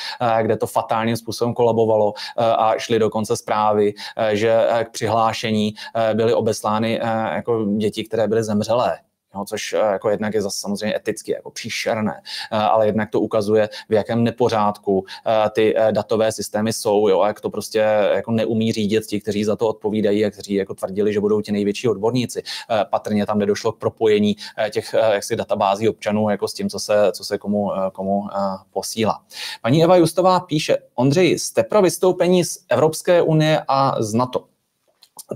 kde 0.42 0.56
to 0.56 0.66
fatálním 0.66 1.16
způsobem 1.16 1.54
kolabovalo 1.54 2.12
a 2.36 2.78
šly 2.78 2.98
dokonce 2.98 3.36
zprávy, 3.36 3.94
že 4.32 4.66
k 4.84 4.90
přihlášení 4.90 5.74
byly 6.14 6.34
obeslány 6.34 7.00
jako 7.34 7.64
děti, 7.76 8.04
které 8.04 8.28
byly 8.28 8.44
zemřelé 8.44 8.98
No, 9.34 9.44
což 9.44 9.72
eh, 9.72 9.78
jako 9.78 10.10
jednak 10.10 10.34
je 10.34 10.42
zase 10.42 10.60
samozřejmě 10.60 10.96
eticky 10.96 11.32
jako 11.32 11.50
příšerné, 11.50 12.20
eh, 12.52 12.56
ale 12.56 12.86
jednak 12.86 13.10
to 13.10 13.20
ukazuje, 13.20 13.68
v 13.88 13.92
jakém 13.92 14.24
nepořádku 14.24 15.04
eh, 15.26 15.50
ty 15.50 15.74
datové 15.90 16.32
systémy 16.32 16.72
jsou, 16.72 17.08
jo, 17.08 17.20
a 17.20 17.26
jak 17.26 17.40
to 17.40 17.50
prostě 17.50 17.78
jako 18.14 18.30
neumí 18.30 18.72
řídit 18.72 19.06
ti, 19.06 19.20
kteří 19.20 19.44
za 19.44 19.56
to 19.56 19.68
odpovídají 19.68 20.24
a 20.24 20.30
kteří 20.30 20.54
jako 20.54 20.74
tvrdili, 20.74 21.12
že 21.12 21.20
budou 21.20 21.40
ti 21.40 21.52
největší 21.52 21.88
odborníci. 21.88 22.42
Patrně 22.90 23.26
tam 23.26 23.38
nedošlo 23.38 23.72
k 23.72 23.78
propojení 23.78 24.36
těch 24.70 24.94
jaksi 25.12 25.36
databází 25.36 25.88
občanů 25.88 26.30
jako 26.30 26.48
s 26.48 26.54
tím, 26.54 26.70
co 26.70 26.78
se, 26.78 27.12
co 27.12 27.24
se 27.24 27.38
komu, 27.38 27.70
komu 27.92 28.22
posílá. 28.70 29.22
Paní 29.62 29.84
Eva 29.84 29.96
Justová 29.96 30.40
píše, 30.40 30.78
Ondřej, 30.94 31.38
jste 31.38 31.62
pro 31.62 31.82
vystoupení 31.82 32.44
z 32.44 32.58
Evropské 32.68 33.22
unie 33.22 33.64
a 33.68 34.02
z 34.02 34.14
NATO. 34.14 34.44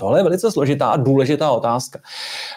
Tohle 0.00 0.18
je 0.18 0.22
velice 0.22 0.50
složitá 0.50 0.90
a 0.90 0.96
důležitá 0.96 1.50
otázka. 1.50 2.00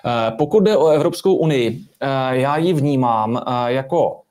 Eh, 0.05 0.32
pokud 0.38 0.59
jde 0.59 0.78
o 0.78 0.88
Evropskou 0.88 1.36
unii, 1.36 1.80
eh, 1.99 2.07
já 2.38 2.57
ji 2.57 2.73
vnímám 2.73 3.38
eh, 3.38 3.71
jako 3.73 4.21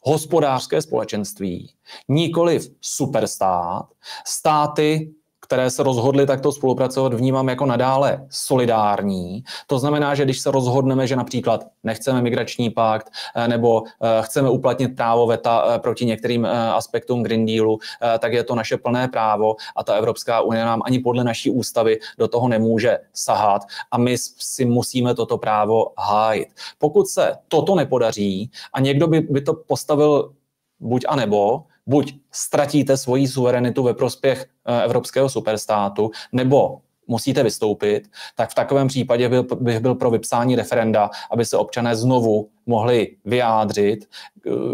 hospodářské 0.00 0.82
společenství, 0.82 1.70
nikoli 2.08 2.60
superstát, 2.80 3.86
státy 4.26 5.12
které 5.52 5.70
se 5.70 5.82
rozhodly 5.82 6.26
takto 6.26 6.52
spolupracovat, 6.52 7.14
vnímám 7.14 7.48
jako 7.48 7.66
nadále 7.66 8.26
solidární. 8.30 9.44
To 9.66 9.78
znamená, 9.78 10.14
že 10.14 10.24
když 10.24 10.40
se 10.40 10.50
rozhodneme, 10.50 11.06
že 11.06 11.16
například 11.16 11.66
nechceme 11.82 12.22
migrační 12.22 12.70
pakt 12.70 13.10
eh, 13.36 13.48
nebo 13.48 13.82
eh, 13.84 14.22
chceme 14.22 14.50
uplatnit 14.50 14.88
právo 14.88 15.26
VETA 15.26 15.64
eh, 15.66 15.78
proti 15.78 16.04
některým 16.04 16.46
aspektům 16.74 17.22
Green 17.22 17.46
Dealu, 17.46 17.78
tak 18.18 18.32
je 18.32 18.44
to 18.44 18.54
naše 18.54 18.76
plné 18.76 19.08
právo 19.08 19.56
a 19.76 19.84
ta 19.84 19.94
Evropská 19.94 20.40
unie 20.40 20.64
nám 20.64 20.80
ani 20.84 20.98
podle 20.98 21.24
naší 21.24 21.50
ústavy 21.50 21.98
do 22.18 22.28
toho 22.28 22.48
nemůže 22.48 22.98
sahat 23.12 23.62
a 23.90 23.98
my 23.98 24.18
si 24.18 24.64
musíme 24.64 25.14
toto 25.14 25.38
právo 25.38 25.92
hájit. 25.98 26.48
Pokud 26.78 27.08
se 27.08 27.36
toto 27.48 27.74
nepodaří 27.74 28.50
a 28.72 28.80
někdo 28.80 29.06
by, 29.06 29.20
by 29.20 29.40
to 29.40 29.54
postavil 29.54 30.32
buď 30.80 31.04
a 31.08 31.16
nebo, 31.16 31.64
buď 31.86 32.14
ztratíte 32.32 32.96
svoji 32.96 33.28
suverenitu 33.28 33.82
ve 33.82 33.94
prospěch 33.94 34.46
eh, 34.66 34.84
evropského 34.84 35.28
superstátu, 35.28 36.10
nebo 36.32 36.78
musíte 37.06 37.42
vystoupit, 37.42 38.10
tak 38.36 38.50
v 38.50 38.54
takovém 38.54 38.88
případě 38.88 39.30
bych 39.60 39.80
byl 39.80 39.94
pro 39.94 40.10
vypsání 40.10 40.56
referenda, 40.56 41.10
aby 41.30 41.44
se 41.44 41.56
občané 41.56 41.96
znovu 41.96 42.48
mohli 42.66 43.16
vyjádřit, 43.24 44.08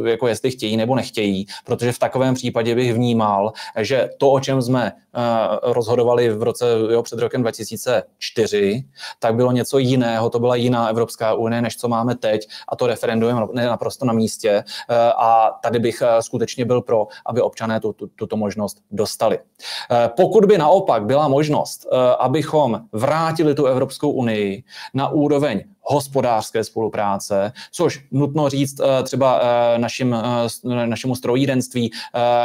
jako 0.05 0.29
jestli 0.29 0.51
chtějí 0.51 0.77
nebo 0.77 0.95
nechtějí, 0.95 1.47
protože 1.65 1.93
v 1.93 1.99
takovém 1.99 2.35
případě 2.35 2.75
bych 2.75 2.95
vnímal, 2.95 3.53
že 3.77 4.11
to, 4.19 4.31
o 4.31 4.41
čem 4.41 4.63
jsme 4.63 4.93
eh, 4.93 5.21
rozhodovali 5.63 6.31
v 6.31 6.43
roce 6.43 6.67
jo, 6.91 7.03
před 7.03 7.19
rokem 7.19 7.43
2004, 7.43 8.85
tak 9.19 9.35
bylo 9.35 9.53
něco 9.53 9.79
jiného, 9.79 10.31
to 10.31 10.39
byla 10.39 10.57
jiná 10.57 10.89
Evropská 10.89 11.35
unie, 11.35 11.63
než 11.63 11.77
co 11.77 11.89
máme 11.89 12.15
teď 12.15 12.49
a 12.69 12.77
to 12.77 12.87
referendum 12.87 13.51
je 13.61 13.67
naprosto 13.67 14.05
na 14.05 14.13
místě 14.13 14.51
eh, 14.51 14.65
a 15.17 15.51
tady 15.63 15.79
bych 15.79 16.03
skutečně 16.21 16.65
byl 16.65 16.81
pro, 16.81 17.07
aby 17.27 17.41
občané 17.41 17.81
tu, 17.81 17.93
tu, 17.93 18.07
tuto 18.07 18.37
možnost 18.37 18.79
dostali. 18.91 19.39
Pokud 20.17 20.45
by 20.45 20.59
naopak 20.59 21.05
byla 21.05 21.29
možnost, 21.29 21.87
abychom 22.19 22.81
vrátili 22.93 23.55
tu 23.55 23.67
Evropskou 23.67 24.11
unii 24.11 24.65
na 24.95 25.09
úroveň 25.09 25.65
hospodářské 25.89 26.65
spolupráce, 26.65 27.53
což 27.73 28.05
nutno 28.11 28.49
říct 28.49 28.81
eh, 28.81 29.03
třeba 29.03 29.41
eh, 29.43 29.45
našim, 29.77 30.15
eh, 30.15 30.87
našemu 30.87 31.15
strojírenství, 31.15 31.91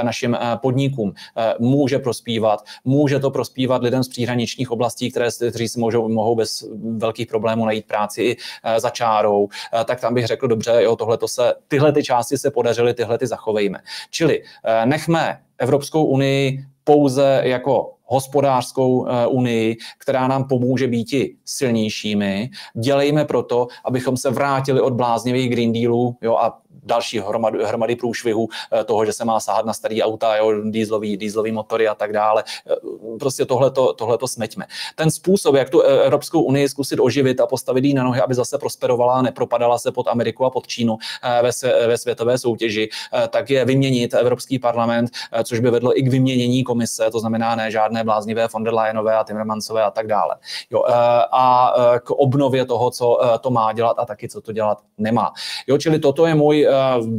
našim 0.04 0.38
podnikům 0.62 1.14
může 1.60 2.00
prospívat. 2.00 2.64
Může 2.86 3.20
to 3.20 3.32
prospívat 3.32 3.84
lidem 3.84 4.04
z 4.04 4.08
příhraničních 4.08 4.72
oblastí, 4.72 5.12
které, 5.12 5.30
kteří 5.32 5.68
si 5.68 5.80
můžou, 5.80 6.10
mohou 6.10 6.36
bez 6.36 6.66
velkých 6.98 7.28
problémů 7.28 7.66
najít 7.66 7.88
práci 7.88 8.24
i 8.24 8.38
za 8.78 8.90
čárou. 8.90 9.48
Tak 9.86 10.02
tam 10.02 10.14
bych 10.14 10.28
řekl, 10.28 10.48
dobře, 10.48 10.74
jo, 10.80 10.96
tohle 10.96 11.18
se, 11.26 11.54
tyhle 11.68 11.92
ty 11.92 12.04
části 12.04 12.38
se 12.38 12.52
podařily, 12.52 12.94
tyhle 12.94 13.18
ty 13.18 13.28
zachovejme. 13.28 13.80
Čili 14.10 14.44
nechme 14.86 15.42
Evropskou 15.58 16.06
unii 16.06 16.66
pouze 16.84 17.42
jako 17.44 17.94
hospodářskou 18.06 19.08
unii, 19.30 19.78
která 19.98 20.28
nám 20.28 20.48
pomůže 20.48 20.88
být 20.88 21.08
silnějšími. 21.46 22.50
Dělejme 22.76 23.26
proto, 23.26 23.68
abychom 23.86 24.18
se 24.18 24.30
vrátili 24.30 24.82
od 24.82 24.94
bláznivých 24.94 25.50
Green 25.50 25.74
Dealů 25.74 26.18
jo, 26.22 26.36
a 26.36 26.60
další 26.84 27.20
hromady, 27.20 27.66
hromady 27.66 27.96
průšvihu 27.96 28.48
eh, 28.72 28.84
toho, 28.84 29.06
že 29.06 29.14
se 29.14 29.26
má 29.26 29.40
sahat 29.40 29.66
na 29.66 29.74
starý 29.74 30.04
auta, 30.04 30.38
jo, 30.38 30.54
dýzlový, 30.64 31.18
dýzlový 31.18 31.52
motory 31.52 31.88
a 31.88 31.96
tak 31.96 32.14
dále. 32.14 32.44
Eh, 32.72 32.76
prostě 33.20 33.46
tohleto, 33.46 33.94
tohleto 33.94 34.28
smeťme. 34.28 34.66
Ten 34.96 35.12
způsob, 35.12 35.56
jak 35.56 35.70
tu 35.70 35.84
eh, 35.84 36.04
Evropskou 36.06 36.42
unii 36.42 36.70
zkusit 36.70 37.00
oživit 37.00 37.40
a 37.40 37.48
postavit 37.48 37.86
ji 37.86 37.94
na 37.94 38.04
nohy, 38.04 38.22
aby 38.22 38.36
zase 38.36 38.58
prosperovala 38.58 39.22
nepropadala 39.22 39.78
se 39.78 39.92
pod 39.92 40.08
Ameriku 40.08 40.46
a 40.46 40.50
pod 40.50 40.68
Čínu 40.68 40.98
ve, 41.42 41.50
ve 41.88 41.98
světové 41.98 42.38
soutěži, 42.38 42.90
tak 43.30 43.50
je 43.50 43.66
vyměnit 43.66 44.14
Evropský 44.14 44.60
parlament, 44.60 45.12
což 45.44 45.60
by 45.60 45.72
vedlo 45.72 46.00
i 46.00 46.02
k 46.02 46.08
vyměnění 46.08 46.64
komise, 46.64 47.12
to 47.12 47.20
znamená 47.20 47.56
ne 47.56 47.72
žádné 47.72 48.04
bláznivé 48.04 48.48
von 48.54 48.64
der 48.64 48.74
Leyenové 48.74 49.18
a 49.18 49.24
Timmermansové 49.24 49.84
a 49.84 49.92
tak 49.92 50.08
dále. 50.08 50.36
Jo, 50.72 50.84
a 51.32 51.74
k 52.04 52.12
obnově 52.12 52.66
toho, 52.66 52.92
co 52.92 53.20
to 53.42 53.50
má 53.50 53.74
dělat 53.74 54.00
a 54.00 54.06
taky, 54.06 54.30
co 54.30 54.42
to 54.42 54.52
dělat 54.52 54.82
nemá. 54.98 55.34
Jo, 55.68 55.78
čili 55.78 56.00
toto 56.00 56.26
je 56.26 56.36
můj 56.36 56.63
Eh, 56.68 56.74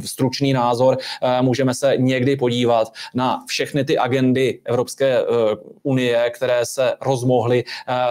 stručný 0.05 0.53
názor, 0.53 0.99
eh, 1.23 1.43
můžeme 1.43 1.75
se 1.75 1.93
někdy 1.97 2.37
podívat 2.37 2.93
na 3.15 3.45
všechny 3.47 3.85
ty 3.85 3.99
agendy 3.99 4.61
Evropské 4.65 5.19
eh, 5.19 5.25
unie, 5.83 6.31
které 6.31 6.67
se 6.67 6.95
rozmohly 7.01 7.65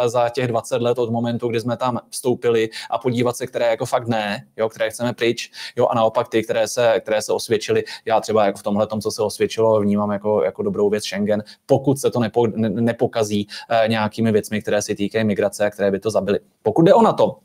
za 0.06 0.30
těch 0.30 0.48
20 0.48 0.82
let 0.82 1.00
od 1.00 1.12
momentu, 1.12 1.48
kdy 1.48 1.60
jsme 1.60 1.78
tam 1.78 2.00
vstoupili 2.10 2.70
a 2.90 2.98
podívat 2.98 3.38
se, 3.38 3.48
které 3.48 3.68
jako 3.68 3.86
fakt 3.86 4.08
ne, 4.08 4.48
jo, 4.58 4.70
které 4.70 4.90
chceme 4.90 5.14
pryč, 5.14 5.52
jo, 5.76 5.88
a 5.88 5.96
naopak 5.96 6.28
ty, 6.30 6.44
které 6.44 6.68
se, 6.68 7.00
které 7.00 7.22
se 7.22 7.34
osvědčily. 7.34 7.84
Já 8.06 8.20
třeba 8.20 8.46
jako 8.46 8.58
v 8.58 8.64
tomhle 8.64 8.88
tom, 8.88 9.02
co 9.02 9.12
se 9.12 9.24
osvědčilo, 9.24 9.82
vnímám 9.82 10.12
jako, 10.12 10.44
jako 10.44 10.64
dobrou 10.64 10.90
věc 10.90 11.04
Schengen, 11.04 11.44
pokud 11.66 12.00
se 12.00 12.12
to 12.12 12.20
nepo, 12.20 12.48
ne, 12.48 12.70
nepokazí 12.70 13.48
nějakými 13.88 14.32
věcmi, 14.32 14.62
které 14.62 14.82
se 14.82 14.96
týkají 14.96 15.26
migrace 15.26 15.66
a 15.66 15.70
které 15.70 15.92
by 15.92 16.00
to 16.00 16.10
zabily. 16.10 16.40
Pokud 16.64 16.82
jde 16.82 16.94
o 16.94 17.02
na 17.02 17.14
to, 17.14 17.38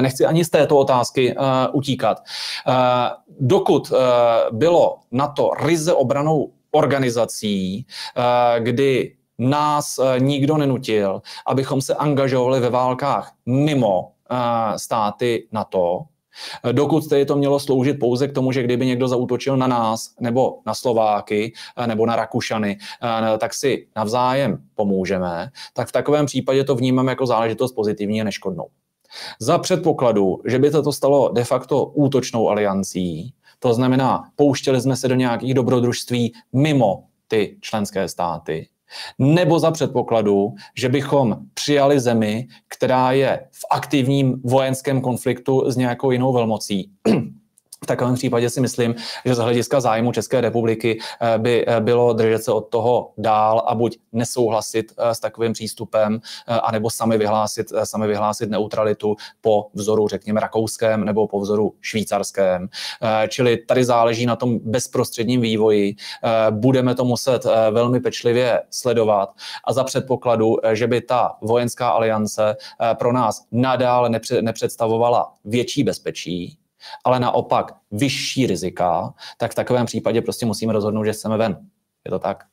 nechci 0.00 0.24
ani 0.24 0.44
z 0.44 0.50
této 0.50 0.76
otázky 0.76 1.34
utíkat 1.72 2.22
dokud 3.40 3.92
eh, 3.92 3.96
bylo 4.50 4.98
na 5.10 5.28
to 5.28 5.50
ryze 5.62 5.94
obranou 5.94 6.52
organizací, 6.70 7.86
eh, 8.16 8.60
kdy 8.60 9.16
nás 9.38 9.98
eh, 9.98 10.20
nikdo 10.20 10.56
nenutil, 10.56 11.22
abychom 11.46 11.80
se 11.80 11.94
angažovali 11.94 12.60
ve 12.60 12.70
válkách 12.70 13.32
mimo 13.46 14.12
státy 14.76 15.48
NATO, 15.52 16.00
Dokud 16.72 17.08
tedy 17.08 17.24
to 17.24 17.36
mělo 17.36 17.60
sloužit 17.60 17.98
pouze 17.98 18.28
k 18.28 18.32
tomu, 18.32 18.52
že 18.52 18.62
kdyby 18.62 18.86
někdo 18.86 19.08
zautočil 19.08 19.56
na 19.56 19.66
nás, 19.66 20.14
nebo 20.20 20.58
na 20.66 20.74
Slováky, 20.74 21.52
nebo 21.86 22.06
na 22.06 22.16
Rakušany, 22.16 22.78
tak 23.38 23.54
si 23.54 23.86
navzájem 23.96 24.58
pomůžeme, 24.74 25.50
tak 25.74 25.88
v 25.88 25.92
takovém 25.92 26.26
případě 26.26 26.64
to 26.64 26.74
vnímám 26.74 27.08
jako 27.08 27.26
záležitost 27.26 27.72
pozitivní 27.72 28.20
a 28.20 28.24
neškodnou. 28.24 28.66
Za 29.40 29.58
předpokladu, 29.58 30.38
že 30.44 30.58
by 30.58 30.70
to 30.70 30.92
stalo 30.92 31.28
de 31.28 31.44
facto 31.44 31.84
útočnou 31.84 32.48
aliancí, 32.48 33.34
to 33.58 33.74
znamená, 33.74 34.24
pouštěli 34.36 34.80
jsme 34.80 34.96
se 34.96 35.08
do 35.08 35.14
nějakých 35.14 35.54
dobrodružství 35.54 36.32
mimo 36.52 37.04
ty 37.28 37.56
členské 37.60 38.08
státy, 38.08 38.68
nebo 39.18 39.58
za 39.58 39.70
předpokladu, 39.70 40.54
že 40.76 40.88
bychom 40.88 41.36
přijali 41.54 42.00
zemi, 42.00 42.48
která 42.68 43.12
je 43.12 43.48
v 43.52 43.64
aktivním 43.70 44.40
vojenském 44.44 45.00
konfliktu 45.00 45.70
s 45.70 45.76
nějakou 45.76 46.10
jinou 46.10 46.32
velmocí. 46.32 46.90
V 47.84 47.86
takovém 47.86 48.14
případě 48.14 48.50
si 48.50 48.60
myslím, 48.60 48.94
že 49.24 49.34
z 49.34 49.38
hlediska 49.38 49.80
zájmu 49.80 50.12
České 50.12 50.40
republiky 50.40 50.98
eh, 51.20 51.38
by 51.38 51.64
eh, 51.66 51.80
bylo 51.80 52.12
držet 52.12 52.44
se 52.44 52.52
od 52.52 52.60
toho 52.60 53.12
dál 53.18 53.64
a 53.66 53.74
buď 53.74 53.98
nesouhlasit 54.12 54.92
eh, 54.98 55.14
s 55.14 55.20
takovým 55.20 55.52
přístupem, 55.52 56.20
anebo 56.46 56.90
sami 56.90 57.18
vyhlásit, 57.18 57.66
sami 57.84 58.06
vyhlásit 58.06 58.50
neutralitu 58.50 59.16
po 59.40 59.66
vzoru, 59.74 60.08
řekněme, 60.08 60.40
rakouském 60.40 61.04
nebo 61.04 61.26
po 61.26 61.40
vzoru 61.40 61.74
švýcarském. 61.80 62.68
Čili 63.28 63.56
tady 63.56 63.84
záleží 63.84 64.26
na 64.26 64.36
tom 64.36 64.58
bezprostředním 64.58 65.40
vývoji. 65.40 65.94
Budeme 66.50 66.94
to 66.94 67.04
muset 67.04 67.46
velmi 67.70 68.00
pečlivě 68.00 68.62
sledovat 68.70 69.30
a 69.64 69.72
za 69.72 69.84
předpokladu, 69.84 70.56
že 70.72 70.86
by 70.86 71.00
ta 71.00 71.36
vojenská 71.42 71.88
aliance 71.88 72.56
pro 72.98 73.12
nás 73.12 73.44
nadále 73.52 74.10
nepředstavovala 74.40 75.32
větší 75.44 75.84
bezpečí, 75.84 76.59
ale 77.04 77.20
naopak 77.20 77.72
vyšší 77.90 78.46
rizika, 78.46 79.14
tak 79.38 79.52
v 79.52 79.54
takovém 79.54 79.86
případě 79.86 80.22
prostě 80.22 80.46
musíme 80.46 80.72
rozhodnout, 80.72 81.04
že 81.04 81.12
chceme 81.12 81.36
ven. 81.36 81.66
Je 82.04 82.10
to 82.10 82.18
tak? 82.18 82.44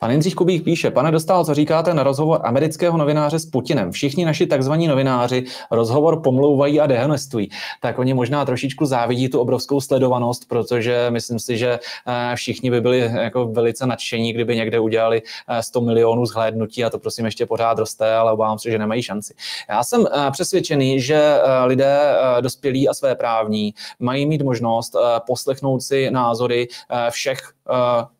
Pan 0.00 0.10
Jindřich 0.10 0.34
Kubík 0.34 0.64
píše, 0.64 0.90
pane 0.90 1.10
Dostal, 1.10 1.44
co 1.44 1.54
říkáte 1.54 1.94
na 1.94 2.02
rozhovor 2.02 2.40
amerického 2.44 2.98
novináře 2.98 3.38
s 3.38 3.46
Putinem? 3.46 3.92
Všichni 3.92 4.24
naši 4.24 4.46
takzvaní 4.46 4.88
novináři 4.88 5.44
rozhovor 5.70 6.22
pomlouvají 6.22 6.80
a 6.80 6.86
dehonestují. 6.86 7.48
Tak 7.80 7.98
oni 7.98 8.14
možná 8.14 8.44
trošičku 8.44 8.86
závidí 8.86 9.28
tu 9.28 9.40
obrovskou 9.40 9.80
sledovanost, 9.80 10.48
protože 10.48 11.06
myslím 11.10 11.38
si, 11.38 11.58
že 11.58 11.78
eh, 12.06 12.36
všichni 12.36 12.70
by 12.70 12.80
byli 12.80 12.98
jako 12.98 13.46
velice 13.46 13.86
nadšení, 13.86 14.32
kdyby 14.32 14.56
někde 14.56 14.80
udělali 14.80 15.22
100 15.60 15.80
eh, 15.80 15.84
milionů 15.84 16.26
zhlédnutí 16.26 16.84
a 16.84 16.90
to 16.90 16.98
prosím 16.98 17.24
ještě 17.24 17.46
pořád 17.46 17.78
roste, 17.78 18.14
ale 18.14 18.32
obávám 18.32 18.58
se, 18.58 18.70
že 18.70 18.78
nemají 18.78 19.02
šanci. 19.02 19.34
Já 19.68 19.84
jsem 19.84 20.06
eh, 20.06 20.30
přesvědčený, 20.30 21.00
že 21.00 21.38
lidé 21.64 21.98
dospělí 22.40 22.88
a 22.88 22.94
své 22.94 23.14
právní 23.14 23.74
mají 23.98 24.26
mít 24.26 24.42
možnost 24.42 24.96
poslechnout 25.26 25.82
si 25.82 26.10
názory 26.10 26.68
všech 27.10 27.38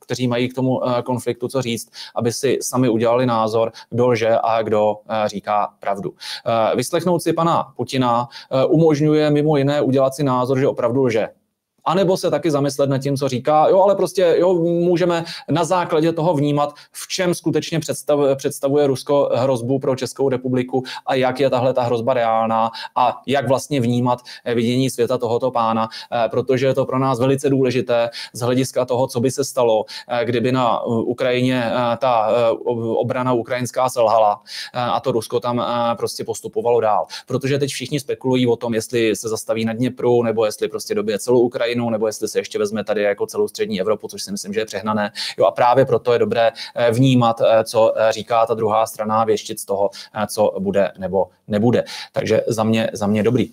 kteří 0.08 0.28
mají 0.28 0.48
k 0.48 0.54
tomu 0.54 0.88
eh, 0.88 1.02
konfliktu 1.02 1.48
co 1.48 1.62
říct, 1.62 1.90
aby 2.14 2.32
si 2.32 2.58
sami 2.62 2.88
udělali 2.88 3.26
názor, 3.26 3.72
kdo 3.90 4.08
lže 4.08 4.38
a 4.42 4.62
kdo 4.62 4.96
eh, 5.08 5.28
říká 5.28 5.74
pravdu. 5.80 6.14
Eh, 6.46 6.76
vyslechnout 6.76 7.22
si 7.22 7.32
pana 7.32 7.72
Putina 7.76 8.28
umožňuje 8.68 9.30
mimo 9.30 9.56
jiné 9.56 9.82
udělat 9.82 10.14
si 10.14 10.24
názor, 10.24 10.58
že 10.58 10.68
opravdu 10.68 11.04
lže 11.04 11.28
anebo 11.88 12.16
se 12.16 12.30
taky 12.30 12.50
zamyslet 12.50 12.90
nad 12.90 12.98
tím, 12.98 13.16
co 13.16 13.28
říká. 13.28 13.68
Jo, 13.68 13.80
ale 13.82 13.94
prostě 13.94 14.34
jo, 14.38 14.54
můžeme 14.62 15.24
na 15.50 15.64
základě 15.64 16.12
toho 16.12 16.34
vnímat, 16.34 16.74
v 16.92 17.08
čem 17.08 17.34
skutečně 17.34 17.80
představ, 17.80 18.18
představuje 18.36 18.86
Rusko 18.86 19.30
hrozbu 19.34 19.78
pro 19.78 19.96
Českou 19.96 20.28
republiku 20.28 20.82
a 21.06 21.14
jak 21.14 21.40
je 21.40 21.50
tahle 21.50 21.74
ta 21.74 21.82
hrozba 21.82 22.14
reálná 22.14 22.70
a 22.96 23.22
jak 23.26 23.48
vlastně 23.48 23.80
vnímat 23.80 24.18
eh, 24.44 24.54
vidění 24.54 24.90
světa 24.90 25.18
tohoto 25.18 25.50
pána, 25.50 25.88
eh, 25.88 26.28
protože 26.28 26.66
je 26.66 26.74
to 26.74 26.86
pro 26.86 26.98
nás 26.98 27.20
velice 27.20 27.50
důležité 27.50 28.10
z 28.32 28.40
hlediska 28.40 28.84
toho, 28.84 29.06
co 29.06 29.20
by 29.20 29.30
se 29.30 29.44
stalo, 29.44 29.84
eh, 30.08 30.24
kdyby 30.24 30.52
na 30.52 30.82
Ukrajině 30.84 31.72
ta 31.98 32.28
obrana 32.96 33.32
ukrajinská 33.32 33.88
selhala 33.88 34.42
a 34.74 35.00
to 35.00 35.12
Rusko 35.12 35.40
tam 35.40 35.64
prostě 35.98 36.24
postupovalo 36.24 36.80
dál. 36.80 37.06
Protože 37.26 37.58
teď 37.58 37.70
všichni 37.70 38.00
spekulují 38.00 38.46
o 38.46 38.56
tom, 38.56 38.74
jestli 38.74 39.16
se 39.16 39.28
zastaví 39.28 39.64
na 39.64 39.72
Dněpru, 39.72 40.22
nebo 40.22 40.44
jestli 40.44 40.68
prostě 40.68 40.94
dobije 40.94 41.18
celou 41.18 41.40
Ukrajinu, 41.40 41.77
Ukrajinu, 41.78 41.90
nebo 41.90 42.06
jestli 42.06 42.28
se 42.28 42.38
ještě 42.38 42.58
vezme 42.58 42.84
tady 42.84 43.02
jako 43.02 43.26
celou 43.26 43.48
střední 43.48 43.80
Evropu, 43.80 44.08
což 44.08 44.22
si 44.22 44.32
myslím, 44.32 44.52
že 44.52 44.60
je 44.60 44.66
přehnané. 44.66 45.12
Jo, 45.38 45.44
a 45.44 45.50
právě 45.50 45.84
proto 45.86 46.12
je 46.12 46.18
dobré 46.18 46.52
eh, 46.74 46.90
vnímat, 46.90 47.40
eh, 47.40 47.64
co 47.64 47.92
eh, 47.96 48.12
říká 48.12 48.46
ta 48.46 48.54
druhá 48.54 48.86
strana, 48.86 49.24
věštit 49.24 49.60
z 49.60 49.64
toho, 49.64 49.90
co 50.26 50.54
bude 50.58 50.92
nebo 50.98 51.28
nebude. 51.48 51.84
Takže 52.12 52.42
za 52.48 52.64
mě, 52.64 52.90
za 52.92 53.06
mě 53.06 53.22
dobrý. 53.22 53.50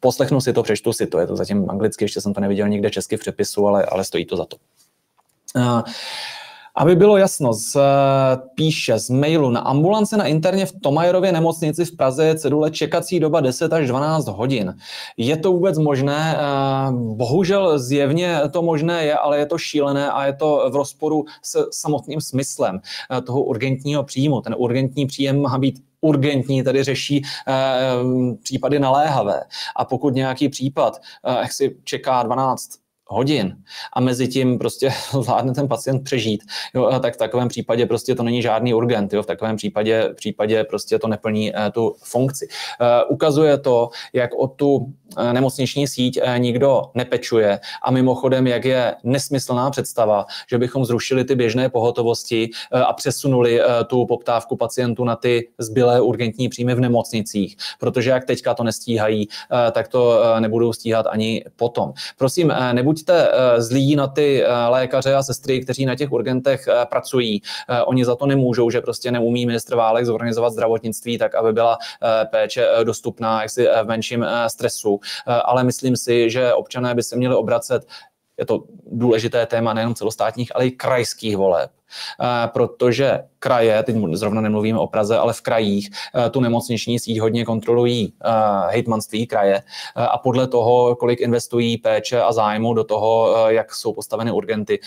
Poslechnu 0.00 0.40
si 0.40 0.52
to, 0.52 0.62
přečtu 0.62 0.92
si 0.92 1.06
to, 1.06 1.18
je 1.18 1.26
to 1.26 1.36
zatím 1.36 1.70
anglicky, 1.70 2.04
ještě 2.04 2.20
jsem 2.20 2.34
to 2.34 2.40
neviděl 2.40 2.68
nikde 2.68 2.90
česky 2.90 3.16
v 3.16 3.20
přepisu, 3.20 3.66
ale, 3.66 3.84
ale 3.84 4.04
stojí 4.04 4.24
to 4.26 4.36
za 4.36 4.44
to. 4.44 4.56
Aby 6.76 6.96
bylo 6.96 7.16
jasno, 7.16 7.52
z, 7.52 7.76
píše 8.54 8.98
z 8.98 9.10
mailu 9.10 9.50
na 9.50 9.60
ambulance 9.60 10.16
na 10.16 10.26
interně 10.26 10.66
v 10.66 10.72
Tomajerově 10.82 11.32
nemocnici 11.32 11.84
v 11.84 11.96
Praze 11.96 12.24
je 12.24 12.38
cedule 12.38 12.70
čekací 12.70 13.20
doba 13.20 13.40
10 13.40 13.72
až 13.72 13.88
12 13.88 14.28
hodin. 14.28 14.76
Je 15.16 15.36
to 15.36 15.52
vůbec 15.52 15.78
možné? 15.78 16.36
Eh, 16.36 16.92
bohužel 16.92 17.78
zjevně 17.78 18.40
to 18.50 18.62
možné 18.62 19.04
je, 19.04 19.14
ale 19.14 19.38
je 19.38 19.46
to 19.46 19.58
šílené 19.58 20.10
a 20.10 20.26
je 20.26 20.32
to 20.32 20.70
v 20.70 20.76
rozporu 20.76 21.24
se 21.42 21.58
samotným 21.70 22.20
smyslem 22.20 22.80
eh, 23.10 23.20
toho 23.20 23.42
urgentního 23.42 24.04
příjmu. 24.04 24.40
Ten 24.40 24.54
urgentní 24.58 25.06
příjem 25.06 25.40
má 25.40 25.58
být 25.58 25.80
urgentní, 26.00 26.62
tady 26.62 26.82
řeší 26.84 27.22
uh, 27.22 28.34
případy 28.42 28.78
naléhavé. 28.78 29.42
A 29.76 29.84
pokud 29.84 30.14
nějaký 30.14 30.48
případ, 30.48 31.00
jak 31.40 31.52
si 31.52 31.76
čeká 31.84 32.22
12 32.22 32.70
hodin 33.06 33.56
a 33.92 34.00
mezi 34.00 34.28
tím 34.28 34.58
prostě 34.58 34.92
zvládne 35.22 35.52
ten 35.52 35.68
pacient 35.68 36.04
přežít, 36.04 36.42
jo, 36.74 37.00
tak 37.00 37.14
v 37.14 37.16
takovém 37.16 37.48
případě 37.48 37.86
prostě 37.86 38.14
to 38.14 38.22
není 38.22 38.42
žádný 38.42 38.74
urgent, 38.74 39.12
jo, 39.12 39.22
v 39.22 39.26
takovém 39.26 39.56
případě, 39.56 40.14
případě 40.14 40.64
prostě 40.64 40.98
to 40.98 41.08
neplní 41.08 41.52
uh, 41.52 41.58
tu 41.72 41.96
funkci. 42.02 42.48
Uh, 42.80 42.86
ukazuje 43.14 43.58
to, 43.58 43.88
jak 44.12 44.34
o 44.34 44.48
tu 44.48 44.92
Eh, 45.16 45.32
nemocniční 45.32 45.88
síť 45.88 46.18
eh, 46.22 46.38
nikdo 46.38 46.82
nepečuje. 46.94 47.60
A 47.82 47.90
mimochodem, 47.90 48.46
jak 48.46 48.64
je 48.64 48.94
nesmyslná 49.04 49.70
představa, 49.70 50.26
že 50.50 50.58
bychom 50.58 50.84
zrušili 50.84 51.24
ty 51.24 51.34
běžné 51.34 51.68
pohotovosti 51.68 52.50
eh, 52.72 52.80
a 52.80 52.92
přesunuli 52.92 53.60
tu 53.86 54.06
poptávku 54.06 54.56
pacientů 54.56 55.04
na 55.04 55.16
ty 55.16 55.48
zbylé 55.58 56.00
urgentní 56.00 56.48
příjmy 56.48 56.74
v 56.74 56.80
nemocnicích, 56.80 57.56
protože 57.80 58.10
jak 58.10 58.24
teďka 58.24 58.54
to 58.54 58.62
nestíhají, 58.64 59.28
tak 59.72 59.88
to 59.88 60.20
nebudou 60.40 60.72
stíhat 60.72 61.06
ani 61.06 61.44
potom. 61.56 61.92
Prosím, 62.18 62.52
nebuď 62.72 62.95
nebuďte 62.96 63.28
zlí 63.58 63.96
na 63.96 64.06
ty 64.06 64.44
lékaře 64.68 65.14
a 65.14 65.22
sestry, 65.22 65.60
kteří 65.60 65.86
na 65.86 65.96
těch 65.96 66.12
urgentech 66.12 66.68
pracují. 66.88 67.42
Oni 67.84 68.04
za 68.04 68.16
to 68.16 68.26
nemůžou, 68.26 68.70
že 68.70 68.80
prostě 68.80 69.10
neumí 69.10 69.46
ministr 69.46 69.76
Válek 69.76 70.06
zorganizovat 70.06 70.52
zdravotnictví 70.52 71.18
tak, 71.18 71.34
aby 71.34 71.52
byla 71.52 71.78
péče 72.30 72.68
dostupná 72.84 73.42
jaksi 73.42 73.68
v 73.82 73.86
menším 73.86 74.26
stresu. 74.48 75.00
Ale 75.44 75.64
myslím 75.64 75.96
si, 75.96 76.30
že 76.30 76.54
občané 76.54 76.94
by 76.94 77.02
se 77.02 77.16
měli 77.16 77.34
obracet 77.34 77.86
je 78.38 78.46
to 78.46 78.64
důležité 78.92 79.46
téma 79.46 79.74
nejenom 79.74 79.94
celostátních, 79.94 80.56
ale 80.56 80.66
i 80.66 80.70
krajských 80.70 81.36
voleb. 81.36 81.70
Protože 82.52 83.20
kraje, 83.46 83.82
teď 83.82 83.96
zrovna 84.12 84.40
nemluvíme 84.40 84.78
o 84.78 84.86
Praze, 84.86 85.18
ale 85.18 85.32
v 85.32 85.40
krajích 85.40 85.90
eh, 85.90 86.30
tu 86.30 86.40
nemocniční 86.40 86.98
síť 86.98 87.20
hodně 87.20 87.44
kontrolují 87.44 88.12
eh, 88.12 88.30
hejtmanství 88.70 89.26
kraje 89.26 89.56
eh, 89.56 90.06
a 90.06 90.18
podle 90.18 90.46
toho, 90.46 90.96
kolik 90.96 91.20
investují 91.20 91.78
péče 91.78 92.22
a 92.22 92.32
zájmu 92.32 92.74
do 92.74 92.84
toho, 92.84 93.34
jak 93.48 93.74
jsou 93.74 93.92
postaveny 93.92 94.32
urgenty 94.32 94.80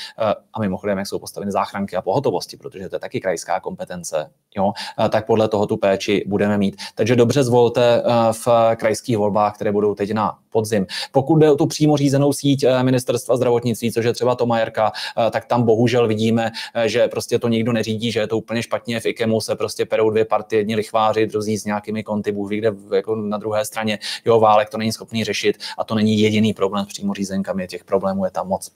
a 0.53 0.59
mimochodem, 0.59 0.97
jak 0.97 1.07
jsou 1.07 1.19
postaveny 1.19 1.51
záchranky 1.51 1.95
a 1.95 2.01
pohotovosti, 2.01 2.57
protože 2.57 2.89
to 2.89 2.95
je 2.95 2.99
taky 2.99 3.19
krajská 3.19 3.59
kompetence, 3.59 4.31
jo, 4.57 4.71
tak 5.09 5.25
podle 5.25 5.47
toho 5.47 5.67
tu 5.67 5.77
péči 5.77 6.23
budeme 6.27 6.57
mít. 6.57 6.75
Takže 6.95 7.15
dobře 7.15 7.43
zvolte 7.43 8.03
v 8.31 8.47
krajských 8.75 9.17
volbách, 9.17 9.55
které 9.55 9.71
budou 9.71 9.95
teď 9.95 10.11
na 10.11 10.37
podzim. 10.49 10.85
Pokud 11.11 11.35
jde 11.35 11.51
o 11.51 11.55
tu 11.55 11.65
přímo 11.65 11.97
řízenou 11.97 12.33
síť 12.33 12.65
ministerstva 12.81 13.35
zdravotnictví, 13.35 13.91
což 13.91 14.05
je 14.05 14.13
třeba 14.13 14.35
Tomajerka, 14.35 14.91
tak 15.31 15.45
tam 15.45 15.63
bohužel 15.63 16.07
vidíme, 16.07 16.51
že 16.89 17.07
prostě 17.07 17.39
to 17.39 17.47
nikdo 17.47 17.73
neřídí, 17.73 18.11
že 18.11 18.19
je 18.19 18.27
to 18.27 18.37
úplně 18.37 18.63
špatně. 18.63 18.99
V 18.99 19.05
IKEMu 19.05 19.41
se 19.41 19.55
prostě 19.55 19.85
perou 19.85 20.09
dvě 20.09 20.25
partie, 20.25 20.59
jedni 20.59 20.75
lichváři, 20.75 21.27
druzí 21.27 21.57
s 21.57 21.65
nějakými 21.65 22.03
konty, 22.03 22.31
Bůh 22.31 22.49
kde 22.49 22.71
jako 22.95 23.15
na 23.15 23.37
druhé 23.37 23.65
straně. 23.65 23.99
Jo, 24.25 24.39
válek 24.39 24.69
to 24.69 24.77
není 24.77 24.91
schopný 24.91 25.23
řešit 25.23 25.57
a 25.77 25.83
to 25.83 25.95
není 25.95 26.19
jediný 26.19 26.53
problém 26.53 26.85
s 26.85 26.87
přímo 26.87 27.13
řízenkami, 27.13 27.67
těch 27.67 27.83
problémů 27.83 28.25
je 28.25 28.31
tam 28.31 28.47
moc. 28.47 28.71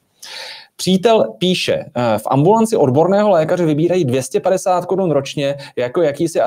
Přítel 0.84 1.34
píše, 1.38 1.74
eh, 1.74 2.18
v 2.18 2.28
ambulanci 2.28 2.78
odborného 2.78 3.30
lékaře 3.30 3.66
vybírají 3.66 4.06
250 4.06 4.86
korun 4.86 5.12
ročně 5.12 5.56
jako 5.76 6.02
jakýsi 6.02 6.42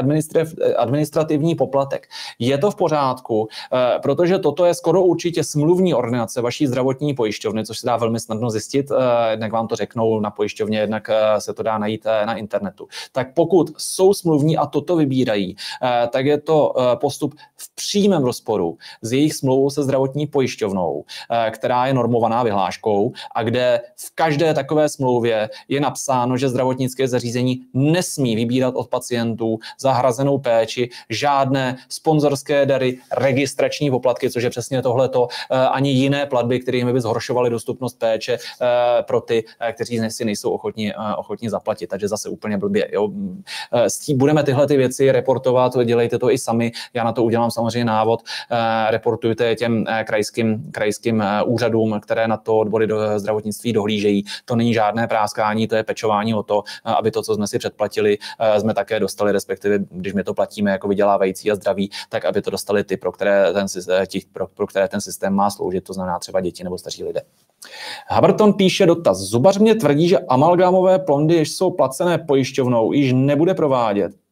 administrativní 0.77 1.55
poplatek. 1.55 2.07
Je 2.39 2.59
to 2.59 2.71
v 2.71 2.75
pořádku, 2.75 3.49
eh, 3.73 3.99
protože 3.99 4.39
toto 4.39 4.65
je 4.65 4.75
skoro 4.75 5.03
určitě 5.03 5.45
smluvní 5.45 5.95
ordinace 5.95 6.41
vaší 6.41 6.67
zdravotní 6.67 7.15
pojišťovny, 7.15 7.65
což 7.65 7.79
se 7.79 7.87
dá 7.87 7.97
velmi 7.97 8.21
snadno 8.21 8.51
zjistit, 8.51 8.91
eh, 8.91 9.31
jednak 9.31 9.53
vám 9.53 9.69
to 9.69 9.77
řeknou 9.77 10.21
na 10.21 10.31
pojišťovně, 10.31 10.79
jednak 10.79 11.11
se 11.39 11.55
to 11.55 11.63
dá 11.63 11.79
najít 11.79 12.05
na 12.05 12.35
internetu. 12.35 12.89
Tak 13.13 13.35
pokud 13.35 13.71
jsou 13.79 14.15
smluvní 14.15 14.57
a 14.57 14.67
toto 14.67 14.97
vybírají, 14.97 15.57
tak 16.11 16.27
je 16.27 16.41
to 16.41 16.75
postup 17.01 17.35
v 17.57 17.75
přímém 17.75 18.25
rozporu 18.25 18.79
s 19.03 19.13
jejich 19.13 19.35
smlouvou 19.35 19.71
se 19.71 19.83
zdravotní 19.83 20.27
pojišťovnou, 20.27 21.05
která 21.51 21.87
je 21.87 21.95
normovaná 21.95 22.43
vyhláškou 22.43 23.13
a 23.35 23.43
kde 23.43 23.81
v 23.97 24.15
každé 24.27 24.55
takové 24.55 24.89
smlouvě 24.89 25.51
je 25.69 25.81
napsáno, 25.81 26.37
že 26.37 26.49
zdravotnické 26.49 27.09
zařízení 27.09 27.61
nesmí 27.75 28.37
vybírat 28.37 28.75
od 28.75 28.89
pacientů 28.89 29.59
za 29.81 29.93
hrazenou 29.93 30.39
péči 30.39 30.89
žádné 31.11 31.77
sponzorské 31.89 32.67
dary, 32.67 32.99
registrační 33.13 33.91
poplatky, 33.91 34.31
což 34.31 34.43
je 34.43 34.51
přesně 34.51 34.83
tohleto, 34.83 35.29
eh, 35.31 35.55
ani 35.57 35.91
jiné 35.91 36.27
platby, 36.27 36.61
kterými 36.61 36.93
by 36.93 37.01
zhoršovaly 37.01 37.51
dostupnost 37.51 37.99
péče 37.99 38.35
eh, 38.35 39.03
pro 39.03 39.21
ty, 39.21 39.45
eh, 39.61 39.73
kteří 39.73 40.01
si 40.09 40.25
nejsou 40.25 40.51
ochotní, 40.51 40.93
ochotní 41.17 41.49
zaplatit. 41.49 41.87
Takže 41.87 42.09
zase 42.09 42.29
úplně 42.29 42.59
blbě. 42.59 42.89
Jo. 42.93 43.09
Budeme 44.15 44.43
tyhle 44.43 44.67
ty 44.67 44.77
věci 44.77 45.13
reportovat, 45.13 45.73
dělejte 45.85 46.19
to 46.19 46.31
i 46.31 46.39
sami. 46.39 46.73
Já 46.95 47.05
na 47.05 47.13
to 47.13 47.25
udělám 47.25 47.51
samozřejmě 47.51 47.85
návod. 47.85 48.23
Reportujte 48.91 49.55
těm 49.55 49.85
krajským, 50.05 50.71
krajským 50.73 51.23
úřadům, 51.45 52.01
které 52.01 52.29
na 52.29 52.37
to 52.37 52.59
odbory 52.59 52.87
do 52.87 53.19
zdravotnictví 53.19 53.73
dohlíží 53.73 54.06
dohlížejí. 54.07 54.25
To 54.45 54.57
není 54.57 54.75
žádné 54.75 55.07
práskání, 55.07 55.69
to 55.69 55.77
je 55.77 55.83
pečování 55.83 56.35
o 56.35 56.43
to, 56.43 56.63
aby 56.85 57.11
to, 57.11 57.23
co 57.23 57.35
jsme 57.35 57.47
si 57.47 57.59
předplatili, 57.59 58.19
eh, 58.39 58.61
jsme 58.61 58.75
také 58.75 59.01
dostali, 59.01 59.33
respektive 59.33 59.79
když 59.91 60.13
my 60.13 60.25
to 60.25 60.35
platíme 60.35 60.71
jako 60.71 60.89
vydělávající 60.89 61.51
a 61.51 61.55
zdraví, 61.55 61.91
tak 62.09 62.25
aby 62.25 62.43
to 62.43 62.51
dostali 62.51 62.85
ty, 62.85 62.97
pro 62.97 63.13
které 63.13 63.53
ten, 63.53 63.67
eh, 63.91 64.07
těch, 64.07 64.27
pro, 64.33 64.47
pro 64.47 64.67
které 64.67 64.89
ten 64.89 65.01
systém 65.01 65.35
má 65.35 65.51
sloužit, 65.51 65.85
to 65.85 65.93
znamená 65.93 66.19
třeba 66.19 66.41
děti 66.41 66.65
nebo 66.65 66.79
staří 66.79 67.05
lidé. 67.05 67.23
Haberton 68.09 68.53
píše 68.53 68.87
dotaz. 68.87 69.19
Zubař 69.19 69.59
mě 69.59 69.75
tvrdí, 69.75 70.09
že 70.09 70.19
amalgámové 70.19 70.99
plondy, 70.99 71.35
jež 71.35 71.53
jsou 71.53 71.71
placené 71.71 72.19
pojišťovnou, 72.19 72.93
již 72.93 73.13
nebude 73.13 73.55
provádět 73.55 74.26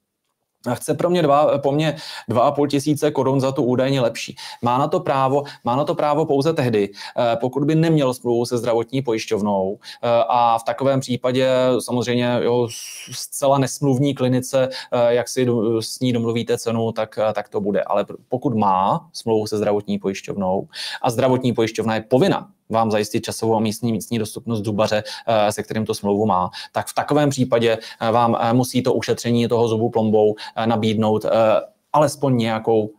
a 0.67 0.75
chce 0.75 0.95
pro 0.95 1.11
mě 1.11 1.23
dva, 1.23 1.59
po 1.59 1.73
mně 1.73 1.97
2,5 2.31 2.67
tisíce 2.69 3.11
korun 3.11 3.41
za 3.41 3.53
tu 3.53 3.63
údajně 3.63 4.01
lepší. 4.01 4.37
Má 4.63 4.79
na 4.79 4.89
to 4.89 5.01
právo, 5.01 5.43
má 5.65 5.77
na 5.77 5.85
to 5.85 5.95
právo 5.95 6.27
pouze 6.27 6.53
tehdy, 6.53 6.91
eh, 6.93 7.37
pokud 7.37 7.65
by 7.65 7.75
neměl 7.75 8.15
smlouvu 8.15 8.45
se 8.47 8.59
zdravotní 8.59 9.03
pojišťovnou 9.03 9.79
eh, 10.03 10.09
a 10.29 10.59
v 10.59 10.65
takovém 10.65 11.01
případě 11.01 11.49
samozřejmě 11.79 12.39
jo, 12.43 12.69
zcela 13.13 13.59
nesmluvní 13.59 14.15
klinice, 14.15 14.69
eh, 14.93 15.15
jak 15.15 15.29
si 15.29 15.47
s 15.81 16.01
ní 16.01 16.13
domluvíte 16.13 16.59
cenu, 16.59 16.93
tak, 16.93 17.19
tak 17.35 17.49
to 17.49 17.61
bude. 17.61 17.83
Ale 17.83 18.07
pokud 18.29 18.55
má 18.57 19.09
smlouvu 19.13 19.47
se 19.47 19.57
zdravotní 19.57 19.99
pojišťovnou 19.99 20.69
a 21.03 21.11
zdravotní 21.11 21.53
pojišťovna 21.53 21.95
je 21.95 22.01
povinna 22.01 22.51
vám 22.71 22.91
zajistit 22.91 23.21
časovou 23.21 23.57
a 23.57 23.61
místní, 23.61 23.93
místní 23.93 24.19
dostupnost 24.19 24.65
zubaře, 24.65 25.03
eh, 25.27 25.53
se 25.53 25.63
kterým 25.63 25.87
to 25.87 25.95
smlouvu 25.95 26.27
má, 26.27 26.51
tak 26.73 26.87
v 26.87 26.95
takovém 26.95 27.31
případě 27.31 27.79
eh, 28.01 28.11
vám 28.11 28.37
eh, 28.41 28.53
musí 28.53 28.83
to 28.83 28.95
ušetření 28.95 29.49
toho 29.49 29.69
zubu 29.69 29.91
plombou 29.91 30.35
nabídnout 30.67 31.27
alespoň 31.93 32.37
nějakou 32.37 32.91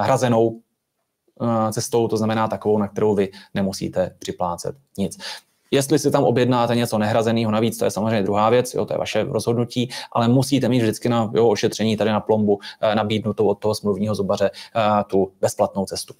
hrazenou 0.00 0.60
cestou, 1.72 2.08
to 2.08 2.16
znamená 2.16 2.48
takovou, 2.48 2.78
na 2.78 2.88
kterou 2.88 3.14
vy 3.14 3.28
nemusíte 3.54 4.14
připlácet 4.18 4.76
nic. 4.98 5.18
Jestli 5.70 5.98
si 5.98 6.10
tam 6.10 6.24
objednáte 6.24 6.76
něco 6.76 6.98
nehrazeného 6.98 7.50
navíc, 7.50 7.78
to 7.78 7.84
je 7.84 7.90
samozřejmě 7.90 8.22
druhá 8.22 8.50
věc, 8.50 8.74
jo, 8.74 8.86
to 8.86 8.94
je 8.94 8.98
vaše 8.98 9.24
rozhodnutí, 9.24 9.90
ale 10.12 10.28
musíte 10.28 10.68
mít 10.68 10.80
vždycky 10.80 11.08
na 11.08 11.30
jo, 11.34 11.48
ošetření 11.48 11.96
tady 11.96 12.10
na 12.10 12.20
plombu 12.20 12.60
nabídnutou 12.94 13.46
od 13.46 13.58
toho 13.58 13.74
smluvního 13.74 14.14
zubaře 14.14 14.50
tu 15.06 15.32
bezplatnou 15.40 15.84
cestu. 15.84 16.14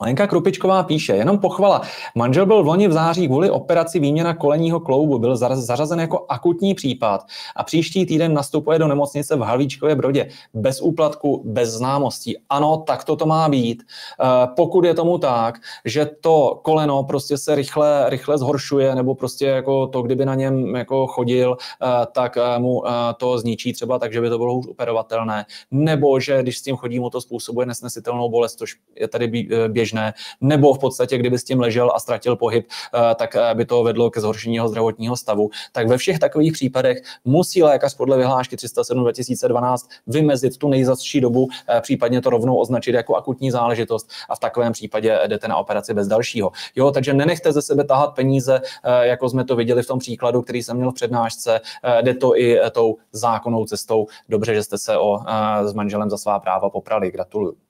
Lenka 0.00 0.26
Krupičková 0.26 0.82
píše, 0.82 1.12
jenom 1.12 1.38
pochvala. 1.38 1.82
Manžel 2.14 2.46
byl 2.46 2.62
v 2.62 2.66
loni 2.66 2.88
v 2.88 2.92
září 2.92 3.26
kvůli 3.26 3.50
operaci 3.50 3.98
výměna 3.98 4.34
kolenního 4.34 4.80
kloubu, 4.80 5.18
byl 5.18 5.36
zařazen 5.36 6.00
jako 6.00 6.26
akutní 6.28 6.74
případ 6.74 7.24
a 7.56 7.64
příští 7.64 8.06
týden 8.06 8.34
nastupuje 8.34 8.78
do 8.78 8.88
nemocnice 8.88 9.36
v 9.36 9.40
Halvíčkově 9.40 9.94
Brodě. 9.94 10.28
Bez 10.54 10.80
úplatku, 10.80 11.42
bez 11.44 11.70
známostí. 11.70 12.36
Ano, 12.50 12.84
tak 12.86 13.04
to 13.04 13.16
to 13.16 13.26
má 13.26 13.48
být. 13.48 13.82
Eh, 13.82 14.46
pokud 14.56 14.84
je 14.84 14.94
tomu 14.94 15.18
tak, 15.18 15.58
že 15.84 16.10
to 16.20 16.60
koleno 16.62 17.04
prostě 17.04 17.38
se 17.38 17.54
rychle, 17.54 18.10
rychle 18.10 18.38
zhoršuje, 18.38 18.94
nebo 18.94 19.14
prostě 19.14 19.46
jako 19.46 19.86
to, 19.86 20.02
kdyby 20.02 20.24
na 20.24 20.34
něm 20.34 20.76
jako 20.76 21.06
chodil, 21.06 21.56
eh, 21.82 22.06
tak 22.12 22.36
eh, 22.36 22.58
mu 22.58 22.82
to 23.16 23.38
zničí 23.38 23.72
třeba 23.72 23.98
tak, 23.98 24.12
že 24.12 24.20
by 24.20 24.28
to 24.28 24.38
bylo 24.38 24.54
už 24.54 24.66
operovatelné. 24.66 25.46
Nebo 25.70 26.20
že 26.20 26.42
když 26.42 26.58
s 26.58 26.62
tím 26.62 26.76
chodí, 26.76 27.00
mu 27.00 27.10
to 27.10 27.20
způsobuje 27.20 27.66
nesnesitelnou 27.66 28.28
bolest, 28.28 28.58
což 28.58 28.74
je 28.96 29.08
tady 29.08 29.48
běžné 29.68 29.85
běžné, 29.86 30.14
nebo 30.40 30.74
v 30.74 30.78
podstatě, 30.78 31.18
kdyby 31.18 31.38
s 31.38 31.44
tím 31.44 31.60
ležel 31.60 31.92
a 31.94 32.00
ztratil 32.00 32.36
pohyb, 32.36 32.66
eh, 32.66 33.14
tak 33.14 33.36
eh, 33.36 33.54
by 33.54 33.64
to 33.64 33.82
vedlo 33.82 34.10
ke 34.10 34.20
zhoršení 34.20 34.54
jeho 34.54 34.68
zdravotního 34.68 35.16
stavu. 35.16 35.50
Tak 35.72 35.88
ve 35.88 35.98
všech 35.98 36.18
takových 36.18 36.52
případech 36.52 37.02
musí 37.24 37.62
lékař 37.62 37.94
podle 37.94 38.16
vyhlášky 38.16 38.56
307 38.56 39.02
2012 39.02 39.88
vymezit 40.06 40.58
tu 40.58 40.68
nejzastší 40.68 41.20
dobu, 41.20 41.48
eh, 41.68 41.80
případně 41.80 42.20
to 42.20 42.30
rovnou 42.30 42.56
označit 42.56 42.94
jako 42.94 43.16
akutní 43.16 43.50
záležitost 43.50 44.10
a 44.28 44.34
v 44.34 44.38
takovém 44.38 44.72
případě 44.72 45.18
jdete 45.26 45.48
na 45.48 45.56
operaci 45.56 45.94
bez 45.94 46.08
dalšího. 46.08 46.52
Jo, 46.76 46.90
takže 46.90 47.14
nenechte 47.14 47.52
ze 47.52 47.62
sebe 47.62 47.84
tahat 47.84 48.14
peníze, 48.14 48.60
jako 49.02 49.28
jsme 49.28 49.44
to 49.44 49.56
viděli 49.56 49.82
v 49.82 49.86
tom 49.86 49.98
příkladu, 49.98 50.42
který 50.42 50.62
jsem 50.62 50.76
měl 50.76 50.90
v 50.90 50.94
přednášce. 50.94 51.60
Jde 52.02 52.14
to 52.14 52.38
i 52.38 52.58
tou 52.70 52.96
zákonnou 53.12 53.64
cestou. 53.64 54.06
Dobře, 54.28 54.54
že 54.54 54.62
jste 54.62 54.78
se 54.78 54.98
o, 54.98 55.20
s 55.64 55.72
manželem 55.72 56.10
za 56.10 56.18
svá 56.18 56.40
práva 56.40 56.70
poprali. 56.70 57.10
Gratuluju. 57.10 57.65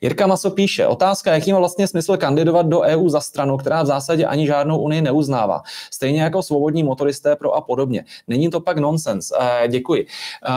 Jirka 0.00 0.26
Maso 0.26 0.50
píše, 0.50 0.86
otázka, 0.86 1.32
jaký 1.32 1.52
má 1.52 1.58
vlastně 1.58 1.86
smysl 1.86 2.16
kandidovat 2.16 2.66
do 2.66 2.80
EU 2.80 3.08
za 3.08 3.20
stranu, 3.20 3.56
která 3.56 3.82
v 3.82 3.86
zásadě 3.86 4.26
ani 4.26 4.46
žádnou 4.46 4.78
unii 4.78 5.02
neuznává. 5.02 5.62
Stejně 5.90 6.22
jako 6.22 6.42
svobodní 6.42 6.82
motoristé 6.82 7.36
pro 7.36 7.52
a 7.52 7.60
podobně. 7.60 8.04
Není 8.28 8.50
to 8.50 8.60
pak 8.60 8.78
nonsens. 8.78 9.30
Uh, 9.30 9.68
děkuji. 9.68 10.06
Uh, 10.48 10.54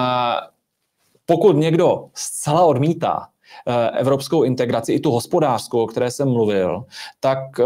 pokud 1.26 1.56
někdo 1.56 2.06
zcela 2.14 2.66
odmítá 2.66 3.28
Eh, 3.28 3.41
evropskou 3.94 4.44
integraci, 4.44 4.94
i 4.94 5.00
tu 5.00 5.12
hospodářskou, 5.12 5.84
o 5.84 5.88
které 5.88 6.12
jsem 6.12 6.30
mluvil, 6.30 6.86
tak 7.20 7.38
eh, 7.60 7.64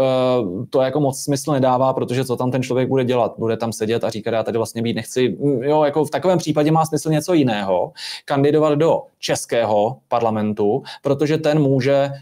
to 0.70 0.80
jako 0.80 1.00
moc 1.00 1.22
smysl 1.22 1.52
nedává, 1.52 1.92
protože 1.92 2.24
co 2.24 2.36
tam 2.36 2.50
ten 2.50 2.62
člověk 2.62 2.88
bude 2.88 3.04
dělat? 3.04 3.34
Bude 3.38 3.56
tam 3.56 3.72
sedět 3.72 4.04
a 4.04 4.10
říkat, 4.10 4.34
já 4.34 4.42
tady 4.42 4.58
vlastně 4.58 4.82
být 4.82 4.94
nechci. 4.94 5.28
Mm, 5.28 5.62
jo, 5.62 5.84
jako 5.84 6.04
v 6.04 6.10
takovém 6.10 6.38
případě 6.38 6.70
má 6.70 6.84
smysl 6.84 7.10
něco 7.10 7.34
jiného. 7.34 7.92
Kandidovat 8.24 8.74
do 8.74 9.02
českého 9.18 9.96
parlamentu, 10.08 10.82
protože 11.02 11.38
ten 11.38 11.58
může 11.58 11.94
eh, 11.94 12.14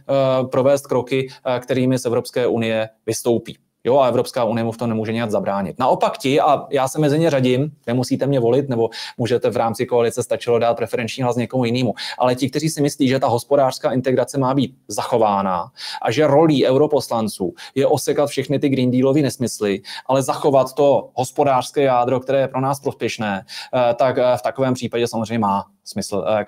provést 0.50 0.86
kroky, 0.86 1.28
kterými 1.60 1.98
z 1.98 2.06
Evropské 2.06 2.46
unie 2.46 2.88
vystoupí. 3.06 3.58
Jo, 3.84 3.98
a 3.98 4.08
Evropská 4.08 4.44
unie 4.44 4.64
mu 4.64 4.72
v 4.72 4.76
tom 4.76 4.88
nemůže 4.88 5.12
nějak 5.12 5.30
zabránit. 5.30 5.78
Naopak 5.78 6.18
ti, 6.18 6.40
a 6.40 6.66
já 6.70 6.88
se 6.88 6.98
mezi 6.98 7.18
ně 7.18 7.30
řadím, 7.30 7.72
nemusíte 7.86 8.26
mě 8.26 8.40
volit, 8.40 8.68
nebo 8.68 8.90
můžete 9.18 9.50
v 9.50 9.56
rámci 9.56 9.86
koalice 9.86 10.22
stačilo 10.22 10.58
dát 10.58 10.76
preferenční 10.76 11.22
hlas 11.22 11.36
někomu 11.36 11.64
jinému. 11.64 11.94
Ale 12.18 12.34
ti, 12.34 12.50
kteří 12.50 12.68
si 12.68 12.82
myslí, 12.82 13.08
že 13.08 13.18
ta 13.18 13.26
hospodářská 13.26 13.92
integrace 13.92 14.38
má 14.38 14.54
být 14.54 14.74
zachována 14.88 15.70
a 16.02 16.10
že 16.10 16.26
rolí 16.26 16.66
europoslanců 16.66 17.54
je 17.74 17.86
osekat 17.86 18.28
všechny 18.28 18.58
ty 18.58 18.68
Green 18.68 18.90
Dealové 18.90 19.20
nesmysly, 19.20 19.80
ale 20.06 20.22
zachovat 20.22 20.72
to 20.72 21.10
hospodářské 21.14 21.82
jádro, 21.82 22.20
které 22.20 22.40
je 22.40 22.48
pro 22.48 22.60
nás 22.60 22.80
prospěšné, 22.80 23.44
eh, 23.74 23.94
tak 23.94 24.18
eh, 24.18 24.36
v 24.36 24.42
takovém 24.42 24.74
případě 24.74 25.08
samozřejmě 25.08 25.38
má 25.38 25.64
smysl 25.84 26.24
eh, 26.28 26.44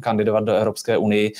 kandidovat, 0.00 0.44
do 0.44 0.54
Evropské 0.54 0.96
unie, 0.96 1.30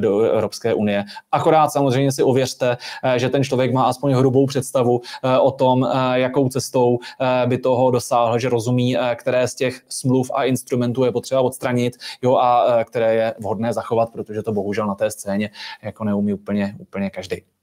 do 0.00 0.20
Evropské 0.20 0.74
unie. 0.74 1.04
Akorát 1.32 1.68
samozřejmě 1.68 2.12
si 2.12 2.22
ověřte, 2.22 2.76
že 3.16 3.28
ten 3.28 3.44
člověk 3.44 3.72
má 3.72 3.84
aspoň 3.84 4.12
hrubou 4.12 4.46
představu 4.46 5.00
o 5.40 5.50
tom, 5.50 5.88
jakou 6.14 6.48
cestou 6.48 6.98
by 7.46 7.58
toho 7.58 7.90
dosáhl, 7.90 8.38
že 8.38 8.48
rozumí, 8.48 8.96
které 9.14 9.48
z 9.48 9.54
těch 9.54 9.80
smluv 9.88 10.30
a 10.34 10.44
instrumentů 10.44 11.04
je 11.04 11.12
potřeba 11.12 11.40
odstranit 11.40 11.96
jo, 12.22 12.36
a 12.36 12.84
které 12.84 13.14
je 13.14 13.34
vhodné 13.38 13.72
zachovat, 13.72 14.12
protože 14.12 14.42
to 14.42 14.52
bohužel 14.52 14.86
na 14.86 14.94
té 14.94 15.10
scéně 15.10 15.50
jako 15.82 16.04
neumí 16.04 16.32
úplně, 16.32 16.76
úplně 16.78 17.10
každý 17.10 17.55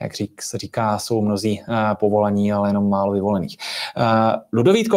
jak 0.00 0.14
řík, 0.14 0.42
se 0.42 0.58
říká, 0.58 0.98
jsou 0.98 1.20
mnozí 1.20 1.62
povolaní, 1.94 2.52
ale 2.52 2.68
jenom 2.68 2.90
málo 2.90 3.12
vyvolených. 3.12 3.56
Ludovít 4.52 4.88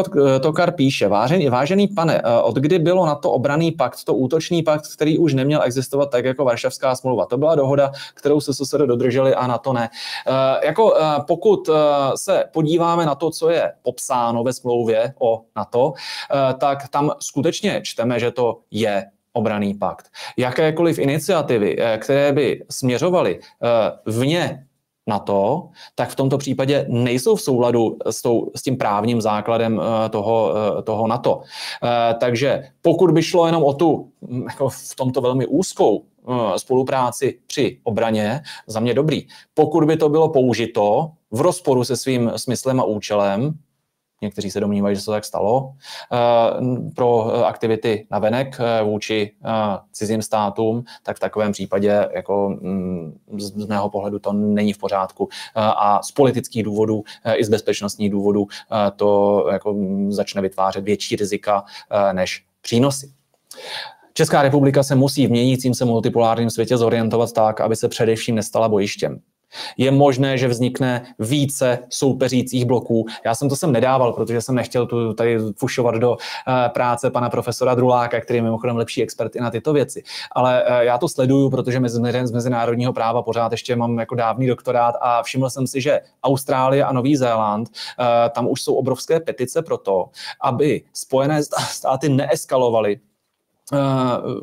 Tokar 0.41 0.71
píše, 0.71 1.07
vážený, 1.07 1.49
vážený 1.49 1.87
pane, 1.87 2.21
od 2.43 2.55
kdy 2.55 2.79
bylo 2.79 3.05
na 3.05 3.15
to 3.15 3.31
obraný 3.31 3.71
pakt, 3.71 4.03
to 4.03 4.13
útočný 4.13 4.63
pakt, 4.63 4.83
který 4.95 5.17
už 5.17 5.33
neměl 5.33 5.63
existovat 5.63 6.11
tak 6.11 6.25
jako 6.25 6.45
Varšavská 6.45 6.95
smlouva. 6.95 7.25
To 7.25 7.37
byla 7.37 7.55
dohoda, 7.55 7.91
kterou 8.13 8.41
se 8.41 8.53
SSR 8.53 8.87
dodrželi 8.87 9.35
a 9.35 9.47
na 9.47 9.57
to 9.57 9.73
ne. 9.73 9.89
Jako 10.63 10.93
pokud 11.27 11.69
se 12.15 12.45
podíváme 12.53 13.05
na 13.05 13.15
to, 13.15 13.31
co 13.31 13.49
je 13.49 13.73
popsáno 13.81 14.43
ve 14.43 14.53
smlouvě 14.53 15.13
o 15.19 15.41
NATO, 15.55 15.93
tak 16.57 16.87
tam 16.87 17.11
skutečně 17.19 17.81
čteme, 17.83 18.19
že 18.19 18.31
to 18.31 18.59
je 18.71 19.05
obraný 19.39 19.73
pakt. 19.73 20.11
Jakékoliv 20.37 20.99
iniciativy, 20.99 21.75
eh, 21.79 21.97
které 21.97 22.33
by 22.33 22.65
směřovaly 22.69 23.39
eh, 23.39 23.67
vně 24.05 24.65
na 25.07 25.19
to, 25.19 25.69
tak 25.95 26.09
v 26.09 26.15
tomto 26.15 26.37
případě 26.37 26.85
nejsou 26.89 27.35
v 27.35 27.41
souladu 27.41 27.97
s, 28.05 28.21
tou, 28.21 28.51
s 28.55 28.61
tím 28.61 28.77
právním 28.77 29.21
základem 29.21 29.81
eh, 29.81 30.09
toho, 30.09 30.53
toho 30.83 31.07
NATO. 31.07 31.41
Takže 32.19 32.63
pokud 32.81 33.11
by 33.11 33.23
šlo 33.23 33.45
jenom 33.45 33.63
o 33.63 33.73
tu 33.73 34.11
hm, 34.21 34.45
jako 34.49 34.69
v 34.69 34.95
tomto 34.95 35.21
velmi 35.21 35.47
úzkou 35.47 36.05
spolupráci 36.57 37.39
při 37.47 37.79
obraně, 37.83 38.41
za 38.67 38.79
mě 38.79 38.93
dobrý. 38.93 39.27
Pokud 39.53 39.83
by 39.83 39.97
to 39.97 40.09
bylo 40.09 40.29
použito 40.29 41.09
v 41.31 41.41
rozporu 41.41 41.83
se 41.83 41.97
svým 41.97 42.31
smyslem 42.35 42.79
a 42.79 42.83
účelem, 42.83 43.57
někteří 44.21 44.51
se 44.51 44.59
domnívají, 44.59 44.95
že 44.95 45.01
se 45.01 45.05
to 45.05 45.11
tak 45.11 45.25
stalo, 45.25 45.73
eh, 46.13 46.91
pro 46.95 47.45
aktivity 47.45 48.07
na 48.11 48.19
venek 48.19 48.57
eh, 48.59 48.83
vůči 48.83 49.31
eh, 49.45 49.49
cizím 49.91 50.21
státům, 50.21 50.83
tak 51.03 51.17
v 51.17 51.19
takovém 51.19 51.51
případě 51.51 52.09
jako 52.15 52.49
mm, 52.61 53.19
z 53.37 53.65
mého 53.65 53.89
pohledu 53.89 54.19
to 54.19 54.33
není 54.33 54.73
v 54.73 54.77
pořádku. 54.77 55.29
A 55.55 56.03
z 56.03 56.11
politických 56.11 56.63
důvodů 56.63 57.03
i 57.35 57.43
z 57.43 57.49
bezpečnostních 57.49 58.09
důvodů 58.09 58.47
to 58.95 59.45
jako 59.51 59.73
mm, 59.73 60.11
začne 60.11 60.41
vytvářet 60.41 60.83
větší 60.83 61.15
rizika 61.15 61.63
než 62.13 62.45
přínosy. 62.61 63.11
Česká 64.13 64.41
republika 64.41 64.83
se 64.83 64.95
musí 64.95 65.27
v 65.27 65.31
měnícím 65.31 65.73
se 65.73 65.85
multipolárním 65.85 66.49
světě 66.49 66.77
zorientovat 66.77 67.33
tak, 67.33 67.61
aby 67.61 67.75
se 67.75 67.89
především 67.89 68.35
nestala 68.35 68.69
bojištěm. 68.69 69.19
Je 69.77 69.91
možné, 69.91 70.37
že 70.37 70.47
vznikne 70.47 71.05
více 71.19 71.79
soupeřících 71.89 72.65
bloků. 72.65 73.05
Já 73.25 73.35
jsem 73.35 73.49
to 73.49 73.55
sem 73.55 73.71
nedával, 73.71 74.13
protože 74.13 74.41
jsem 74.41 74.55
nechtěl 74.55 74.85
tu 74.85 75.13
tady 75.13 75.37
fušovat 75.57 75.95
do 75.95 76.11
uh, 76.11 76.17
práce 76.73 77.09
pana 77.09 77.29
profesora 77.29 77.75
Druláka, 77.75 78.21
který 78.21 78.37
je 78.37 78.43
mimochodem 78.43 78.77
lepší 78.77 79.03
expert 79.03 79.35
i 79.35 79.39
na 79.39 79.51
tyto 79.51 79.73
věci. 79.73 80.03
Ale 80.31 80.63
uh, 80.63 80.77
já 80.77 80.97
to 80.97 81.07
sleduju, 81.07 81.49
protože 81.49 81.81
z 82.23 82.31
mezinárodního 82.31 82.93
práva 82.93 83.21
pořád 83.21 83.51
ještě 83.51 83.75
mám 83.75 83.99
jako 83.99 84.15
dávný 84.15 84.47
doktorát 84.47 84.95
a 85.01 85.23
všiml 85.23 85.49
jsem 85.49 85.67
si, 85.67 85.81
že 85.81 85.99
Austrálie 86.23 86.83
a 86.83 86.93
Nový 86.93 87.15
Zéland, 87.15 87.69
uh, 87.69 88.05
tam 88.29 88.47
už 88.47 88.61
jsou 88.61 88.75
obrovské 88.75 89.19
petice 89.19 89.61
pro 89.61 89.77
to, 89.77 90.09
aby 90.41 90.81
Spojené 90.93 91.43
státy 91.43 92.09
neeskalovaly 92.09 92.99
Eh, 92.99 93.08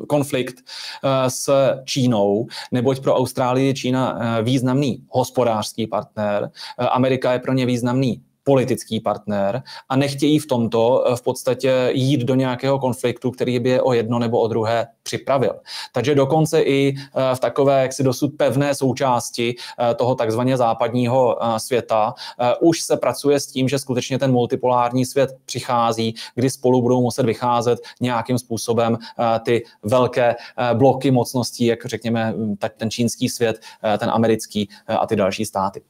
konflikt 0.07 0.55
eh, 0.59 1.29
s 1.29 1.49
Čínou, 1.85 2.47
neboť 2.71 2.99
pro 2.99 3.15
Austrálii 3.15 3.67
je 3.67 3.73
Čína 3.73 4.03
eh, 4.03 4.43
významný 4.43 5.03
hospodářský 5.09 5.87
partner, 5.87 6.49
Amerika 6.77 7.33
je 7.33 7.39
pro 7.39 7.53
ně 7.53 7.65
významný 7.65 8.21
politický 8.47 8.99
partner 8.99 9.63
a 9.89 9.95
nechtějí 9.95 10.39
v 10.39 10.47
tomto 10.47 11.03
v 11.15 11.21
podstatě 11.21 11.89
jít 11.91 12.21
do 12.21 12.35
nějakého 12.35 12.79
konfliktu, 12.79 13.31
který 13.31 13.59
by 13.59 13.69
je 13.69 13.81
o 13.81 13.93
jedno 13.93 14.19
nebo 14.19 14.39
o 14.39 14.47
druhé 14.47 14.87
připravil. 15.03 15.55
Takže 15.93 16.15
dokonce 16.15 16.61
i 16.61 16.95
v 17.33 17.39
takové 17.39 17.81
jaksi 17.81 18.03
dosud 18.03 18.31
pevné 18.37 18.75
součásti 18.75 19.55
toho 19.95 20.15
takzvaně 20.15 20.57
západního 20.57 21.37
světa 21.57 22.13
už 22.61 22.81
se 22.81 22.97
pracuje 22.97 23.39
s 23.39 23.47
tím, 23.47 23.69
že 23.69 23.79
skutečně 23.79 24.19
ten 24.19 24.31
multipolární 24.31 25.05
svět 25.05 25.29
přichází, 25.45 26.15
kdy 26.35 26.49
spolu 26.49 26.81
budou 26.81 27.01
muset 27.01 27.25
vycházet 27.25 27.79
nějakým 28.01 28.39
způsobem 28.39 28.97
ty 29.45 29.63
velké 29.83 30.35
bloky 30.73 31.11
mocností, 31.11 31.65
jak 31.65 31.85
řekněme 31.85 32.33
ten 32.77 32.91
čínský 32.91 33.29
svět, 33.29 33.59
ten 33.97 34.09
americký 34.09 34.69
a 34.87 35.07
ty 35.07 35.15
další 35.15 35.45
státy. 35.45 35.81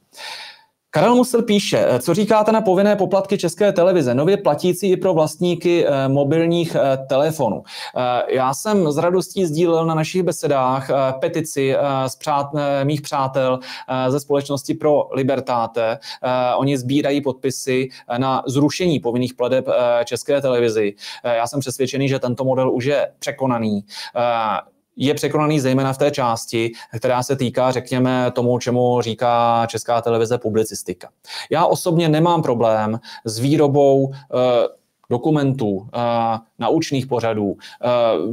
Karel 0.90 1.14
Musel 1.14 1.42
píše, 1.42 1.86
eh, 1.88 1.98
co 1.98 2.14
říkáte 2.14 2.52
na 2.52 2.60
povinné 2.60 2.96
poplatky 2.96 3.38
České 3.38 3.72
televize, 3.72 4.14
nově 4.14 4.36
platící 4.36 4.90
i 4.90 4.96
pro 4.96 5.14
vlastníky 5.14 5.86
eh, 5.86 6.08
mobilních 6.08 6.74
eh, 6.74 6.98
telefonů. 7.08 7.62
Já 8.28 8.54
jsem 8.54 8.92
s 8.92 8.98
radostí 8.98 9.46
sdílel 9.46 9.86
na 9.86 9.94
našich 9.94 10.22
besedách 10.22 10.90
petici 11.20 11.74
z 12.06 12.16
přát, 12.16 12.46
mých 12.84 13.00
přátel 13.00 13.58
ze 14.08 14.20
společnosti 14.20 14.74
pro 14.74 15.08
Libertáte. 15.12 15.98
Oni 16.56 16.78
sbírají 16.78 17.20
podpisy 17.20 17.88
na 18.18 18.42
zrušení 18.46 19.00
povinných 19.00 19.34
pladeb 19.34 19.68
České 20.04 20.40
televizi. 20.40 20.94
Já 21.24 21.46
jsem 21.46 21.60
přesvědčený, 21.60 22.08
že 22.08 22.18
tento 22.18 22.44
model 22.44 22.72
už 22.72 22.84
je 22.84 23.12
překonaný 23.18 23.84
je 24.98 25.14
překonaný 25.14 25.60
zejména 25.60 25.92
v 25.92 25.98
té 25.98 26.10
části, 26.10 26.72
která 26.96 27.22
se 27.22 27.36
týká, 27.36 27.70
řekněme, 27.70 28.30
tomu, 28.30 28.58
čemu 28.58 29.00
říká 29.00 29.66
česká 29.66 30.00
televize 30.00 30.38
publicistika. 30.38 31.08
Já 31.50 31.66
osobně 31.66 32.08
nemám 32.08 32.42
problém 32.42 33.00
s 33.24 33.38
výrobou 33.38 34.12
eh, 34.12 34.38
dokumentů, 35.10 35.88
eh, 35.94 36.38
naučných 36.58 37.06
pořadů, 37.06 37.56
eh, 37.56 37.88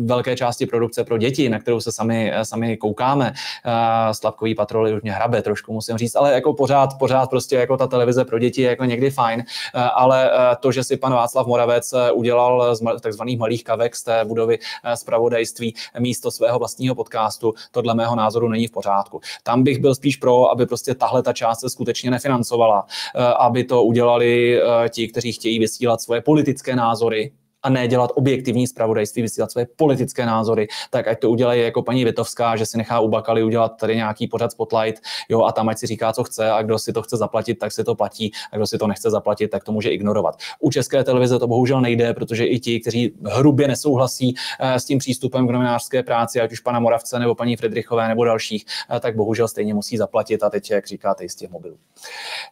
velké 0.05 0.35
části 0.35 0.65
produkce 0.65 1.03
pro 1.03 1.17
děti, 1.17 1.49
na 1.49 1.59
kterou 1.59 1.79
se 1.79 1.91
sami, 1.91 2.31
eh, 2.33 2.45
sami 2.45 2.77
koukáme. 2.77 3.33
Slavkový 4.11 4.55
patroly 4.55 4.93
už 4.93 5.01
mě 5.01 5.11
hrabe 5.11 5.41
trošku, 5.41 5.73
musím 5.73 5.97
říct, 5.97 6.15
ale 6.15 6.33
jako 6.33 6.53
pořád, 6.53 6.89
pořád 6.99 7.29
prostě 7.29 7.55
jako 7.55 7.77
ta 7.77 7.87
televize 7.87 8.25
pro 8.25 8.39
děti 8.39 8.61
je 8.61 8.69
jako 8.69 8.85
někdy 8.85 9.11
fajn, 9.11 9.43
ale 9.93 10.31
to, 10.59 10.71
že 10.71 10.83
si 10.83 10.97
pan 10.97 11.13
Václav 11.13 11.47
Moravec 11.47 11.93
udělal 12.13 12.75
z 12.75 12.81
takzvaných 13.01 13.39
malých 13.39 13.63
kavek 13.63 13.95
z 13.95 14.03
té 14.03 14.25
budovy 14.25 14.59
zpravodajství 14.95 15.75
místo 15.99 16.31
svého 16.31 16.59
vlastního 16.59 16.95
podcastu, 16.95 17.53
to 17.71 17.81
dle 17.81 17.95
mého 17.95 18.15
názoru 18.15 18.49
není 18.49 18.67
v 18.67 18.71
pořádku. 18.71 19.21
Tam 19.43 19.63
bych 19.63 19.79
byl 19.79 19.95
spíš 19.95 20.15
pro, 20.15 20.51
aby 20.51 20.65
prostě 20.65 20.95
tahle 20.95 21.23
ta 21.23 21.33
část 21.33 21.59
se 21.59 21.69
skutečně 21.69 22.11
nefinancovala, 22.11 22.85
aby 23.39 23.63
to 23.63 23.83
udělali 23.83 24.61
ti, 24.89 25.07
kteří 25.07 25.31
chtějí 25.31 25.59
vysílat 25.59 26.01
svoje 26.01 26.21
politické 26.21 26.75
názory 26.75 27.31
a 27.65 27.69
ne 27.69 27.87
dělat 27.87 28.11
objektivní 28.15 28.67
zpravodajství, 28.67 29.21
vysílat 29.21 29.51
své 29.51 29.65
politické 29.75 30.25
názory, 30.25 30.67
tak 30.89 31.07
ať 31.07 31.19
to 31.19 31.29
udělají 31.29 31.61
jako 31.61 31.81
paní 31.81 32.05
Vitovská, 32.05 32.55
že 32.55 32.65
si 32.65 32.77
nechá 32.77 32.99
u 32.99 33.07
Bakaly 33.07 33.43
udělat 33.43 33.77
tady 33.79 33.95
nějaký 33.95 34.27
pořad 34.27 34.51
Spotlight, 34.51 35.01
jo, 35.29 35.43
a 35.43 35.51
tam 35.51 35.69
ať 35.69 35.77
si 35.77 35.87
říká, 35.87 36.13
co 36.13 36.23
chce 36.23 36.51
a 36.51 36.61
kdo 36.61 36.79
si 36.79 36.93
to 36.93 37.01
chce 37.01 37.17
zaplatit, 37.17 37.55
tak 37.55 37.71
si 37.71 37.83
to 37.83 37.95
platí 37.95 38.31
a 38.51 38.55
kdo 38.55 38.67
si 38.67 38.77
to 38.77 38.87
nechce 38.87 39.09
zaplatit, 39.09 39.47
tak 39.47 39.63
to 39.63 39.71
může 39.71 39.89
ignorovat. 39.89 40.37
U 40.59 40.71
české 40.71 41.03
televize 41.03 41.39
to 41.39 41.47
bohužel 41.47 41.81
nejde, 41.81 42.13
protože 42.13 42.45
i 42.45 42.59
ti, 42.59 42.79
kteří 42.79 43.13
hrubě 43.25 43.67
nesouhlasí 43.67 44.35
eh, 44.59 44.79
s 44.79 44.85
tím 44.85 44.99
přístupem 44.99 45.47
k 45.47 45.51
novinářské 45.51 46.03
práci, 46.03 46.41
ať 46.41 46.51
už 46.51 46.59
pana 46.59 46.79
Moravce 46.79 47.19
nebo 47.19 47.35
paní 47.35 47.55
Friedrichové 47.55 48.07
nebo 48.07 48.25
dalších, 48.25 48.65
eh, 48.95 48.99
tak 48.99 49.15
bohužel 49.15 49.47
stejně 49.47 49.73
musí 49.73 49.97
zaplatit 49.97 50.43
a 50.43 50.49
teď, 50.49 50.71
jak 50.71 50.87
říkáte, 50.87 51.29
z 51.29 51.35
těch 51.35 51.49
mobilů. 51.51 51.77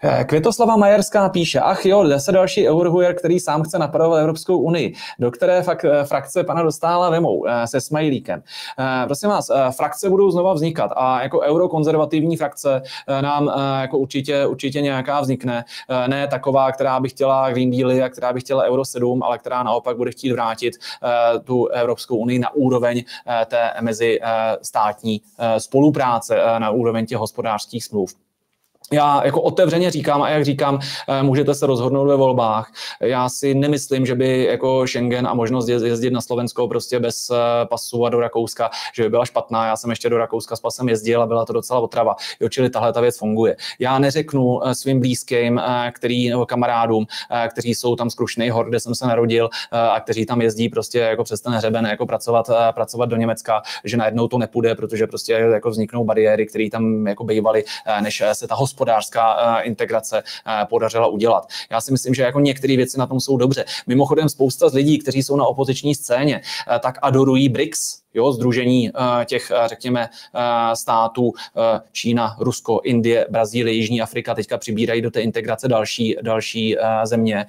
Eh, 0.04 0.24
Květoslava 0.24 0.76
Majerská 0.76 1.30
píše, 1.30 1.60
ach 1.60 1.86
jo, 1.86 2.20
se 2.20 2.32
další 2.32 2.70
eurohujer, 2.70 3.16
který 3.16 3.40
sám 3.40 3.64
chce 3.64 3.80
napadovat 3.80 4.20
Evropskou 4.20 4.58
unii 4.58 4.94
do 5.20 5.32
které 5.32 5.62
fakt 5.62 5.86
eh, 5.86 6.04
frakce 6.06 6.44
pana 6.44 6.64
Dostála 6.64 7.10
vemou 7.10 7.46
eh, 7.48 7.68
se 7.68 7.82
smajlíkem. 7.82 8.44
Eh, 8.80 9.06
prosím 9.06 9.30
vás, 9.30 9.52
frakce 9.78 10.10
budou 10.10 10.32
znova 10.32 10.54
vznikat 10.54 10.92
a 10.96 11.24
jako 11.24 11.40
eurokonzervativní 11.40 12.38
frakce 12.38 12.82
nám 13.22 13.52
jako 13.82 13.98
určitě, 13.98 14.46
určitě 14.46 14.82
nějaká 14.82 15.22
vznikne. 15.22 15.66
Ne 16.08 16.28
taková, 16.28 16.72
která 16.72 17.00
by 17.00 17.10
chtěla 17.10 17.52
Green 17.52 17.72
Dealy 17.72 18.04
a 18.04 18.10
která 18.10 18.34
by 18.34 18.40
chtěla 18.40 18.64
Euro 18.64 18.86
7, 18.86 19.24
ale 19.24 19.38
která 19.38 19.64
naopak 19.64 19.98
bude 19.98 20.12
chtít 20.12 20.32
vrátit 20.32 20.74
tu 21.44 21.68
Evropskou 21.68 22.18
unii 22.18 22.40
na 22.40 22.54
úroveň 22.54 23.04
té 23.46 23.74
mezi 23.82 24.20
státní 24.62 25.22
spolupráce, 25.58 26.40
na 26.58 26.70
úroveň 26.70 27.06
těch 27.06 27.18
hospodářských 27.18 27.84
smluv. 27.84 28.14
Já 28.92 29.26
jako 29.26 29.42
otevřeně 29.42 29.92
říkám 29.92 30.22
a 30.22 30.30
jak 30.30 30.46
říkám, 30.46 30.80
eh, 31.08 31.24
můžete 31.24 31.54
se 31.54 31.66
rozhodnout 31.66 32.08
ve 32.08 32.16
volbách. 32.16 32.72
Já 33.00 33.30
si 33.30 33.54
nemyslím, 33.54 34.06
že 34.06 34.16
by 34.16 34.44
jako 34.44 34.88
Schengen 34.88 35.28
a 35.28 35.34
možnost 35.34 35.68
jezdit 35.68 36.12
na 36.12 36.22
Slovensko 36.22 36.68
prostě 36.68 37.00
bez 37.00 37.30
eh, 37.30 37.66
pasu 37.66 38.06
a 38.06 38.10
do 38.10 38.20
Rakouska, 38.20 38.70
že 38.94 39.04
by 39.04 39.10
byla 39.10 39.26
špatná. 39.26 39.66
Já 39.66 39.78
jsem 39.78 39.90
ještě 39.90 40.10
do 40.10 40.18
Rakouska 40.18 40.56
s 40.56 40.60
pasem 40.60 40.90
jezdil 40.90 41.22
a 41.22 41.26
byla 41.26 41.46
to 41.46 41.54
docela 41.54 41.80
otrava. 41.80 42.16
Jo, 42.40 42.50
čili 42.50 42.70
tahle 42.70 42.94
ta 42.94 43.02
věc 43.02 43.18
funguje. 43.18 43.56
Já 43.80 44.00
neřeknu 44.00 44.68
eh, 44.68 44.76
svým 44.76 45.00
blízkým, 45.00 45.62
který, 45.92 46.30
nebo 46.30 46.46
kamarádům, 46.46 47.06
kteří 47.50 47.76
jsou 47.76 47.96
tam 47.96 48.10
z 48.10 48.16
Krušnej 48.16 48.50
hor, 48.50 48.70
kde 48.70 48.80
jsem 48.80 48.96
se 48.96 49.08
narodil 49.08 49.50
a 49.72 50.00
kteří 50.00 50.26
tam 50.26 50.42
jezdí 50.42 50.70
prostě 50.70 51.00
jako 51.00 51.24
přes 51.24 51.42
ten 51.42 51.54
hřeben 51.54 51.86
jako 51.86 52.06
pracovat, 52.06 52.50
pracovat 52.72 53.10
do 53.10 53.16
Německa, 53.16 53.62
že 53.84 53.98
najednou 53.98 54.28
to 54.28 54.38
nepůjde, 54.38 54.76
protože 54.76 55.08
prostě 55.08 55.34
jako 55.34 55.70
vzniknou 55.70 56.04
bariéry, 56.04 56.46
které 56.46 56.70
tam 56.72 57.08
jako 57.08 57.24
bývaly, 57.24 57.64
než 58.02 58.24
se 58.34 58.48
ta 58.48 58.56
hospodářská 58.74 59.58
eh, 59.60 59.64
integrace 59.64 60.24
eh, 60.24 60.66
podařila 60.66 61.08
udělat. 61.08 61.48
Já 61.72 61.82
si 61.82 61.92
myslím, 61.92 62.14
že 62.14 62.24
jako 62.24 62.40
některé 62.40 62.76
věci 62.78 63.00
na 63.00 63.08
tom 63.08 63.20
jsou 63.20 63.38
dobře. 63.38 63.66
Mimochodem 63.88 64.30
spousta 64.30 64.70
z 64.70 64.74
lidí, 64.74 65.00
kteří 65.00 65.24
jsou 65.24 65.36
na 65.36 65.46
opoziční 65.46 65.96
scéně, 65.96 66.42
eh, 66.42 66.80
tak 66.80 67.00
adorují 67.02 67.50
BRICS, 67.50 68.04
jo, 68.14 68.32
združení 68.32 68.92
těch, 69.26 69.52
řekněme, 69.66 70.10
států 70.74 71.34
Čína, 71.92 72.36
Rusko, 72.40 72.82
Indie, 72.84 73.28
Brazílie, 73.30 73.74
Jižní 73.76 74.02
Afrika 74.02 74.36
teďka 74.36 74.58
přibírají 74.58 75.02
do 75.02 75.12
té 75.12 75.22
integrace 75.22 75.68
další, 75.68 76.16
další 76.22 76.76
země 77.04 77.46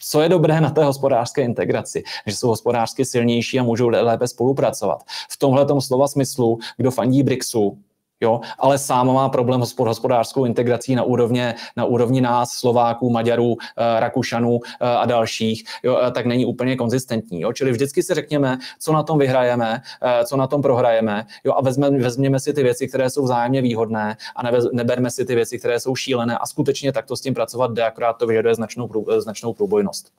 co 0.00 0.20
je 0.20 0.28
dobré 0.28 0.60
na 0.60 0.70
té 0.70 0.84
hospodářské 0.84 1.42
integraci, 1.42 2.02
že 2.26 2.36
jsou 2.36 2.48
hospodářsky 2.48 3.04
silnější 3.04 3.58
a 3.58 3.62
můžou 3.62 3.88
lépe 3.88 4.28
spolupracovat. 4.28 5.02
V 5.30 5.36
tomhle 5.36 5.66
slova 5.80 6.08
smyslu, 6.08 6.58
kdo 6.76 6.90
fandí 6.90 7.22
BRICSu, 7.22 7.78
Jo, 8.20 8.40
ale 8.58 8.78
sám 8.78 9.14
má 9.14 9.28
problém 9.28 9.64
s 9.64 9.76
hospodářskou 9.78 10.44
integrací 10.44 10.94
na 10.94 11.02
úrovni, 11.02 11.54
na 11.76 11.84
úrovni 11.84 12.20
nás, 12.20 12.50
Slováků, 12.50 13.10
Maďarů, 13.10 13.56
eh, 13.60 14.00
Rakušanů 14.00 14.60
eh, 14.64 14.84
a 14.84 15.06
dalších, 15.06 15.64
jo, 15.82 16.00
eh, 16.02 16.10
tak 16.10 16.26
není 16.26 16.46
úplně 16.46 16.76
konzistentní. 16.76 17.40
Jo. 17.40 17.52
Čili 17.52 17.72
vždycky 17.72 18.02
si 18.02 18.14
řekněme, 18.14 18.58
co 18.78 18.92
na 18.92 19.02
tom 19.02 19.18
vyhrajeme, 19.18 19.82
co 20.24 20.36
na 20.36 20.46
tom 20.46 20.62
prohrajeme 20.62 21.26
jo, 21.44 21.52
a 21.56 21.62
vezme, 21.62 21.90
vezměme 21.90 22.40
si 22.40 22.52
ty 22.52 22.62
věci, 22.62 22.88
které 22.88 23.10
jsou 23.10 23.24
vzájemně 23.24 23.62
výhodné 23.62 24.16
a 24.36 24.42
nevez, 24.42 24.64
neberme 24.72 25.10
si 25.10 25.24
ty 25.24 25.34
věci, 25.34 25.58
které 25.58 25.80
jsou 25.80 25.96
šílené 25.96 26.38
a 26.38 26.46
skutečně 26.46 26.92
takto 26.92 27.16
s 27.16 27.20
tím 27.20 27.34
pracovat 27.34 27.72
jde, 27.72 27.84
akorát 27.84 28.12
to 28.12 28.26
vyžaduje 28.26 28.54
značnou, 28.54 28.88
značnou 29.18 29.54
průbojnost. 29.54 30.12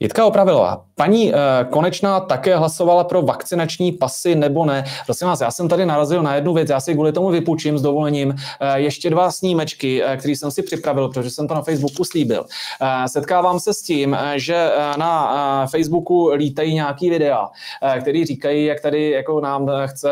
Jitka 0.00 0.26
Opravilová. 0.26 0.84
Paní 0.94 1.32
uh, 1.32 1.38
Konečná 1.70 2.20
také 2.20 2.56
hlasovala 2.56 3.04
pro 3.04 3.22
vakcinační 3.22 3.92
pasy 3.92 4.34
nebo 4.34 4.64
ne? 4.64 4.84
Prosím 5.06 5.28
vás, 5.28 5.40
já 5.40 5.50
jsem 5.50 5.68
tady 5.68 5.86
narazil 5.86 6.22
na 6.22 6.34
jednu 6.34 6.54
věc, 6.54 6.70
já 6.70 6.80
si 6.80 6.94
kvůli 6.94 7.12
tomu 7.12 7.28
vypůjčím 7.28 7.78
s 7.78 7.82
dovolením 7.82 8.28
uh, 8.28 8.34
ještě 8.74 9.10
dva 9.10 9.30
snímečky, 9.30 10.04
uh, 10.04 10.12
který 10.16 10.36
jsem 10.36 10.50
si 10.50 10.62
připravil, 10.62 11.08
protože 11.08 11.30
jsem 11.30 11.48
to 11.48 11.54
na 11.54 11.62
Facebooku 11.62 12.04
slíbil. 12.04 12.44
Setkávám 13.06 13.60
se 13.60 13.74
s 13.74 13.82
tím, 13.82 14.16
že 14.36 14.70
na 14.96 15.66
Facebooku 15.66 16.28
lítají 16.34 16.74
nějaký 16.74 17.10
videa, 17.10 17.48
který 18.00 18.24
říkají, 18.24 18.64
jak 18.64 18.80
tady 18.80 19.10
jako 19.10 19.40
nám 19.40 19.70
chce 19.86 20.10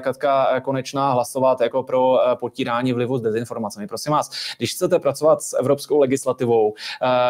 Katka 0.00 0.60
Konečná 0.60 1.12
hlasovat 1.12 1.60
jako 1.60 1.82
pro 1.82 2.18
potírání 2.40 2.92
vlivu 2.92 3.18
s 3.18 3.22
dezinformacemi. 3.22 3.86
Prosím 3.86 4.12
vás, 4.12 4.30
když 4.58 4.74
chcete 4.74 4.98
pracovat 4.98 5.42
s 5.42 5.58
evropskou 5.58 5.98
legislativou, 5.98 6.74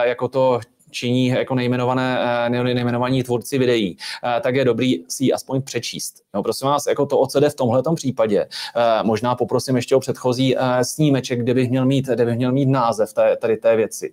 jako 0.05 0.29
to 0.29 0.61
činí 0.91 1.27
jako 1.27 1.55
nejmenované, 1.55 2.19
eh, 2.47 2.51
nejmenovaní 2.51 3.23
tvůrci 3.23 3.59
videí, 3.59 3.97
eh, 4.37 4.41
tak 4.41 4.55
je 4.55 4.65
dobrý 4.65 5.05
si 5.09 5.25
ji 5.25 5.33
aspoň 5.33 5.63
přečíst. 5.63 6.15
No, 6.35 6.43
prosím 6.43 6.69
vás, 6.69 6.87
jako 6.87 7.07
to, 7.07 7.19
o 7.19 7.27
co 7.27 7.41
jde 7.41 7.51
v 7.51 7.55
tomhle 7.55 7.83
případě, 7.95 8.41
eh, 8.41 9.03
možná 9.03 9.35
poprosím 9.35 9.77
ještě 9.77 9.97
o 9.97 10.01
předchozí 10.01 10.57
snímeček, 10.83 11.41
kde 11.41 11.55
bych 11.55 11.71
měl 11.71 11.87
mít, 11.87 12.07
kde 12.07 12.25
bych 12.25 12.37
měl 12.37 12.53
mít 12.53 12.69
název 12.69 13.13
té, 13.13 13.37
tady 13.37 13.57
té 13.57 13.77
věci. 13.77 14.13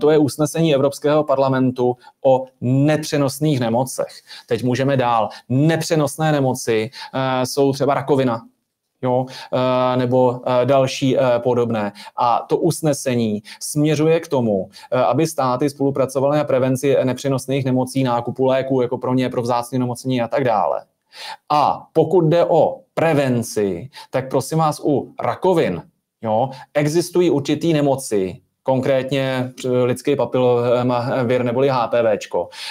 To 0.00 0.10
je 0.10 0.18
usnesení 0.18 0.74
Evropského 0.74 1.24
parlamentu 1.24 1.96
o 2.24 2.44
nepřenosných 2.60 3.60
nemocech. 3.60 4.08
Teď 4.46 4.64
můžeme 4.64 4.96
dál. 4.96 5.28
Nepřenosné 5.48 6.32
nemoci 6.32 6.90
jsou 7.44 7.72
třeba 7.72 7.94
rakovina, 7.94 8.42
jo, 9.04 9.26
eh, 9.52 9.96
nebo 9.96 10.40
eh, 10.46 10.66
další 10.66 11.18
eh, 11.18 11.38
podobné. 11.38 11.92
A 12.16 12.46
to 12.48 12.56
usnesení 12.56 13.42
směřuje 13.60 14.20
k 14.20 14.28
tomu, 14.28 14.68
aby 15.06 15.26
státy 15.26 15.70
spolupracovaly 15.70 16.38
na 16.38 16.44
prevenci 16.44 16.96
nepřenosných 17.04 17.64
nemocí, 17.64 18.04
nákupu 18.04 18.44
léků 18.44 18.82
jako 18.82 18.98
pro 18.98 19.14
ně, 19.14 19.28
pro 19.28 19.42
vzácné 19.42 19.78
nemocení 19.78 20.22
a 20.22 20.28
tak 20.28 20.44
dále. 20.44 20.84
A 21.52 21.86
pokud 21.92 22.20
jde 22.20 22.44
o 22.44 22.80
prevenci, 22.94 23.90
tak 24.10 24.30
prosím 24.30 24.58
vás 24.58 24.80
u 24.84 25.14
rakovin, 25.20 25.82
jo, 26.22 26.50
existují 26.74 27.30
určitý 27.30 27.72
nemoci, 27.72 28.40
konkrétně 28.64 29.52
lidský 29.84 30.16
papilomavir 30.16 31.44
neboli 31.44 31.68
HPV, 31.68 32.18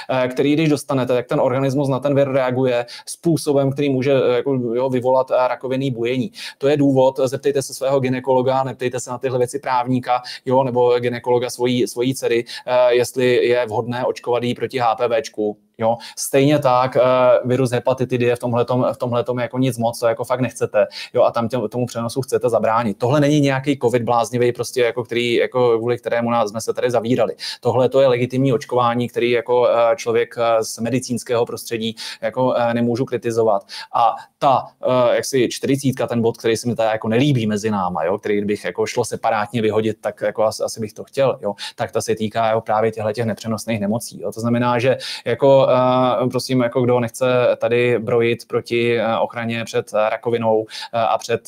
eh, 0.10 0.28
který 0.28 0.54
když 0.54 0.70
dostanete, 0.70 1.14
tak 1.14 1.28
ten 1.28 1.39
organismus 1.39 1.89
na 1.89 2.00
ten 2.00 2.16
vir 2.16 2.32
reaguje 2.32 2.86
způsobem, 3.06 3.72
který 3.72 3.89
může 3.89 4.14
eh, 4.14 4.36
jako, 4.36 4.54
jo, 4.54 4.89
vyvolat 4.89 5.32
eh, 5.32 5.48
rakovinný 5.48 5.91
bujení. 5.91 6.32
To 6.58 6.68
je 6.68 6.78
důvod, 6.78 7.20
zeptejte 7.24 7.62
se 7.62 7.74
svého 7.74 8.00
ginekologa, 8.00 8.64
neptejte 8.64 9.00
se 9.00 9.10
na 9.10 9.18
tyhle 9.18 9.38
věci 9.38 9.60
právníka, 9.60 10.22
jo, 10.46 10.64
nebo 10.64 11.00
ginekologa 11.00 11.50
svojí, 11.50 11.88
svojí 11.88 12.16
dcery, 12.16 12.46
jestli 12.89 13.48
je 13.48 13.66
vhodné 13.66 14.06
očkovat 14.06 14.44
jí 14.44 14.56
proti 14.56 14.80
HPV. 14.80 15.46
Jo? 15.78 15.97
Stejně 16.17 16.59
tak 16.59 16.95
uh, 16.95 17.49
virus 17.49 17.71
hepatitidy 17.71 18.26
je 18.26 18.36
v 18.36 18.39
tomhletom, 18.39 18.86
v 18.93 18.97
tomhletom 18.97 19.39
jako 19.39 19.57
nic 19.57 19.78
moc, 19.78 19.99
co 19.99 20.07
jako 20.07 20.24
fakt 20.24 20.39
nechcete. 20.39 20.88
Jo? 21.13 21.24
A 21.24 21.32
tam 21.32 21.47
tě, 21.47 21.57
tomu 21.71 21.86
přenosu 21.86 22.21
chcete 22.21 22.49
zabránit. 22.49 22.97
Tohle 22.97 23.19
není 23.19 23.39
nějaký 23.39 23.80
covid 23.80 24.03
bláznivý, 24.03 24.51
prostě 24.51 24.82
jako 24.82 25.03
který, 25.03 25.34
jako 25.34 25.78
kvůli 25.78 25.97
kterému 25.97 26.30
nás 26.30 26.49
jsme 26.49 26.61
se 26.61 26.74
tady 26.74 26.91
zavírali. 26.91 27.36
Tohle 27.61 27.89
to 27.89 28.01
je 28.01 28.07
legitimní 28.07 28.53
očkování, 28.53 29.09
který 29.09 29.32
jako 29.32 29.61
uh, 29.61 29.67
člověk 29.95 30.36
uh, 30.38 30.43
z 30.61 30.80
medicínského 30.80 31.45
prostředí 31.45 31.95
jako 32.21 32.45
uh, 32.45 32.74
nemůžu 32.74 33.05
kritizovat. 33.05 33.67
A 33.95 34.15
ta, 34.39 34.63
uh, 34.88 35.13
jak 35.13 35.26
si 35.26 35.49
čtyřicítka, 35.49 36.07
ten 36.07 36.21
bod, 36.21 36.38
který 36.38 36.57
se 36.57 36.67
mi 36.67 36.76
tady 36.76 36.89
jako 36.91 37.07
nelíbí 37.07 37.47
mezi 37.47 37.71
náma, 37.71 38.03
jo? 38.03 38.17
který 38.17 38.45
bych 38.45 38.65
jako 38.65 38.86
šlo 38.86 39.05
separátně 39.05 39.61
vyhodit, 39.61 39.97
tak 40.01 40.21
jako 40.21 40.43
asi, 40.43 40.63
asi 40.63 40.80
bych 40.80 40.93
to 40.93 41.03
chtěl, 41.03 41.39
jo? 41.41 41.53
tak 41.76 41.91
ta 41.91 42.01
se 42.01 42.15
týká 42.15 42.51
jo, 42.51 42.61
právě 42.61 42.91
těchto 42.91 43.11
těch 43.11 43.26
nepřenosných 43.26 43.80
nemocí. 43.80 44.21
Jo? 44.21 44.32
To 44.32 44.39
znamená, 44.39 44.80
že 44.80 44.97
jako 45.26 45.62
uh, 45.66 46.30
prosím, 46.30 46.61
jako 46.61 46.82
kdo 46.82 46.99
nechce 46.99 47.26
tady 47.57 47.99
brojit 47.99 48.47
proti 48.47 48.99
uh, 48.99 49.24
ochraně 49.24 49.66
před 49.66 49.93
uh, 49.93 49.99
rakovinou 49.99 50.66
a 50.93 51.18
před 51.18 51.47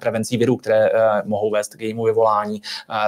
prevencí 0.00 0.36
virů, 0.36 0.56
které 0.56 0.90
mohou 1.24 1.50
vést 1.50 1.74
k 1.74 1.80
jejímu 1.80 2.04
vyvolání, 2.04 2.62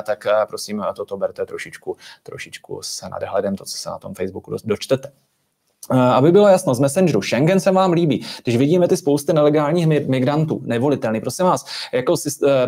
tak 0.06 0.26
prosím, 0.48 0.84
toto 0.96 1.16
berte 1.16 1.46
trošičku, 1.46 1.96
trošičku 2.22 2.80
s 2.82 3.08
nadhledem, 3.08 3.56
to, 3.56 3.64
co 3.64 3.76
se 3.76 3.90
na 3.90 3.98
tom 3.98 4.14
Facebooku 4.14 4.56
dočtete. 4.64 5.27
Aby 5.90 6.32
bylo 6.32 6.48
jasno, 6.48 6.74
z 6.74 6.80
Messengeru, 6.80 7.22
Schengen 7.22 7.60
se 7.60 7.70
vám 7.70 7.92
líbí. 7.92 8.24
Když 8.44 8.56
vidíme 8.56 8.88
ty 8.88 8.96
spousty 8.96 9.32
nelegálních 9.32 9.86
migrantů, 9.86 10.60
nevolitelný, 10.64 11.20
prosím 11.20 11.46
vás, 11.46 11.66
jako 11.92 12.14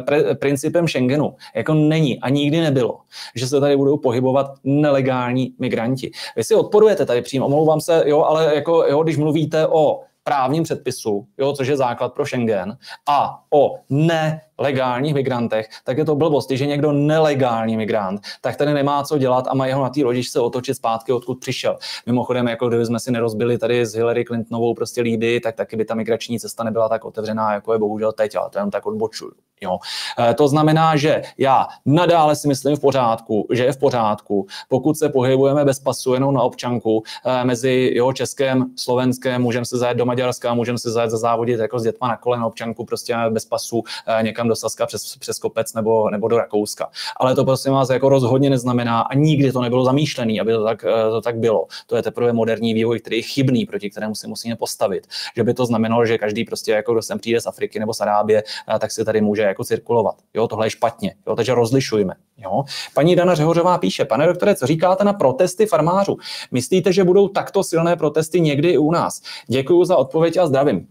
pre, 0.04 0.34
principem 0.34 0.88
Schengenu, 0.88 1.34
jako 1.54 1.74
není 1.74 2.20
a 2.20 2.28
nikdy 2.28 2.60
nebylo, 2.60 2.98
že 3.34 3.46
se 3.46 3.60
tady 3.60 3.76
budou 3.76 3.96
pohybovat 3.96 4.50
nelegální 4.64 5.54
migranti. 5.58 6.10
Vy 6.36 6.44
si 6.44 6.54
odporujete 6.54 7.06
tady 7.06 7.22
přímo, 7.22 7.46
omlouvám 7.46 7.80
se, 7.80 8.02
jo, 8.06 8.22
ale 8.22 8.54
jako, 8.54 8.84
jo, 8.88 9.02
když 9.02 9.16
mluvíte 9.16 9.66
o 9.66 10.00
právním 10.24 10.62
předpisu, 10.62 11.26
jo, 11.38 11.52
což 11.52 11.68
je 11.68 11.76
základ 11.76 12.14
pro 12.14 12.26
Schengen, 12.26 12.76
a 13.08 13.40
o 13.50 13.74
ne 13.90 14.40
legálních 14.60 15.14
migrantech, 15.14 15.68
tak 15.84 15.98
je 15.98 16.04
to 16.04 16.16
blbost. 16.16 16.48
Když 16.48 16.60
je 16.60 16.66
někdo 16.66 16.92
nelegální 16.92 17.76
migrant, 17.76 18.20
tak 18.40 18.56
tady 18.56 18.74
nemá 18.74 19.04
co 19.04 19.18
dělat 19.18 19.44
a 19.48 19.54
má 19.54 19.66
jeho 19.66 19.82
na 19.82 19.88
té 19.88 20.04
lodi 20.04 20.24
se 20.24 20.40
otočit 20.40 20.74
zpátky, 20.74 21.12
odkud 21.12 21.40
přišel. 21.40 21.78
Mimochodem, 22.06 22.48
jako 22.48 22.68
kdyby 22.68 22.86
jsme 22.86 23.00
si 23.00 23.10
nerozbili 23.10 23.58
tady 23.58 23.86
s 23.86 23.94
Hillary 23.94 24.24
Clintonovou 24.24 24.74
prostě 24.74 25.02
líby, 25.02 25.40
tak 25.40 25.54
taky 25.54 25.76
by 25.76 25.84
ta 25.84 25.94
migrační 25.94 26.40
cesta 26.40 26.64
nebyla 26.64 26.88
tak 26.88 27.04
otevřená, 27.04 27.52
jako 27.52 27.72
je 27.72 27.78
bohužel 27.78 28.12
teď, 28.12 28.36
ale 28.36 28.50
to 28.50 28.58
jenom 28.58 28.70
tak 28.70 28.86
odbočuju. 28.86 29.32
Jo. 29.60 29.78
E, 30.18 30.34
to 30.34 30.48
znamená, 30.48 30.96
že 30.96 31.22
já 31.38 31.66
nadále 31.86 32.36
si 32.36 32.48
myslím 32.48 32.76
v 32.76 32.80
pořádku, 32.80 33.46
že 33.52 33.64
je 33.64 33.72
v 33.72 33.78
pořádku, 33.78 34.46
pokud 34.68 34.98
se 34.98 35.08
pohybujeme 35.08 35.64
bez 35.64 35.80
pasu 35.80 36.14
jenom 36.14 36.34
na 36.34 36.42
občanku 36.42 37.02
e, 37.24 37.44
mezi 37.44 37.90
jo, 37.94 38.12
Českém, 38.12 38.66
Slovenském, 38.76 39.42
můžeme 39.42 39.64
se 39.64 39.78
zajet 39.78 39.96
do 39.96 40.06
Maďarska, 40.06 40.54
můžeme 40.54 40.78
se 40.78 40.90
zajet 40.90 41.10
zazávodit 41.10 41.60
jako 41.60 41.78
s 41.78 41.82
dětma 41.82 42.08
na 42.08 42.16
kole 42.16 42.38
na 42.38 42.46
občanku, 42.46 42.84
prostě 42.84 43.16
bez 43.30 43.44
pasu 43.44 43.82
e, 44.06 44.22
někam 44.22 44.48
do 44.50 44.56
Saska 44.56 44.86
přes, 44.86 45.16
přes 45.16 45.38
kopec 45.38 45.74
nebo, 45.74 46.10
nebo 46.10 46.28
do 46.28 46.38
Rakouska. 46.38 46.90
Ale 47.16 47.34
to 47.34 47.44
prosím 47.44 47.72
vás 47.72 47.90
jako 47.90 48.08
rozhodně 48.08 48.50
neznamená 48.50 49.00
a 49.00 49.14
nikdy 49.14 49.52
to 49.52 49.60
nebylo 49.60 49.84
zamýšlené, 49.84 50.40
aby 50.40 50.52
to 50.52 50.64
tak, 50.64 50.84
eh, 50.84 51.10
to 51.10 51.20
tak 51.20 51.38
bylo. 51.38 51.66
To 51.86 51.96
je 51.96 52.02
teprve 52.02 52.32
moderní 52.32 52.74
vývoj, 52.74 53.00
který 53.00 53.16
je 53.16 53.22
chybný, 53.22 53.66
proti 53.66 53.90
kterému 53.90 54.14
si 54.14 54.28
musíme 54.28 54.56
postavit. 54.56 55.06
Že 55.36 55.44
by 55.44 55.54
to 55.54 55.66
znamenalo, 55.66 56.06
že 56.06 56.18
každý 56.18 56.44
prostě 56.44 56.72
jako 56.72 56.92
kdo 56.92 57.02
sem 57.02 57.18
přijde 57.18 57.40
z 57.40 57.46
Afriky 57.46 57.80
nebo 57.80 57.94
z 57.94 58.00
Arábie, 58.00 58.42
eh, 58.74 58.78
tak 58.78 58.90
si 58.90 59.04
tady 59.04 59.20
může 59.20 59.42
jako 59.42 59.64
cirkulovat. 59.64 60.14
Jo, 60.34 60.48
tohle 60.48 60.66
je 60.66 60.70
špatně. 60.70 61.14
Jo, 61.26 61.36
takže 61.36 61.54
rozlišujme. 61.54 62.14
Jo. 62.38 62.64
Paní 62.94 63.16
Dana 63.16 63.34
Řehořová 63.34 63.78
píše, 63.78 64.04
pane 64.04 64.26
doktore, 64.26 64.54
co 64.54 64.66
říkáte 64.66 65.04
na 65.04 65.12
protesty 65.12 65.66
farmářů? 65.66 66.16
Myslíte, 66.50 66.92
že 66.92 67.04
budou 67.04 67.28
takto 67.28 67.62
silné 67.62 67.96
protesty 67.96 68.40
někdy 68.40 68.70
i 68.70 68.78
u 68.78 68.90
nás? 68.90 69.20
Děkuji 69.46 69.84
za 69.84 69.96
odpověď 69.96 70.36
a 70.36 70.46
zdravím. 70.46 70.86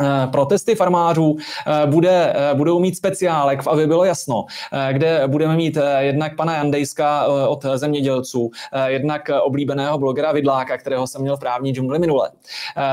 Eh, 0.00 0.26
protesty 0.32 0.74
farmářů 0.74 1.36
eh, 1.66 1.86
bude, 1.86 2.32
eh, 2.36 2.54
budou 2.54 2.78
mít 2.78 2.96
speciálek, 2.96 3.66
aby 3.66 3.86
bylo 3.86 4.04
jasno, 4.04 4.44
kde 4.92 5.22
budeme 5.26 5.56
mít 5.56 5.78
jednak 5.98 6.36
pana 6.36 6.56
Jandejska 6.56 7.26
od 7.48 7.64
zemědělců, 7.74 8.50
jednak 8.86 9.30
oblíbeného 9.42 9.98
blogera 9.98 10.32
Vidláka, 10.32 10.78
kterého 10.78 11.06
jsem 11.06 11.22
měl 11.22 11.36
v 11.36 11.40
právní 11.40 11.72
džungli 11.72 11.98
minule. 11.98 12.30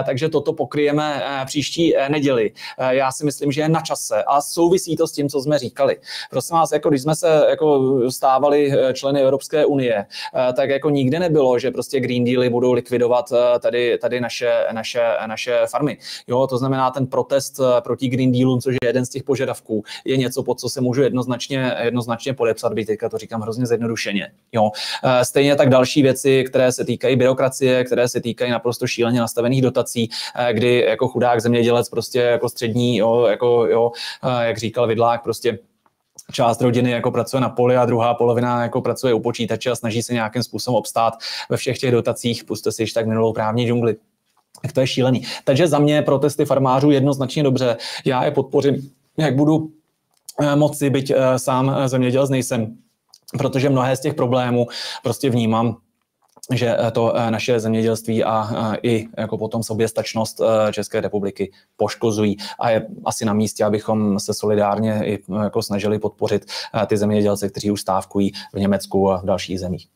Takže 0.05 0.29
toto 0.29 0.53
pokryjeme 0.53 1.23
příští 1.45 1.93
neděli. 2.09 2.51
Já 2.89 3.11
si 3.11 3.25
myslím, 3.25 3.51
že 3.51 3.61
je 3.61 3.69
na 3.69 3.81
čase 3.81 4.23
a 4.23 4.41
souvisí 4.41 4.95
to 4.95 5.07
s 5.07 5.11
tím, 5.11 5.29
co 5.29 5.41
jsme 5.41 5.59
říkali. 5.59 5.97
Prosím 6.29 6.55
vás, 6.55 6.71
jako 6.71 6.89
když 6.89 7.01
jsme 7.01 7.15
se 7.15 7.45
jako 7.49 7.99
stávali 8.09 8.71
členy 8.93 9.21
Evropské 9.21 9.65
unie, 9.65 10.05
tak 10.53 10.69
jako 10.69 10.89
nikdy 10.89 11.19
nebylo, 11.19 11.59
že 11.59 11.71
prostě 11.71 11.99
Green 11.99 12.25
Dealy 12.25 12.49
budou 12.49 12.73
likvidovat 12.73 13.33
tady, 13.59 13.97
tady 13.97 14.21
naše, 14.21 14.53
naše, 14.71 15.01
naše 15.27 15.59
farmy. 15.67 15.97
Jo, 16.27 16.47
to 16.47 16.57
znamená, 16.57 16.78
ten 16.91 17.07
protest 17.07 17.59
eh, 17.59 17.81
proti 17.81 18.07
Green 18.07 18.31
Dealu, 18.31 18.61
což 18.61 18.75
je 18.83 18.89
jeden 18.89 19.05
z 19.05 19.09
těch 19.09 19.23
požadavků, 19.23 19.83
je 20.05 20.17
něco, 20.17 20.43
pod 20.43 20.59
co 20.59 20.69
se 20.69 20.81
můžu 20.81 21.01
jednoznačně, 21.01 21.75
jednoznačně 21.81 22.33
podepsat, 22.33 22.73
byť 22.73 22.87
teďka 22.87 23.09
to 23.09 23.17
říkám 23.17 23.41
hrozně 23.41 23.65
zjednodušeně. 23.65 24.31
Jo. 24.51 24.71
Eh, 25.03 25.25
stejně 25.25 25.55
tak 25.55 25.69
další 25.69 26.01
věci, 26.01 26.43
které 26.43 26.71
se 26.71 26.85
týkají 26.85 27.15
byrokracie, 27.15 27.83
které 27.83 28.07
se 28.07 28.21
týkají 28.21 28.51
naprosto 28.51 28.87
šíleně 28.87 29.19
nastavených 29.19 29.61
dotací, 29.61 30.09
eh, 30.35 30.53
kdy 30.53 30.85
jako 30.89 31.07
chudák 31.07 31.41
zemědělec 31.41 31.89
prostě 31.89 32.19
jako 32.19 32.49
střední, 32.49 32.97
jo, 32.97 33.25
jako, 33.25 33.65
jo, 33.65 33.91
jak 34.41 34.57
říkal 34.57 34.87
Vidlák, 34.87 35.23
prostě 35.23 35.59
část 36.31 36.61
rodiny 36.61 36.91
jako 36.91 37.11
pracuje 37.11 37.41
na 37.41 37.49
poli 37.49 37.77
a 37.77 37.85
druhá 37.85 38.13
polovina 38.13 38.63
jako 38.63 38.81
pracuje 38.81 39.13
u 39.13 39.19
počítače 39.19 39.71
a 39.71 39.75
snaží 39.75 40.03
se 40.03 40.13
nějakým 40.13 40.43
způsobem 40.43 40.75
obstát 40.75 41.13
ve 41.49 41.57
všech 41.57 41.77
těch 41.77 41.91
dotacích. 41.91 42.43
Puste 42.43 42.71
si 42.71 42.83
již 42.83 42.93
tak 42.93 43.07
minulou 43.07 43.33
právní 43.33 43.67
džungli. 43.67 43.95
Tak 44.61 44.73
to 44.73 44.81
je 44.81 44.87
šílený. 44.87 45.23
Takže 45.43 45.67
za 45.67 45.79
mě 45.79 46.01
protesty 46.01 46.45
farmářů 46.45 46.91
jednoznačně 46.91 47.43
dobře. 47.43 47.77
Já 48.05 48.25
je 48.25 48.31
podpořím, 48.31 48.91
jak 49.17 49.35
budu 49.35 49.71
eh, 50.41 50.55
moci, 50.55 50.89
byť 50.89 51.11
eh, 51.11 51.39
sám 51.39 51.75
eh, 51.77 51.89
zemědělec 51.89 52.29
nejsem, 52.29 52.77
protože 53.37 53.69
mnohé 53.69 53.95
z 53.95 54.01
těch 54.01 54.13
problémů 54.13 54.67
prostě 55.03 55.29
vnímám 55.29 55.77
že 56.53 56.77
to 56.91 57.13
naše 57.29 57.59
zemědělství 57.59 58.23
a 58.23 58.49
i 58.83 59.07
jako 59.17 59.37
potom 59.37 59.63
soběstačnost 59.63 60.41
České 60.71 61.01
republiky 61.01 61.51
poškozují. 61.77 62.37
A 62.59 62.69
je 62.69 62.87
asi 63.05 63.25
na 63.25 63.33
místě, 63.33 63.65
abychom 63.65 64.19
se 64.19 64.33
solidárně 64.33 65.01
i 65.05 65.23
jako 65.43 65.61
snažili 65.61 65.99
podpořit 65.99 66.45
ty 66.87 66.97
zemědělce, 66.97 67.49
kteří 67.49 67.71
už 67.71 67.81
stávkují 67.81 68.31
v 68.53 68.59
Německu 68.59 69.11
a 69.11 69.17
v 69.17 69.25
dalších 69.25 69.59
zemích. 69.59 69.87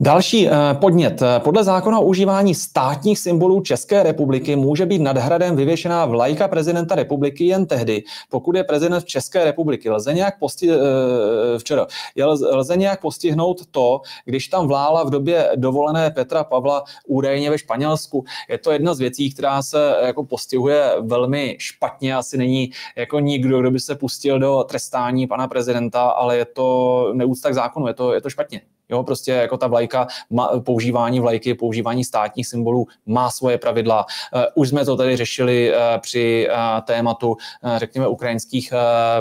Další 0.00 0.48
eh, 0.48 0.52
podnět. 0.80 1.22
Podle 1.38 1.64
zákona 1.64 1.98
o 1.98 2.04
užívání 2.04 2.54
státních 2.54 3.18
symbolů 3.18 3.60
České 3.60 4.02
republiky 4.02 4.56
může 4.56 4.86
být 4.86 4.98
nad 4.98 5.16
hradem 5.16 5.56
vyvěšená 5.56 6.06
vlajka 6.06 6.48
prezidenta 6.48 6.94
republiky 6.94 7.46
jen 7.46 7.66
tehdy, 7.66 8.02
pokud 8.30 8.56
je 8.56 8.64
prezident 8.64 9.04
České 9.04 9.44
republiky. 9.44 9.90
Lze 9.90 10.14
nějak, 10.14 10.34
posti- 10.40 10.70
eh, 10.72 11.58
včera, 11.58 11.86
lze 12.52 12.76
nějak 12.76 13.00
postihnout 13.00 13.66
to, 13.70 14.00
když 14.24 14.48
tam 14.48 14.68
vlála 14.68 15.04
v 15.04 15.10
době 15.10 15.50
dovolené 15.56 16.10
Petra 16.10 16.44
Pavla 16.44 16.84
údajně 17.06 17.50
ve 17.50 17.58
Španělsku. 17.58 18.24
Je 18.48 18.58
to 18.58 18.72
jedna 18.72 18.94
z 18.94 18.98
věcí, 18.98 19.34
která 19.34 19.62
se 19.62 19.96
jako 20.04 20.24
postihuje 20.24 20.90
velmi 21.00 21.56
špatně. 21.60 22.16
Asi 22.16 22.38
není 22.38 22.70
jako 22.96 23.20
nikdo, 23.20 23.60
kdo 23.60 23.70
by 23.70 23.80
se 23.80 23.94
pustil 23.94 24.38
do 24.38 24.64
trestání 24.68 25.26
pana 25.26 25.48
prezidenta, 25.48 26.02
ale 26.02 26.36
je 26.36 26.44
to 26.44 27.10
neúcta 27.14 27.50
k 27.50 27.54
zákonu, 27.54 27.86
je 27.86 27.94
to, 27.94 28.14
je 28.14 28.20
to 28.20 28.30
špatně. 28.30 28.60
Jo, 28.88 29.02
prostě 29.02 29.32
jako 29.32 29.56
ta 29.56 29.66
vlajka, 29.66 30.06
používání 30.64 31.20
vlajky, 31.20 31.54
používání 31.54 32.04
státních 32.04 32.46
symbolů 32.46 32.86
má 33.06 33.30
svoje 33.30 33.58
pravidla. 33.58 34.06
Eh, 34.34 34.46
už 34.54 34.68
jsme 34.68 34.84
to 34.84 34.96
tady 34.96 35.16
řešili 35.16 35.74
eh, 35.74 35.98
při 35.98 36.48
eh, 36.50 36.82
tématu, 36.82 37.36
řekněme, 37.76 38.08
ukrajinských 38.08 38.72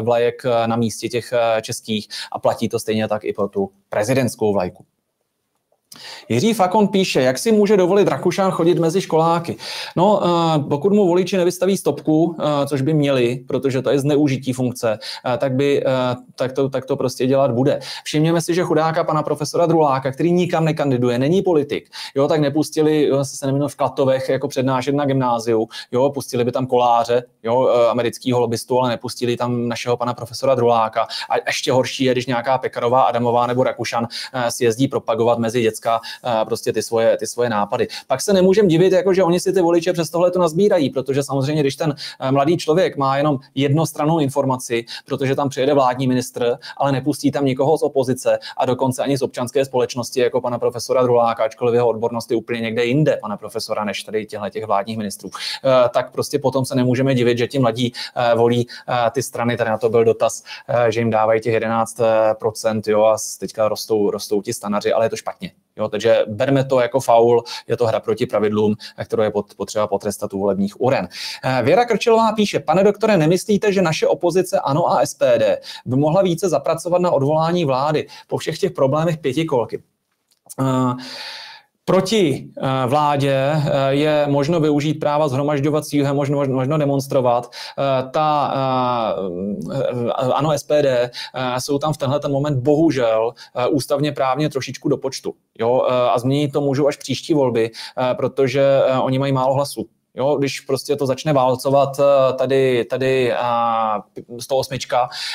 vlajek 0.01 0.43
na 0.66 0.76
místě 0.76 1.09
těch 1.09 1.34
českých 1.61 2.07
a 2.32 2.39
platí 2.39 2.70
to 2.70 2.80
stejně 2.80 3.07
tak 3.07 3.24
i 3.24 3.34
pro 3.34 3.47
tu 3.47 3.70
prezidentskou 3.89 4.53
vlajku. 4.53 4.86
Jiří 6.29 6.53
Fakon 6.53 6.87
píše, 6.87 7.21
jak 7.21 7.37
si 7.37 7.51
může 7.51 7.77
dovolit 7.77 8.07
Rakušan 8.07 8.51
chodit 8.51 8.79
mezi 8.79 9.01
školáky. 9.01 9.55
No, 9.95 10.21
eh, 10.23 10.59
pokud 10.69 10.93
mu 10.93 11.07
voliči 11.07 11.37
nevystaví 11.37 11.77
stopku, 11.77 12.35
eh, 12.39 12.67
což 12.67 12.81
by 12.81 12.93
měli, 12.93 13.43
protože 13.47 13.81
to 13.81 13.89
je 13.89 13.99
zneužití 13.99 14.53
funkce, 14.53 14.99
eh, 15.25 15.37
tak, 15.37 15.53
by, 15.53 15.83
tak, 16.35 16.51
to, 16.51 16.69
tak 16.69 16.85
to 16.85 16.95
prostě 16.95 17.27
dělat 17.27 17.51
bude. 17.51 17.79
Všimněme 18.03 18.41
si, 18.41 18.53
že 18.53 18.63
chudáka 18.63 19.03
pana 19.03 19.23
profesora 19.23 19.65
Druláka, 19.65 20.11
který 20.11 20.31
nikam 20.31 20.65
nekandiduje, 20.65 21.19
není 21.19 21.41
politik, 21.41 21.89
jo, 22.15 22.27
tak 22.27 22.39
nepustili, 22.39 23.09
se 23.23 23.45
neměl 23.45 23.67
v 23.67 23.75
Klatovech 23.75 24.29
jako 24.29 24.47
přednášet 24.47 24.95
na 24.95 25.05
gymnáziu, 25.05 25.67
jo, 25.91 26.09
pustili 26.09 26.43
by 26.43 26.51
tam 26.51 26.67
koláře, 26.67 27.23
jo, 27.43 27.67
amerického 27.89 28.39
lobbystu, 28.39 28.79
ale 28.79 28.89
nepustili 28.89 29.37
tam 29.37 29.67
našeho 29.67 29.97
pana 29.97 30.13
profesora 30.13 30.55
Druláka. 30.55 31.07
A 31.29 31.35
ještě 31.47 31.71
horší 31.71 32.03
je, 32.03 32.11
když 32.11 32.25
nějaká 32.25 32.57
Pekarová, 32.57 33.01
Adamová 33.01 33.47
nebo 33.47 33.63
Rakušan 33.63 34.07
si 34.49 34.63
jezdí 34.63 34.87
propagovat 34.87 35.39
mezi 35.39 35.59
dětská 35.84 36.01
prostě 36.45 36.73
ty 36.73 36.84
svoje, 36.84 37.17
ty 37.17 37.27
svoje 37.27 37.49
nápady. 37.49 37.88
Pak 38.07 38.21
se 38.21 38.34
nemůžeme 38.34 38.67
divit, 38.67 38.93
jako 38.93 39.13
že 39.13 39.23
oni 39.23 39.39
si 39.39 39.53
ty 39.53 39.61
voliče 39.61 39.93
přes 39.93 40.09
tohle 40.09 40.31
to 40.31 40.39
nazbírají, 40.39 40.89
protože 40.89 41.23
samozřejmě, 41.23 41.61
když 41.61 41.75
ten 41.75 41.95
eh, 42.19 42.31
mladý 42.31 42.57
člověk 42.57 42.97
má 42.97 43.17
jenom 43.17 43.39
jednostrannou 43.55 44.19
informaci, 44.19 44.86
protože 45.05 45.36
tam 45.36 45.49
přijede 45.49 45.73
vládní 45.73 46.07
ministr, 46.07 46.57
ale 46.77 46.91
nepustí 46.91 47.31
tam 47.31 47.45
nikoho 47.45 47.77
z 47.77 47.84
opozice 47.84 48.39
a 48.57 48.65
dokonce 48.65 49.03
ani 49.03 49.17
z 49.17 49.21
občanské 49.21 49.65
společnosti, 49.65 50.19
jako 50.19 50.41
pana 50.41 50.59
profesora 50.59 51.03
Druláka, 51.03 51.43
ačkoliv 51.43 51.73
jeho 51.73 51.88
odbornost 51.88 52.31
je 52.31 52.38
úplně 52.38 52.61
někde 52.61 52.86
jinde, 52.86 53.17
pana 53.21 53.38
profesora, 53.38 53.84
než 53.84 54.03
tady 54.03 54.25
těchto 54.25 54.49
těch 54.49 54.65
vládních 54.65 54.97
ministrů, 54.97 55.29
eh, 55.36 55.89
tak 55.89 56.11
prostě 56.11 56.39
potom 56.39 56.65
se 56.65 56.75
nemůžeme 56.75 57.15
divit, 57.15 57.38
že 57.38 57.47
ti 57.47 57.59
mladí 57.59 57.93
eh, 58.15 58.36
volí 58.36 58.67
ty 59.11 59.23
strany, 59.23 59.57
tady 59.57 59.69
na 59.69 59.77
to 59.77 59.89
byl 59.89 60.03
dotaz, 60.05 60.43
že 60.89 60.99
jim 60.99 61.09
dávají 61.09 61.41
těch 61.41 61.53
11%, 61.53 62.81
jo, 62.88 63.03
a 63.03 63.17
teďka 63.39 63.67
rostou, 63.67 64.11
rostou 64.11 64.41
ti 64.41 64.53
stanaři, 64.53 64.93
ale 64.93 65.05
je 65.05 65.09
to 65.09 65.15
špatně. 65.15 65.51
Jo, 65.78 65.89
takže 65.89 66.17
berme 66.28 66.65
to 66.65 66.80
jako 66.80 66.99
faul, 66.99 67.43
je 67.67 67.78
to 67.78 67.86
hra 67.86 67.99
proti 67.99 68.26
pravidlům, 68.26 68.76
kterou 69.05 69.24
je 69.24 69.32
potřeba 69.57 69.88
potrestat 69.88 70.34
u 70.34 70.39
volebních 70.39 70.82
uren. 70.82 71.07
Eh, 71.43 71.63
Věra 71.63 71.86
Krčilová 71.86 72.32
píše, 72.32 72.59
pane 72.59 72.84
doktore, 72.84 73.17
nemyslíte, 73.17 73.74
že 73.74 73.82
naše 73.82 74.07
opozice 74.07 74.59
ANO 74.59 74.91
a 74.91 75.05
SPD 75.05 75.59
by 75.86 75.95
mohla 75.95 76.21
více 76.21 76.49
zapracovat 76.49 77.01
na 77.01 77.11
odvolání 77.11 77.65
vlády 77.65 78.07
po 78.28 78.38
všech 78.38 78.59
těch 78.59 78.71
problémech 78.71 79.17
pětikolky? 79.17 79.84
Uh, 80.59 80.93
Proti 81.86 82.47
eh, 82.57 82.88
vládě 82.88 83.36
eh, 83.36 83.89
je 83.89 84.25
možno 84.27 84.59
využít 84.59 84.93
práva 84.93 85.27
zhromažďovacího, 85.27 86.07
je 86.07 86.13
možno, 86.13 86.45
možno 86.47 86.77
demonstrovat. 86.77 87.51
Eh, 87.51 88.09
ta, 88.11 88.43
ano, 90.34 90.57
SPD 90.57 91.11
jsou 91.57 91.77
tam 91.77 91.93
v 91.93 91.97
tenhle 91.97 92.19
ten 92.19 92.31
moment 92.31 92.63
bohužel 92.63 93.34
ústavně 93.71 94.11
právně 94.11 94.49
trošičku 94.49 94.89
do 94.89 94.97
počtu. 94.97 95.34
Jo? 95.59 95.81
A 96.13 96.19
změnit 96.19 96.51
to 96.51 96.61
můžou 96.61 96.88
až 96.88 96.97
příští 96.97 97.34
volby, 97.34 97.71
protože 98.17 98.81
oni 99.01 99.19
mají 99.19 99.34
málo 99.34 99.53
hlasů. 99.53 99.86
Jo, 100.16 100.36
když 100.36 100.59
prostě 100.59 100.95
to 100.95 101.05
začne 101.05 101.34
válcovat 101.34 101.99
eh, 101.99 102.34
tady, 102.34 102.86
tady 102.86 103.34
108, 104.39 104.74
eh, 104.74 104.78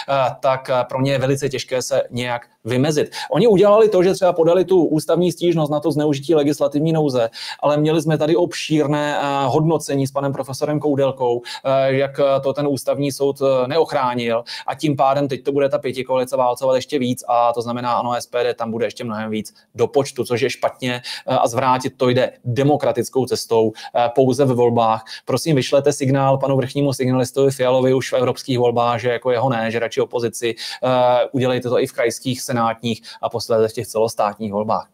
eh, 0.08 0.36
tak 0.40 0.70
pro 0.88 1.00
ně 1.00 1.12
je 1.12 1.18
velice 1.18 1.48
těžké 1.48 1.82
se 1.82 2.02
nějak 2.10 2.46
vymezit. 2.64 3.10
Oni 3.30 3.46
udělali 3.46 3.88
to, 3.88 4.02
že 4.02 4.14
třeba 4.14 4.32
podali 4.32 4.64
tu 4.64 4.84
ústavní 4.84 5.32
stížnost 5.32 5.70
na 5.70 5.80
to 5.80 5.90
zneužití 5.90 6.34
legislativní 6.34 6.92
nouze, 6.92 7.30
ale 7.60 7.76
měli 7.76 8.02
jsme 8.02 8.18
tady 8.18 8.36
obšírné 8.36 9.18
hodnocení 9.46 10.06
s 10.06 10.10
panem 10.10 10.32
profesorem 10.32 10.80
Koudelkou, 10.80 11.42
jak 11.86 12.20
to 12.42 12.52
ten 12.52 12.66
ústavní 12.68 13.12
soud 13.12 13.42
neochránil 13.66 14.44
a 14.66 14.74
tím 14.74 14.96
pádem 14.96 15.28
teď 15.28 15.44
to 15.44 15.52
bude 15.52 15.68
ta 15.68 15.78
pěti 15.78 16.04
koalice 16.04 16.36
válcovat 16.36 16.74
ještě 16.74 16.98
víc 16.98 17.24
a 17.28 17.52
to 17.52 17.62
znamená, 17.62 17.92
ano, 17.92 18.14
SPD 18.20 18.54
tam 18.56 18.70
bude 18.70 18.86
ještě 18.86 19.04
mnohem 19.04 19.30
víc 19.30 19.54
do 19.74 19.86
počtu, 19.86 20.24
což 20.24 20.40
je 20.40 20.50
špatně 20.50 21.02
a 21.26 21.48
zvrátit 21.48 21.96
to 21.96 22.08
jde 22.08 22.32
demokratickou 22.44 23.26
cestou 23.26 23.72
pouze 24.14 24.44
ve 24.44 24.54
volbách. 24.68 25.04
Prosím, 25.24 25.56
vyšlete 25.56 25.92
signál 25.92 26.38
panu 26.38 26.56
vrchnímu 26.56 26.92
signalistovi 26.92 27.50
Fialovi 27.50 27.94
už 27.94 28.12
v 28.12 28.16
evropských 28.16 28.58
volbách, 28.58 29.00
že 29.00 29.08
jako 29.08 29.30
jeho 29.30 29.50
ne, 29.50 29.70
že 29.70 29.78
radši 29.78 30.00
opozici. 30.00 30.54
Uh, 30.82 30.90
udělejte 31.32 31.68
to 31.68 31.80
i 31.80 31.86
v 31.86 31.92
krajských, 31.92 32.42
senátních 32.42 33.02
a 33.22 33.28
posledně 33.28 33.68
v 33.68 33.72
těch 33.72 33.86
celostátních 33.86 34.52
volbách. 34.52 34.88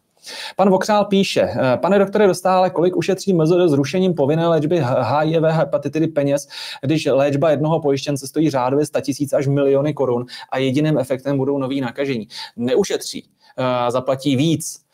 Pan 0.55 0.69
Vokřál 0.69 1.05
píše, 1.05 1.41
eh, 1.41 1.77
pane 1.77 1.99
doktore 1.99 2.27
Dostále, 2.27 2.69
kolik 2.69 2.95
ušetří 2.95 3.33
MZD 3.33 3.67
zrušením 3.67 4.13
povinné 4.13 4.47
léčby 4.47 4.83
HIV 5.01 5.43
hepatitidy 5.43 6.07
peněz, 6.07 6.47
když 6.81 7.05
léčba 7.05 7.51
jednoho 7.51 7.79
pojištěnce 7.79 8.27
stojí 8.27 8.49
řádově 8.49 8.85
100 8.85 9.01
tisíc 9.01 9.33
až 9.33 9.47
miliony 9.47 9.93
korun 9.93 10.25
a 10.51 10.57
jediným 10.57 10.97
efektem 10.97 11.37
budou 11.37 11.57
noví 11.57 11.81
nakažení. 11.81 12.27
Neušetří, 12.57 13.25
eh, 13.57 13.91
zaplatí 13.91 14.35
víc 14.35 14.84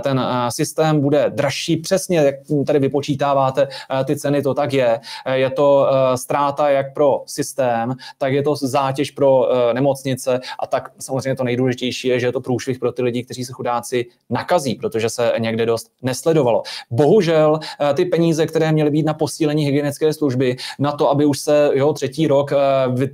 ten 0.00 0.26
systém 0.48 1.00
bude 1.00 1.30
dražší, 1.30 1.76
přesně 1.76 2.18
jak 2.18 2.34
tady 2.66 2.78
vypočítáváte 2.78 3.68
ty 4.04 4.16
ceny, 4.16 4.42
to 4.42 4.54
tak 4.54 4.72
je. 4.72 5.00
Je 5.32 5.50
to 5.50 5.86
ztráta 6.14 6.70
jak 6.70 6.94
pro 6.94 7.22
systém, 7.26 7.94
tak 8.18 8.32
je 8.32 8.42
to 8.42 8.56
zátěž 8.56 9.10
pro 9.10 9.48
nemocnice 9.72 10.40
a 10.58 10.66
tak 10.66 10.90
samozřejmě 10.98 11.36
to 11.36 11.44
nejdůležitější 11.44 12.08
je, 12.08 12.20
že 12.20 12.26
je 12.26 12.32
to 12.32 12.40
průšvih 12.40 12.78
pro 12.78 12.92
ty 12.92 13.02
lidi, 13.02 13.24
kteří 13.24 13.44
se 13.44 13.52
chudáci 13.52 14.06
nakazí, 14.30 14.74
protože 14.74 15.10
se 15.10 15.32
někde 15.38 15.66
dost 15.66 15.90
nesledovalo. 16.02 16.62
Bohužel 16.90 17.58
ty 17.94 18.04
peníze, 18.04 18.46
které 18.46 18.72
měly 18.72 18.90
být 18.90 19.06
na 19.06 19.14
posílení 19.14 19.64
hygienické 19.64 20.12
služby, 20.12 20.56
na 20.78 20.92
to, 20.92 21.10
aby 21.10 21.24
už 21.24 21.38
se 21.38 21.70
jo, 21.74 21.92
třetí 21.92 22.26
rok 22.26 22.52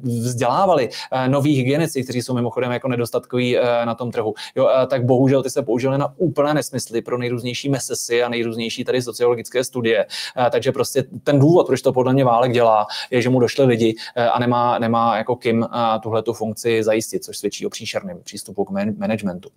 vzdělávali 0.03 0.89
noví 1.27 1.57
hygienici, 1.57 2.03
kteří 2.03 2.23
jsou 2.23 2.35
mimochodem 2.35 2.73
jako 2.73 2.89
nedostatkoví 2.89 3.57
na 3.85 3.95
tom 3.95 4.11
trhu, 4.11 4.35
jo, 4.57 4.69
tak 4.89 5.05
bohužel 5.05 5.43
ty 5.43 5.51
se 5.51 5.63
použily 5.63 5.99
na 5.99 6.15
úplné 6.43 6.55
nesmysly 6.55 7.03
pro 7.03 7.19
nejrůznější 7.19 7.69
mesesy 7.69 8.23
a 8.23 8.29
nejrůznější 8.29 8.85
tady 8.85 9.03
sociologické 9.03 9.65
studie. 9.65 10.07
Takže 10.51 10.73
prostě 10.73 11.05
ten 11.25 11.39
důvod, 11.39 11.67
proč 11.67 11.83
to 11.83 11.93
podle 11.93 12.13
mě 12.13 12.25
Válek 12.25 12.53
dělá, 12.53 12.87
je, 13.11 13.23
že 13.23 13.29
mu 13.29 13.41
došly 13.41 13.65
lidi 13.65 13.95
a 14.33 14.39
nemá, 14.39 14.79
nemá 14.79 15.17
jako 15.17 15.37
kým 15.37 15.67
tuhle 16.03 16.23
tu 16.23 16.33
funkci 16.33 16.83
zajistit, 16.83 17.25
což 17.25 17.39
svědčí 17.39 17.67
o 17.67 17.71
příšerném 17.71 18.23
přístupu 18.23 18.65
k 18.65 18.71
managementu. 18.99 19.49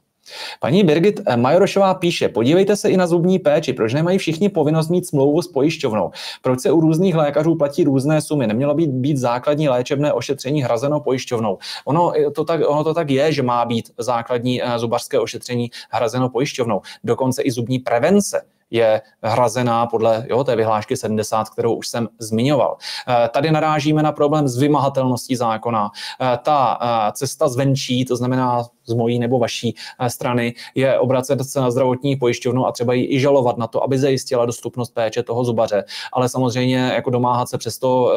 Paní 0.60 0.84
Birgit 0.84 1.20
Majorošová 1.36 1.94
píše, 1.94 2.30
podívejte 2.30 2.76
se 2.76 2.90
i 2.90 2.98
na 2.98 3.08
zubní 3.08 3.40
péči, 3.40 3.74
proč 3.74 3.94
nemají 3.94 4.18
všichni 4.18 4.50
povinnost 4.50 4.90
mít 4.90 5.08
smlouvu 5.08 5.42
s 5.42 5.48
pojišťovnou? 5.48 6.12
Proč 6.42 6.60
se 6.60 6.72
u 6.72 6.80
různých 6.80 7.16
lékařů 7.16 7.56
platí 7.56 7.84
různé 7.84 8.22
sumy? 8.22 8.48
Nemělo 8.48 8.74
být, 8.74 8.90
být 8.90 9.18
základní 9.18 9.70
léčebné 9.70 10.14
ošetření 10.14 10.64
hrazeno 10.64 11.00
pojišťovnou. 11.00 11.58
Ono 11.86 12.14
to, 12.36 12.46
tak, 12.46 12.62
ono 12.68 12.84
to 12.84 12.94
tak 12.94 13.10
je, 13.10 13.32
že 13.34 13.44
má 13.44 13.66
být 13.66 13.92
základní 13.98 14.64
eh, 14.64 14.80
zubařské 14.80 15.20
ošetření 15.20 15.72
hrazeno 15.90 16.30
pojišťovnou. 16.30 16.82
Dokonce 17.04 17.42
i 17.42 17.52
zubní 17.52 17.80
prevence 17.80 18.42
je 18.76 19.02
hrazená 19.24 19.86
podle 19.86 20.26
jo, 20.30 20.44
té 20.44 20.56
vyhlášky 20.56 20.98
70, 20.98 21.50
kterou 21.50 21.74
už 21.76 21.88
jsem 21.88 22.08
zmiňoval. 22.20 22.78
Eh, 23.08 23.30
tady 23.30 23.52
narážíme 23.52 24.04
na 24.04 24.12
problém 24.12 24.48
s 24.48 24.58
vymahatelností 24.58 25.36
zákona. 25.36 25.92
Eh, 26.22 26.38
ta 26.44 26.80
eh, 26.82 27.12
cesta 27.12 27.48
zvenčí, 27.48 28.06
to 28.06 28.16
znamená 28.16 28.64
z 28.88 28.94
mojí 28.94 29.20
nebo 29.20 29.40
vaší 29.40 29.76
strany, 30.08 30.54
je 30.76 31.00
obracet 31.00 31.44
se 31.44 31.62
na 31.62 31.72
zdravotní 31.72 32.16
pojišťovnu 32.16 32.68
a 32.68 32.72
třeba 32.72 32.94
ji 32.94 33.16
i 33.16 33.20
žalovat 33.20 33.58
na 33.58 33.68
to, 33.68 33.84
aby 33.84 34.00
zajistila 34.00 34.46
dostupnost 34.46 34.90
péče 34.90 35.24
toho 35.24 35.44
zubaře. 35.44 35.84
Ale 36.14 36.30
samozřejmě 36.30 36.78
jako 36.78 37.10
domáhat 37.10 37.50
se 37.50 37.58
přesto 37.58 38.16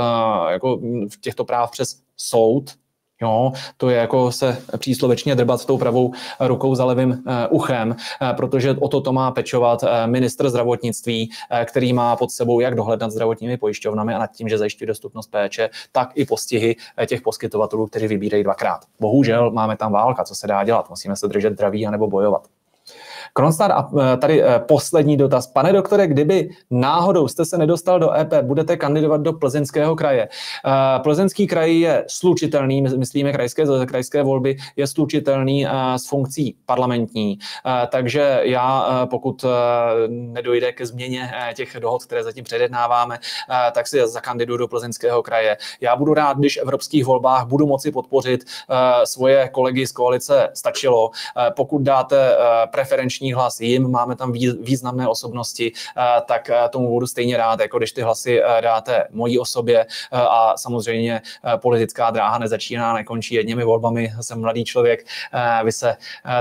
jako 0.50 0.76
v 1.12 1.20
těchto 1.20 1.44
práv 1.44 1.70
přes 1.70 1.96
soud, 2.16 2.70
Jo, 3.22 3.52
to 3.76 3.90
je 3.90 3.96
jako 3.96 4.32
se 4.32 4.62
příslovečně 4.78 5.34
drbat 5.34 5.60
s 5.60 5.64
tou 5.64 5.78
pravou 5.78 6.12
rukou 6.40 6.74
za 6.74 6.84
levým 6.84 7.10
uh, 7.10 7.16
uchem, 7.50 7.90
uh, 7.90 8.36
protože 8.36 8.76
o 8.80 8.88
to 8.88 9.00
to 9.00 9.12
má 9.12 9.30
pečovat 9.30 9.82
uh, 9.82 9.88
ministr 10.06 10.50
zdravotnictví, 10.50 11.30
který 11.64 11.92
má 11.92 12.16
pod 12.16 12.30
sebou 12.30 12.60
jak 12.60 12.74
dohled 12.74 13.00
nad 13.00 13.10
zdravotními 13.10 13.56
pojišťovnami 13.56 14.14
a 14.14 14.18
nad 14.18 14.26
tím, 14.26 14.48
že 14.48 14.58
zajišťuje 14.58 14.86
dostupnost 14.86 15.26
péče, 15.30 15.70
tak 15.92 16.10
i 16.14 16.24
postihy 16.24 16.76
těch 17.06 17.22
poskytovatelů, 17.22 17.86
kteří 17.86 18.06
vybírají 18.06 18.44
dvakrát. 18.44 18.80
Bohužel 19.00 19.50
máme 19.50 19.76
tam 19.76 19.92
válka, 19.92 20.24
co 20.24 20.34
se 20.34 20.46
dá 20.46 20.64
dělat, 20.64 20.90
musíme 20.90 21.16
se 21.16 21.28
držet 21.28 21.52
zdraví 21.52 21.86
anebo 21.86 22.06
bojovat. 22.06 22.42
Kronstar 23.32 23.72
a 23.72 23.88
eh, 24.00 24.16
tady 24.16 24.42
eh, 24.42 24.58
poslední 24.58 25.16
dotaz. 25.16 25.46
Pane 25.46 25.72
doktore, 25.72 26.06
kdyby 26.06 26.50
náhodou 26.70 27.28
jste 27.28 27.44
se 27.44 27.58
nedostal 27.58 28.00
do 28.00 28.12
EP, 28.12 28.34
budete 28.42 28.76
kandidovat 28.76 29.20
do 29.20 29.32
Plzeňského 29.32 29.96
kraje. 29.96 30.28
Eh, 30.28 30.98
Plzeňský 30.98 31.46
kraj 31.46 31.78
je 31.80 32.04
slučitelný, 32.08 32.82
myslíme 32.82 33.32
krajské, 33.32 33.64
krajské 33.86 34.22
volby, 34.22 34.56
je 34.76 34.86
slučitelný 34.86 35.66
s 35.96 36.08
funkcí 36.08 36.56
parlamentní. 36.66 37.38
Takže 37.88 38.40
já, 38.42 39.06
pokud 39.10 39.44
nedojde 40.08 40.72
ke 40.72 40.86
změně 40.86 41.32
těch 41.54 41.76
dohod, 41.80 42.04
které 42.04 42.24
zatím 42.24 42.44
předjednáváme, 42.44 43.18
tak 43.72 43.86
si 43.86 44.06
zakandiduju 44.06 44.58
do 44.58 44.68
Plzeňského 44.68 45.22
kraje. 45.22 45.56
Já 45.80 45.96
budu 45.96 46.14
rád, 46.14 46.38
když 46.38 46.58
v 46.58 46.62
evropských 46.62 47.04
volbách 47.04 47.46
budu 47.46 47.66
moci 47.66 47.92
podpořit 47.92 48.44
svoje 49.04 49.48
kolegy 49.48 49.86
z 49.86 49.92
koalice 49.92 50.48
stačilo. 50.54 51.10
Pokud 51.56 51.82
dáte 51.82 52.36
preferenční 52.70 53.17
dnešní 53.18 53.32
hlas 53.32 53.60
jim, 53.60 53.90
máme 53.90 54.16
tam 54.16 54.32
významné 54.60 55.08
osobnosti, 55.08 55.72
eh, 55.96 56.02
tak 56.26 56.50
eh, 56.50 56.68
tomu 56.68 56.88
budu 56.88 57.06
stejně 57.06 57.36
rád, 57.36 57.60
jako 57.60 57.78
když 57.78 57.92
ty 57.92 58.02
hlasy 58.02 58.42
eh, 58.42 58.62
dáte 58.62 59.04
mojí 59.10 59.38
osobě 59.38 59.86
a 60.12 60.56
samozřejmě 60.56 61.22
politická 61.56 62.10
dráha 62.10 62.38
nezačíná, 62.38 62.94
nekončí 62.94 63.34
jedněmi 63.34 63.64
volbami, 63.64 64.12
jsem 64.20 64.40
mladý 64.40 64.64
člověk, 64.64 65.06
vy 65.64 65.72
se 65.72 65.96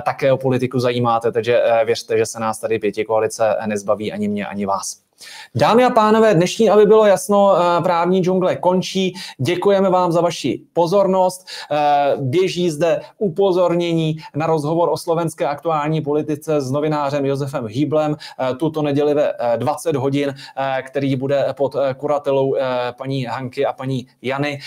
také 0.06 0.32
o 0.32 0.38
politiku 0.38 0.80
zajímáte, 0.80 1.32
takže 1.32 1.62
věřte, 1.86 2.18
že 2.18 2.26
se 2.26 2.40
nás 2.40 2.60
tady 2.60 2.80
pěti 2.80 3.06
koalice 3.06 3.56
nezbaví 3.66 4.12
ani 4.12 4.28
mě, 4.28 4.46
ani 4.46 4.66
vás. 4.66 5.07
Dámy 5.56 5.84
a 5.84 5.90
pánové, 5.90 6.34
dnešní, 6.34 6.70
aby 6.70 6.86
bylo 6.86 7.06
jasno, 7.06 7.56
eh, 7.58 7.82
právní 7.82 8.24
džungle 8.24 8.56
končí. 8.56 9.14
Děkujeme 9.38 9.90
vám 9.90 10.12
za 10.12 10.22
vaši 10.22 10.62
pozornost. 10.74 11.48
Eh, 11.72 11.78
běží 12.18 12.70
zde 12.70 13.02
upozornění 13.18 14.18
na 14.36 14.46
rozhovor 14.48 14.90
o 14.92 14.98
slovenské 14.98 15.48
aktuální 15.48 16.02
politice 16.02 16.62
s 16.62 16.72
novinářem 16.72 17.26
Josefem 17.26 17.68
Hýblem 17.68 18.16
eh, 18.40 18.56
tuto 18.56 18.82
neděli 18.82 19.14
ve 19.14 19.34
20 19.58 19.96
hodin, 19.96 20.36
který 20.82 21.16
bude 21.16 21.46
pod 21.58 21.76
kuratelou 21.98 22.56
paní 22.98 23.26
Hanky 23.26 23.66
a 23.66 23.74
paní 23.74 24.08
Jany. 24.22 24.60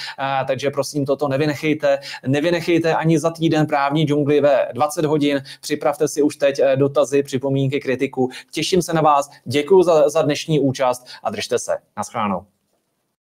Takže 0.47 0.71
prosím, 0.71 1.07
toto 1.07 1.29
nevynechejte. 1.29 1.99
Nevynechejte 2.27 2.95
ani 2.95 3.19
za 3.19 3.31
týden 3.31 3.67
právní 3.67 4.05
džungli 4.05 4.41
ve 4.41 4.69
20 4.73 5.05
hodin. 5.05 5.43
Připravte 5.61 6.09
si 6.09 6.23
už 6.23 6.37
teď 6.37 6.61
dotazy, 6.77 7.23
připomínky, 7.23 7.81
kritiku. 7.81 8.31
Těším 8.51 8.83
se 8.83 8.93
na 8.93 9.01
vás. 9.01 9.31
Děkuji 9.45 9.83
za, 9.83 10.09
za 10.09 10.23
dnešní 10.23 10.40
dnešní 10.41 10.61
účast 10.61 11.07
a 11.23 11.31
držte 11.31 11.59
se. 11.59 11.79
Naschledanou. 11.97 12.47